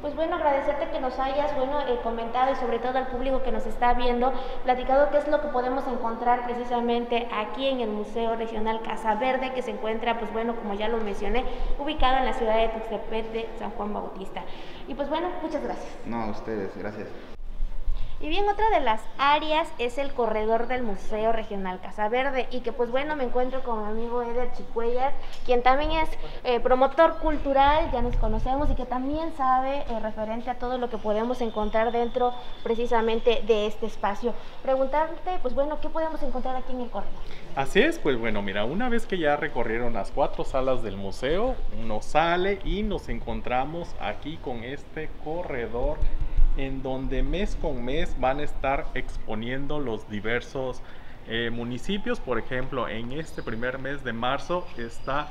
Pues 0.00 0.14
bueno, 0.14 0.36
agradecerte 0.36 0.90
que 0.90 1.00
nos 1.00 1.18
hayas 1.18 1.56
bueno, 1.56 1.80
eh, 1.80 1.98
comentado 2.04 2.52
y 2.52 2.54
sobre 2.54 2.78
todo 2.78 2.98
al 2.98 3.08
público 3.08 3.42
que 3.42 3.50
nos 3.50 3.66
está 3.66 3.94
viendo, 3.94 4.32
platicado 4.62 5.10
qué 5.10 5.18
es 5.18 5.26
lo 5.26 5.40
que 5.40 5.48
podemos 5.48 5.84
encontrar 5.88 6.44
precisamente 6.44 7.28
aquí 7.34 7.66
en 7.66 7.80
el 7.80 7.90
Museo 7.90 8.36
Regional 8.36 8.80
Casa 8.82 9.16
Verde, 9.16 9.52
que 9.54 9.62
se 9.62 9.72
encuentra, 9.72 10.20
pues 10.20 10.32
bueno, 10.32 10.54
como 10.54 10.74
ya 10.74 10.86
lo 10.86 10.98
mencioné, 10.98 11.44
ubicado 11.80 12.18
en 12.18 12.26
la 12.26 12.32
ciudad 12.32 12.56
de 12.58 12.68
Tuxtepec 12.68 13.32
de 13.32 13.48
San 13.58 13.70
Juan 13.72 13.92
Bautista. 13.92 14.44
Y 14.86 14.94
pues 14.94 15.08
bueno, 15.08 15.30
muchas 15.42 15.64
gracias. 15.64 15.98
No, 16.06 16.22
a 16.22 16.30
ustedes, 16.30 16.76
gracias. 16.76 17.08
Y 18.20 18.28
bien, 18.28 18.48
otra 18.48 18.68
de 18.70 18.80
las 18.80 19.00
áreas 19.16 19.68
es 19.78 19.96
el 19.96 20.12
corredor 20.12 20.66
del 20.66 20.82
Museo 20.82 21.30
Regional 21.30 21.80
Casa 21.80 22.08
Verde 22.08 22.48
y 22.50 22.60
que 22.60 22.72
pues 22.72 22.90
bueno, 22.90 23.14
me 23.14 23.22
encuentro 23.22 23.62
con 23.62 23.80
mi 23.80 23.90
amigo 23.92 24.22
Eder 24.22 24.50
Chicuellar, 24.54 25.12
quien 25.46 25.62
también 25.62 25.92
es 25.92 26.08
eh, 26.42 26.58
promotor 26.58 27.18
cultural, 27.18 27.88
ya 27.92 28.02
nos 28.02 28.16
conocemos 28.16 28.68
y 28.72 28.74
que 28.74 28.86
también 28.86 29.32
sabe 29.36 29.84
eh, 29.88 30.00
referente 30.00 30.50
a 30.50 30.58
todo 30.58 30.78
lo 30.78 30.90
que 30.90 30.98
podemos 30.98 31.40
encontrar 31.42 31.92
dentro 31.92 32.34
precisamente 32.64 33.42
de 33.46 33.68
este 33.68 33.86
espacio. 33.86 34.34
Preguntarte, 34.64 35.38
pues 35.40 35.54
bueno, 35.54 35.80
¿qué 35.80 35.88
podemos 35.88 36.20
encontrar 36.20 36.56
aquí 36.56 36.72
en 36.72 36.80
el 36.80 36.90
corredor? 36.90 37.14
Así 37.54 37.80
es, 37.80 38.00
pues 38.00 38.18
bueno, 38.18 38.42
mira, 38.42 38.64
una 38.64 38.88
vez 38.88 39.06
que 39.06 39.18
ya 39.18 39.36
recorrieron 39.36 39.94
las 39.94 40.10
cuatro 40.10 40.44
salas 40.44 40.82
del 40.82 40.96
museo, 40.96 41.54
uno 41.80 42.02
sale 42.02 42.58
y 42.64 42.82
nos 42.82 43.08
encontramos 43.08 43.94
aquí 44.00 44.38
con 44.38 44.64
este 44.64 45.08
corredor 45.22 45.98
en 46.58 46.82
donde 46.82 47.22
mes 47.22 47.56
con 47.60 47.84
mes 47.84 48.14
van 48.18 48.40
a 48.40 48.42
estar 48.42 48.86
exponiendo 48.94 49.78
los 49.78 50.10
diversos 50.10 50.82
eh, 51.28 51.50
municipios. 51.50 52.20
Por 52.20 52.38
ejemplo, 52.38 52.88
en 52.88 53.12
este 53.12 53.42
primer 53.42 53.78
mes 53.78 54.04
de 54.04 54.12
marzo 54.12 54.66
está 54.76 55.28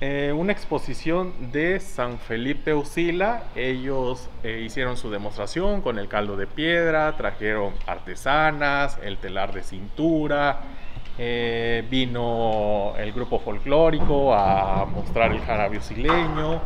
eh, 0.00 0.32
una 0.34 0.52
exposición 0.52 1.50
de 1.50 1.80
San 1.80 2.18
Felipe 2.18 2.72
Usila. 2.72 3.44
Ellos 3.56 4.30
eh, 4.44 4.62
hicieron 4.64 4.96
su 4.96 5.10
demostración 5.10 5.82
con 5.82 5.98
el 5.98 6.08
caldo 6.08 6.36
de 6.36 6.46
piedra, 6.46 7.16
trajeron 7.16 7.74
artesanas, 7.86 8.98
el 9.02 9.18
telar 9.18 9.52
de 9.52 9.62
cintura. 9.62 10.60
vino 11.90 12.94
el 12.98 13.12
grupo 13.12 13.40
folclórico 13.40 14.34
a 14.34 14.84
mostrar 14.84 15.32
el 15.32 15.40
jarabe 15.40 15.78
usileño 15.78 16.60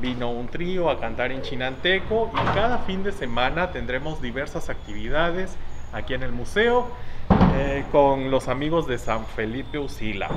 vino 0.00 0.30
un 0.30 0.48
trío 0.48 0.90
a 0.90 1.00
cantar 1.00 1.32
en 1.32 1.42
Chinanteco 1.42 2.30
y 2.32 2.54
cada 2.54 2.78
fin 2.78 3.02
de 3.02 3.12
semana 3.12 3.70
tendremos 3.70 4.22
diversas 4.22 4.68
actividades 4.68 5.56
aquí 5.92 6.14
en 6.14 6.22
el 6.22 6.32
museo 6.32 6.88
eh, 7.56 7.84
con 7.90 8.30
los 8.30 8.48
amigos 8.48 8.86
de 8.86 8.98
San 8.98 9.26
Felipe 9.26 9.78
Usila. 9.78 10.28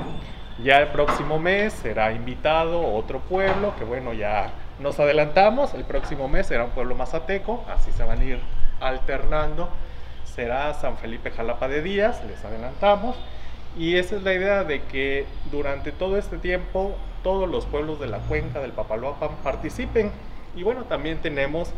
Ya 0.62 0.80
el 0.80 0.88
próximo 0.88 1.38
mes 1.38 1.72
será 1.72 2.12
invitado 2.12 2.80
otro 2.94 3.20
pueblo, 3.20 3.74
que 3.78 3.84
bueno, 3.84 4.12
ya 4.12 4.52
nos 4.78 5.00
adelantamos, 5.00 5.74
el 5.74 5.84
próximo 5.84 6.28
mes 6.28 6.46
será 6.46 6.64
un 6.64 6.70
pueblo 6.70 6.94
mazateco, 6.94 7.64
así 7.68 7.90
se 7.92 8.04
van 8.04 8.20
a 8.20 8.24
ir 8.24 8.40
alternando. 8.80 9.68
Será 10.24 10.72
San 10.74 10.96
Felipe 10.96 11.30
Jalapa 11.30 11.68
de 11.68 11.82
Díaz, 11.82 12.22
les 12.26 12.44
adelantamos. 12.44 13.16
Y 13.76 13.96
esa 13.96 14.16
es 14.16 14.22
la 14.22 14.34
idea 14.34 14.64
de 14.64 14.82
que 14.82 15.26
durante 15.50 15.92
todo 15.92 16.16
este 16.16 16.38
tiempo 16.38 16.96
todos 17.22 17.48
los 17.48 17.66
pueblos 17.66 18.00
de 18.00 18.06
la 18.06 18.18
cuenca 18.18 18.60
del 18.60 18.72
Papaloapan 18.72 19.30
participen. 19.42 20.10
Y 20.54 20.62
bueno, 20.62 20.84
también 20.84 21.18
tenemos 21.18 21.70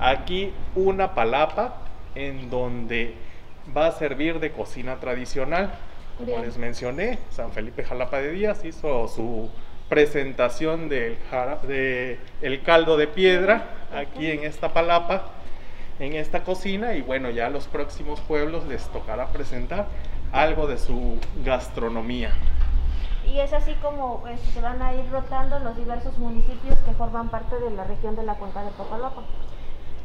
aquí 0.00 0.52
una 0.74 1.14
palapa 1.14 1.82
en 2.14 2.50
donde 2.50 3.14
va 3.76 3.86
a 3.86 3.92
servir 3.92 4.40
de 4.40 4.50
cocina 4.52 4.96
tradicional. 4.96 5.72
Como 6.16 6.38
les 6.38 6.56
mencioné, 6.56 7.18
San 7.30 7.52
Felipe 7.52 7.84
Jalapa 7.84 8.18
de 8.18 8.32
Díaz 8.32 8.64
hizo 8.64 9.06
su 9.06 9.50
presentación 9.88 10.88
del 10.88 11.16
de 11.66 12.18
el 12.42 12.62
caldo 12.62 12.96
de 12.96 13.06
piedra 13.06 13.68
aquí 13.94 14.30
en 14.30 14.44
esta 14.44 14.72
palapa, 14.72 15.30
en 16.00 16.14
esta 16.14 16.42
cocina 16.42 16.94
y 16.94 17.02
bueno, 17.02 17.30
ya 17.30 17.46
a 17.46 17.50
los 17.50 17.68
próximos 17.68 18.20
pueblos 18.20 18.66
les 18.66 18.84
tocará 18.88 19.28
presentar 19.28 19.86
algo 20.32 20.66
de 20.66 20.76
su 20.76 21.18
gastronomía 21.44 22.32
y 23.32 23.40
es 23.40 23.52
así 23.52 23.74
como 23.82 24.20
pues, 24.20 24.40
se 24.40 24.60
van 24.60 24.80
a 24.82 24.94
ir 24.94 25.08
rotando 25.10 25.58
los 25.60 25.76
diversos 25.76 26.16
municipios 26.18 26.78
que 26.80 26.92
forman 26.92 27.28
parte 27.28 27.58
de 27.58 27.70
la 27.70 27.84
región 27.84 28.16
de 28.16 28.24
la 28.24 28.34
cuenca 28.34 28.62
de 28.62 28.70
Papaloapan. 28.70 29.24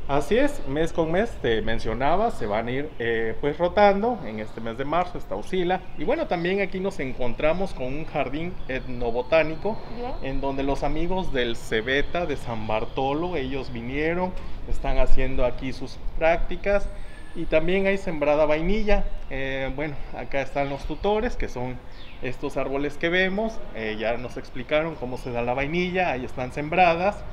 Así 0.05 0.38
es, 0.38 0.67
mes 0.67 0.91
con 0.91 1.13
mes 1.13 1.32
te 1.41 1.61
mencionaba, 1.61 2.32
se 2.32 2.45
van 2.45 2.67
a 2.67 2.71
ir 2.71 2.89
eh, 2.99 3.38
pues 3.39 3.57
rotando, 3.57 4.19
en 4.26 4.41
este 4.41 4.59
mes 4.59 4.78
de 4.78 4.84
marzo 4.84 5.17
está 5.17 5.38
Usila, 5.38 5.80
y 5.97 6.03
bueno, 6.03 6.28
también 6.28 6.59
aquí 6.59 6.82
nos 6.82 6.99
encontramos 6.99 7.74
con 7.74 7.86
un 7.86 8.05
jardín 8.05 8.53
etnobotánico, 8.67 9.78
en 10.21 10.41
donde 10.41 10.63
los 10.63 10.84
amigos 10.84 11.32
del 11.32 11.55
Cebeta 11.55 12.26
de 12.26 12.36
San 12.36 12.67
Bartolo, 12.67 13.38
ellos 13.38 13.71
vinieron, 13.71 14.34
están 14.67 14.97
haciendo 14.97 15.45
aquí 15.45 15.71
sus 15.71 15.97
prácticas, 16.17 16.89
y 17.36 17.45
también 17.45 17.88
hay 17.88 17.97
sembrada 17.97 18.45
vainilla, 18.45 19.05
eh, 19.29 19.71
bueno, 19.75 19.95
acá 20.15 20.41
están 20.41 20.69
los 20.69 20.86
tutores, 20.86 21.36
que 21.36 21.49
son 21.49 21.77
estos 22.21 22.57
árboles 22.57 22.97
que 22.97 23.09
vemos, 23.09 23.59
eh, 23.75 23.95
ya 23.99 24.17
nos 24.17 24.38
explicaron 24.38 24.95
cómo 24.95 25.17
se 25.17 25.31
da 25.31 25.41
la 25.41 25.53
vainilla, 25.53 26.11
ahí 26.11 26.25
están 26.25 26.51
sembradas 26.51 27.23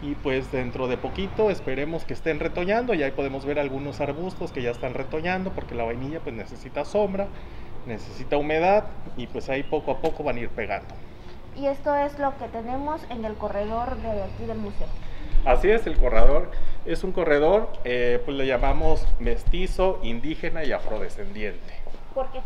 y 0.00 0.14
pues 0.14 0.50
dentro 0.50 0.88
de 0.88 0.96
poquito 0.96 1.50
esperemos 1.50 2.04
que 2.04 2.14
estén 2.14 2.40
retoñando 2.40 2.94
y 2.94 3.02
ahí 3.02 3.10
podemos 3.12 3.44
ver 3.44 3.58
algunos 3.58 4.00
arbustos 4.00 4.52
que 4.52 4.62
ya 4.62 4.70
están 4.70 4.94
retoñando 4.94 5.50
porque 5.50 5.74
la 5.74 5.84
vainilla 5.84 6.20
pues 6.20 6.34
necesita 6.34 6.84
sombra, 6.84 7.26
necesita 7.86 8.36
humedad 8.36 8.84
y 9.16 9.26
pues 9.26 9.48
ahí 9.48 9.62
poco 9.62 9.92
a 9.92 9.98
poco 9.98 10.22
van 10.22 10.36
a 10.36 10.40
ir 10.40 10.48
pegando. 10.50 10.94
Y 11.56 11.66
esto 11.66 11.94
es 11.94 12.18
lo 12.18 12.36
que 12.38 12.46
tenemos 12.48 13.02
en 13.10 13.24
el 13.24 13.34
corredor 13.34 13.96
de 13.96 14.22
aquí 14.22 14.44
del 14.46 14.58
museo. 14.58 14.88
Así 15.44 15.70
es, 15.70 15.86
el 15.86 15.96
corredor 15.96 16.50
es 16.84 17.04
un 17.04 17.12
corredor, 17.12 17.68
eh, 17.84 18.20
pues 18.24 18.36
le 18.36 18.46
llamamos 18.46 19.06
mestizo, 19.18 20.00
indígena 20.02 20.64
y 20.64 20.72
afrodescendiente. 20.72 21.74
¿Por 22.14 22.30
qué? 22.32 22.40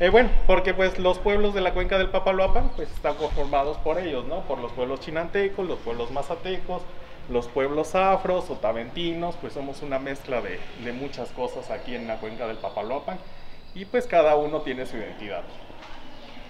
Eh, 0.00 0.08
bueno, 0.10 0.28
porque 0.46 0.74
pues 0.74 0.98
los 0.98 1.18
pueblos 1.18 1.54
de 1.54 1.60
la 1.60 1.72
cuenca 1.72 1.98
del 1.98 2.08
Papaloapan 2.08 2.70
pues 2.74 2.90
están 2.90 3.14
conformados 3.14 3.76
por 3.78 3.98
ellos, 3.98 4.26
¿no? 4.26 4.40
Por 4.40 4.58
los 4.58 4.72
pueblos 4.72 5.00
chinantecos, 5.00 5.66
los 5.66 5.78
pueblos 5.78 6.10
mazatecos, 6.10 6.82
los 7.30 7.46
pueblos 7.46 7.94
afros, 7.94 8.50
otaventinos, 8.50 9.36
pues 9.40 9.52
somos 9.52 9.82
una 9.82 10.00
mezcla 10.00 10.40
de, 10.40 10.58
de 10.84 10.92
muchas 10.92 11.30
cosas 11.30 11.70
aquí 11.70 11.94
en 11.94 12.08
la 12.08 12.16
cuenca 12.16 12.46
del 12.48 12.56
Papaloapan 12.56 13.18
y 13.74 13.84
pues 13.84 14.06
cada 14.06 14.34
uno 14.36 14.62
tiene 14.62 14.84
su 14.86 14.96
identidad. 14.96 15.42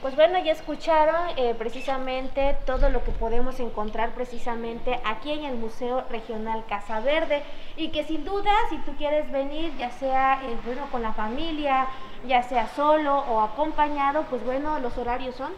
Pues 0.05 0.16
bueno, 0.16 0.38
ya 0.38 0.52
escucharon 0.52 1.30
eh, 1.38 1.55
precisamente 1.55 2.59
todo 2.66 2.90
lo 2.90 3.02
que 3.02 3.11
podemos 3.11 3.59
encontrar 3.59 4.14
precisamente 4.14 5.00
aquí 5.02 5.32
en 5.32 5.46
el 5.46 5.57
Museo 5.57 6.05
Regional 6.11 6.66
Casa 6.68 7.00
Verde 7.00 7.42
y 7.78 7.88
que 7.88 8.05
sin 8.05 8.22
duda 8.22 8.50
si 8.68 8.76
tú 8.80 8.92
quieres 8.98 9.32
venir 9.32 9.74
ya 9.78 9.90
sea 9.90 10.42
eh, 10.44 10.59
bueno 10.62 10.90
con 10.90 11.00
la 11.00 11.14
familia, 11.14 11.86
ya 12.28 12.42
sea 12.42 12.68
solo 12.68 13.16
o 13.16 13.40
acompañado, 13.40 14.26
pues 14.28 14.44
bueno, 14.44 14.78
los 14.78 14.98
horarios 14.98 15.36
son 15.36 15.52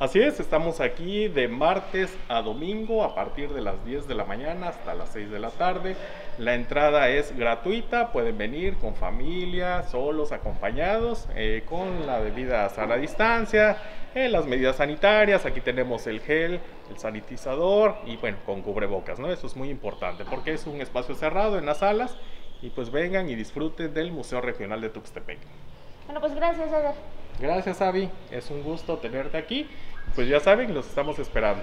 Así 0.00 0.18
es, 0.18 0.40
estamos 0.40 0.80
aquí 0.80 1.28
de 1.28 1.46
martes 1.46 2.16
a 2.30 2.40
domingo 2.40 3.04
a 3.04 3.14
partir 3.14 3.50
de 3.50 3.60
las 3.60 3.84
10 3.84 4.08
de 4.08 4.14
la 4.14 4.24
mañana 4.24 4.68
hasta 4.68 4.94
las 4.94 5.10
6 5.10 5.30
de 5.30 5.38
la 5.38 5.50
tarde. 5.50 5.94
La 6.38 6.54
entrada 6.54 7.10
es 7.10 7.36
gratuita, 7.36 8.10
pueden 8.10 8.38
venir 8.38 8.78
con 8.78 8.94
familia, 8.94 9.82
solos, 9.82 10.32
acompañados, 10.32 11.28
eh, 11.34 11.64
con 11.66 12.06
la 12.06 12.18
debida 12.22 12.66
sana 12.70 12.96
distancia, 12.96 13.76
eh, 14.14 14.30
las 14.30 14.46
medidas 14.46 14.76
sanitarias. 14.76 15.44
Aquí 15.44 15.60
tenemos 15.60 16.06
el 16.06 16.20
gel, 16.20 16.60
el 16.88 16.96
sanitizador 16.98 17.96
y 18.06 18.16
bueno, 18.16 18.38
con 18.46 18.62
cubrebocas, 18.62 19.18
¿no? 19.18 19.30
Eso 19.30 19.48
es 19.48 19.54
muy 19.54 19.68
importante 19.68 20.24
porque 20.24 20.54
es 20.54 20.66
un 20.66 20.80
espacio 20.80 21.14
cerrado 21.14 21.58
en 21.58 21.66
las 21.66 21.80
salas 21.80 22.16
y 22.62 22.70
pues 22.70 22.90
vengan 22.90 23.28
y 23.28 23.34
disfruten 23.34 23.92
del 23.92 24.12
Museo 24.12 24.40
Regional 24.40 24.80
de 24.80 24.88
Tuxtepec. 24.88 25.40
Bueno, 26.06 26.20
pues 26.22 26.34
gracias, 26.34 26.68
Eder. 26.68 26.94
Gracias, 27.40 27.80
Avi. 27.80 28.10
Es 28.30 28.50
un 28.50 28.62
gusto 28.62 28.98
tenerte 28.98 29.38
aquí. 29.38 29.66
Pues 30.14 30.28
ya 30.28 30.40
saben, 30.40 30.74
los 30.74 30.86
estamos 30.86 31.18
esperando. 31.18 31.62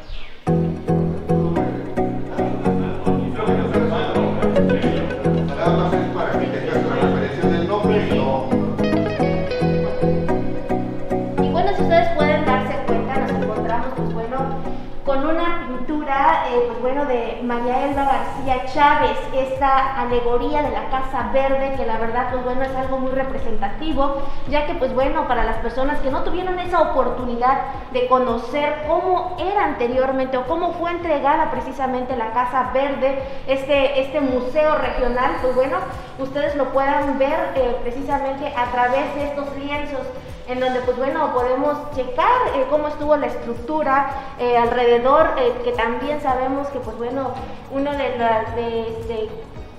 Pues 16.67 16.81
bueno, 16.81 17.05
de 17.05 17.39
María 17.43 17.85
Elba 17.85 18.05
García 18.05 18.65
Chávez, 18.73 19.17
esta 19.33 20.01
alegoría 20.01 20.63
de 20.63 20.71
la 20.71 20.89
Casa 20.89 21.29
Verde, 21.33 21.73
que 21.75 21.85
la 21.85 21.97
verdad, 21.97 22.29
pues 22.31 22.43
bueno, 22.43 22.63
es 22.63 22.75
algo 22.75 22.99
muy 22.99 23.11
representativo, 23.11 24.21
ya 24.49 24.65
que, 24.65 24.73
pues 24.75 24.93
bueno, 24.93 25.27
para 25.27 25.43
las 25.43 25.57
personas 25.57 25.99
que 25.99 26.09
no 26.09 26.23
tuvieron 26.23 26.57
esa 26.59 26.81
oportunidad 26.81 27.61
de 27.91 28.07
conocer 28.07 28.85
cómo 28.87 29.35
era 29.39 29.65
anteriormente 29.65 30.37
o 30.37 30.47
cómo 30.47 30.73
fue 30.73 30.91
entregada 30.91 31.51
precisamente 31.51 32.15
la 32.15 32.31
Casa 32.31 32.71
Verde, 32.73 33.21
este, 33.47 34.01
este 34.01 34.21
museo 34.21 34.75
regional, 34.75 35.37
pues 35.41 35.55
bueno, 35.55 35.77
ustedes 36.19 36.55
lo 36.55 36.65
puedan 36.71 37.17
ver 37.19 37.51
eh, 37.55 37.77
precisamente 37.83 38.53
a 38.55 38.65
través 38.71 39.13
de 39.15 39.25
estos 39.25 39.55
lienzos 39.57 40.01
en 40.47 40.59
donde 40.59 40.79
pues 40.81 40.97
bueno 40.97 41.31
podemos 41.33 41.77
checar 41.95 42.31
eh, 42.55 42.65
cómo 42.69 42.87
estuvo 42.87 43.15
la 43.17 43.27
estructura 43.27 44.09
eh, 44.39 44.57
alrededor, 44.57 45.31
eh, 45.37 45.53
que 45.63 45.71
también 45.73 46.21
sabemos 46.21 46.67
que 46.69 46.79
pues 46.79 46.97
bueno, 46.97 47.31
uno 47.71 47.91
de, 47.91 48.17
la, 48.17 48.43
de, 48.55 48.63
de- 49.07 49.29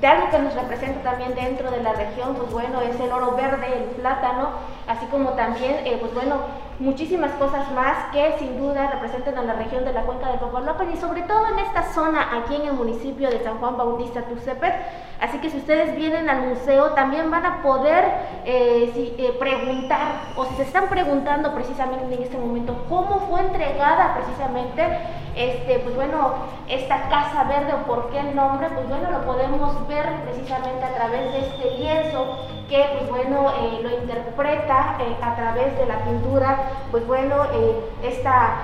de 0.01 0.07
algo 0.07 0.31
que 0.31 0.39
nos 0.39 0.55
representa 0.55 1.03
también 1.11 1.35
dentro 1.35 1.73
de 1.73 1.83
la 1.83 1.93
región, 1.93 2.37
pues 2.37 2.53
bueno, 2.53 2.81
es 2.83 3.01
el 3.01 3.11
oro 3.11 3.33
verde, 3.33 3.67
el 3.79 3.85
plátano, 4.01 4.51
así 4.87 5.05
como 5.07 5.31
también 5.31 5.77
pues 6.01 6.15
bueno, 6.15 6.37
muchísimas 6.79 7.33
cosas 7.33 7.71
más 7.73 8.13
que 8.13 8.37
sin 8.39 8.59
duda 8.59 8.91
representan 8.91 9.37
a 9.37 9.43
la 9.43 9.55
región 9.55 9.85
de 9.85 9.93
la 9.93 10.03
cuenca 10.03 10.29
del 10.29 10.39
Papaloapan 10.39 10.93
y 10.93 10.97
sobre 10.97 11.23
todo 11.23 11.47
en 11.49 11.59
esta 11.59 11.83
zona 11.93 12.39
aquí 12.39 12.55
en 12.55 12.69
el 12.69 12.73
municipio 12.73 13.31
de 13.31 13.43
San 13.43 13.59
Juan 13.59 13.77
Bautista 13.77 14.23
Tuxtepec. 14.23 14.75
Así 15.21 15.39
que 15.39 15.51
si 15.51 15.59
ustedes 15.59 15.97
vienen 15.97 16.31
al 16.31 16.43
museo 16.43 16.93
también 16.93 17.31
van 17.31 17.45
a 17.45 17.63
poder 17.63 18.05
eh, 18.45 19.15
eh, 19.19 19.37
preguntar 19.39 20.21
o 20.37 20.45
si 20.45 20.55
se 20.55 20.63
están 20.63 20.89
preguntando 20.89 21.53
precisamente 21.53 22.15
en 22.15 22.23
este 22.23 22.39
momento 22.39 22.85
cómo 22.89 23.27
fue 23.29 23.41
entregada 23.41 24.15
precisamente 24.15 24.87
este 25.35 25.79
pues 25.81 25.95
bueno 25.95 26.35
esta 26.69 27.09
casa 27.09 27.45
verde 27.45 27.73
o 27.75 27.87
por 27.87 28.11
qué 28.11 28.21
el 28.21 28.35
nombre 28.35 28.69
pues 28.71 28.89
bueno 28.89 29.11
lo 29.11 29.25
podemos 29.25 29.87
ver 29.89 30.05
precisamente 30.25 30.85
a 30.85 30.95
través 30.95 31.33
de 31.33 31.39
este 31.41 31.71
lienzo 31.79 32.39
que 32.69 32.85
pues 32.99 33.09
bueno 33.09 33.51
eh, 33.61 33.81
lo 33.83 33.91
interpreta 33.91 34.97
a 35.23 35.37
través 35.37 35.77
de 35.79 35.87
la 35.87 35.99
pintura 36.05 36.68
pues 36.91 37.07
bueno 37.07 37.45
eh, 37.53 37.91
esta 38.03 38.57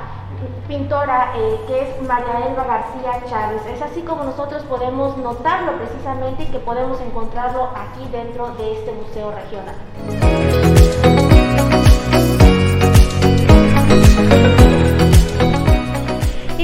pintora 0.69 1.33
eh, 1.37 1.61
que 1.67 1.83
es 1.83 2.03
María 2.03 2.47
Elba 2.47 2.65
García 2.65 3.23
Chávez. 3.29 3.63
Es 3.67 3.83
así 3.83 4.03
como 4.03 4.25
nosotros 4.25 4.63
podemos 4.65 5.17
notarlo 5.19 5.73
precisamente 5.79 6.45
y 6.45 6.47
que 6.47 6.59
podemos 6.59 7.01
encontrarlo 7.01 7.71
aquí 7.75 8.09
dentro 8.11 8.55
de 8.57 8.73
este 8.73 8.93
museo 8.93 9.33
regional. 9.33 10.64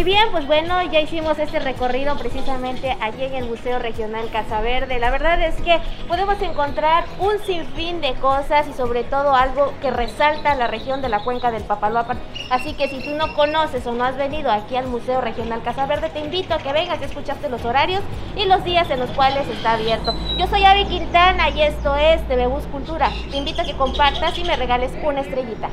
Y 0.01 0.03
bien, 0.03 0.29
pues 0.31 0.47
bueno, 0.47 0.83
ya 0.91 1.03
hicimos 1.03 1.39
este 1.39 1.61
recorrido 1.61 2.17
precisamente 2.17 2.97
allí 3.03 3.23
en 3.23 3.35
el 3.35 3.45
Museo 3.45 3.79
Regional 3.79 4.31
Casa 4.31 4.63
Verde. 4.63 4.99
La 4.99 5.11
verdad 5.11 5.39
es 5.43 5.55
que 5.57 5.79
podemos 6.09 6.41
encontrar 6.41 7.05
un 7.19 7.39
sinfín 7.41 8.01
de 8.01 8.15
cosas 8.15 8.67
y 8.67 8.73
sobre 8.73 9.05
todo 9.05 9.35
algo 9.35 9.75
que 9.83 9.91
resalta 9.91 10.55
la 10.55 10.69
región 10.69 11.03
de 11.03 11.11
la 11.11 11.23
cuenca 11.23 11.51
del 11.51 11.65
Papaloapan. 11.65 12.19
Así 12.49 12.73
que 12.73 12.89
si 12.89 13.05
tú 13.05 13.11
no 13.11 13.35
conoces 13.35 13.87
o 13.87 13.93
no 13.93 14.05
has 14.05 14.17
venido 14.17 14.51
aquí 14.51 14.75
al 14.75 14.87
Museo 14.87 15.21
Regional 15.21 15.63
Casa 15.63 15.85
Verde, 15.85 16.09
te 16.09 16.21
invito 16.21 16.55
a 16.55 16.59
que 16.61 16.73
vengas 16.73 16.99
y 17.03 17.05
escuchaste 17.05 17.51
los 17.51 17.63
horarios 17.67 18.01
y 18.37 18.47
los 18.47 18.65
días 18.65 18.89
en 18.89 19.01
los 19.01 19.11
cuales 19.11 19.47
está 19.49 19.73
abierto. 19.75 20.15
Yo 20.39 20.47
soy 20.47 20.65
Avi 20.65 20.87
Quintana 20.87 21.51
y 21.51 21.61
esto 21.61 21.95
es 21.97 22.27
TV 22.27 22.47
Bus 22.47 22.65
Cultura. 22.73 23.11
Te 23.31 23.37
invito 23.37 23.61
a 23.61 23.67
que 23.67 23.77
compartas 23.77 24.39
y 24.39 24.45
me 24.45 24.57
regales 24.57 24.93
una 25.05 25.21
estrellita. 25.21 25.69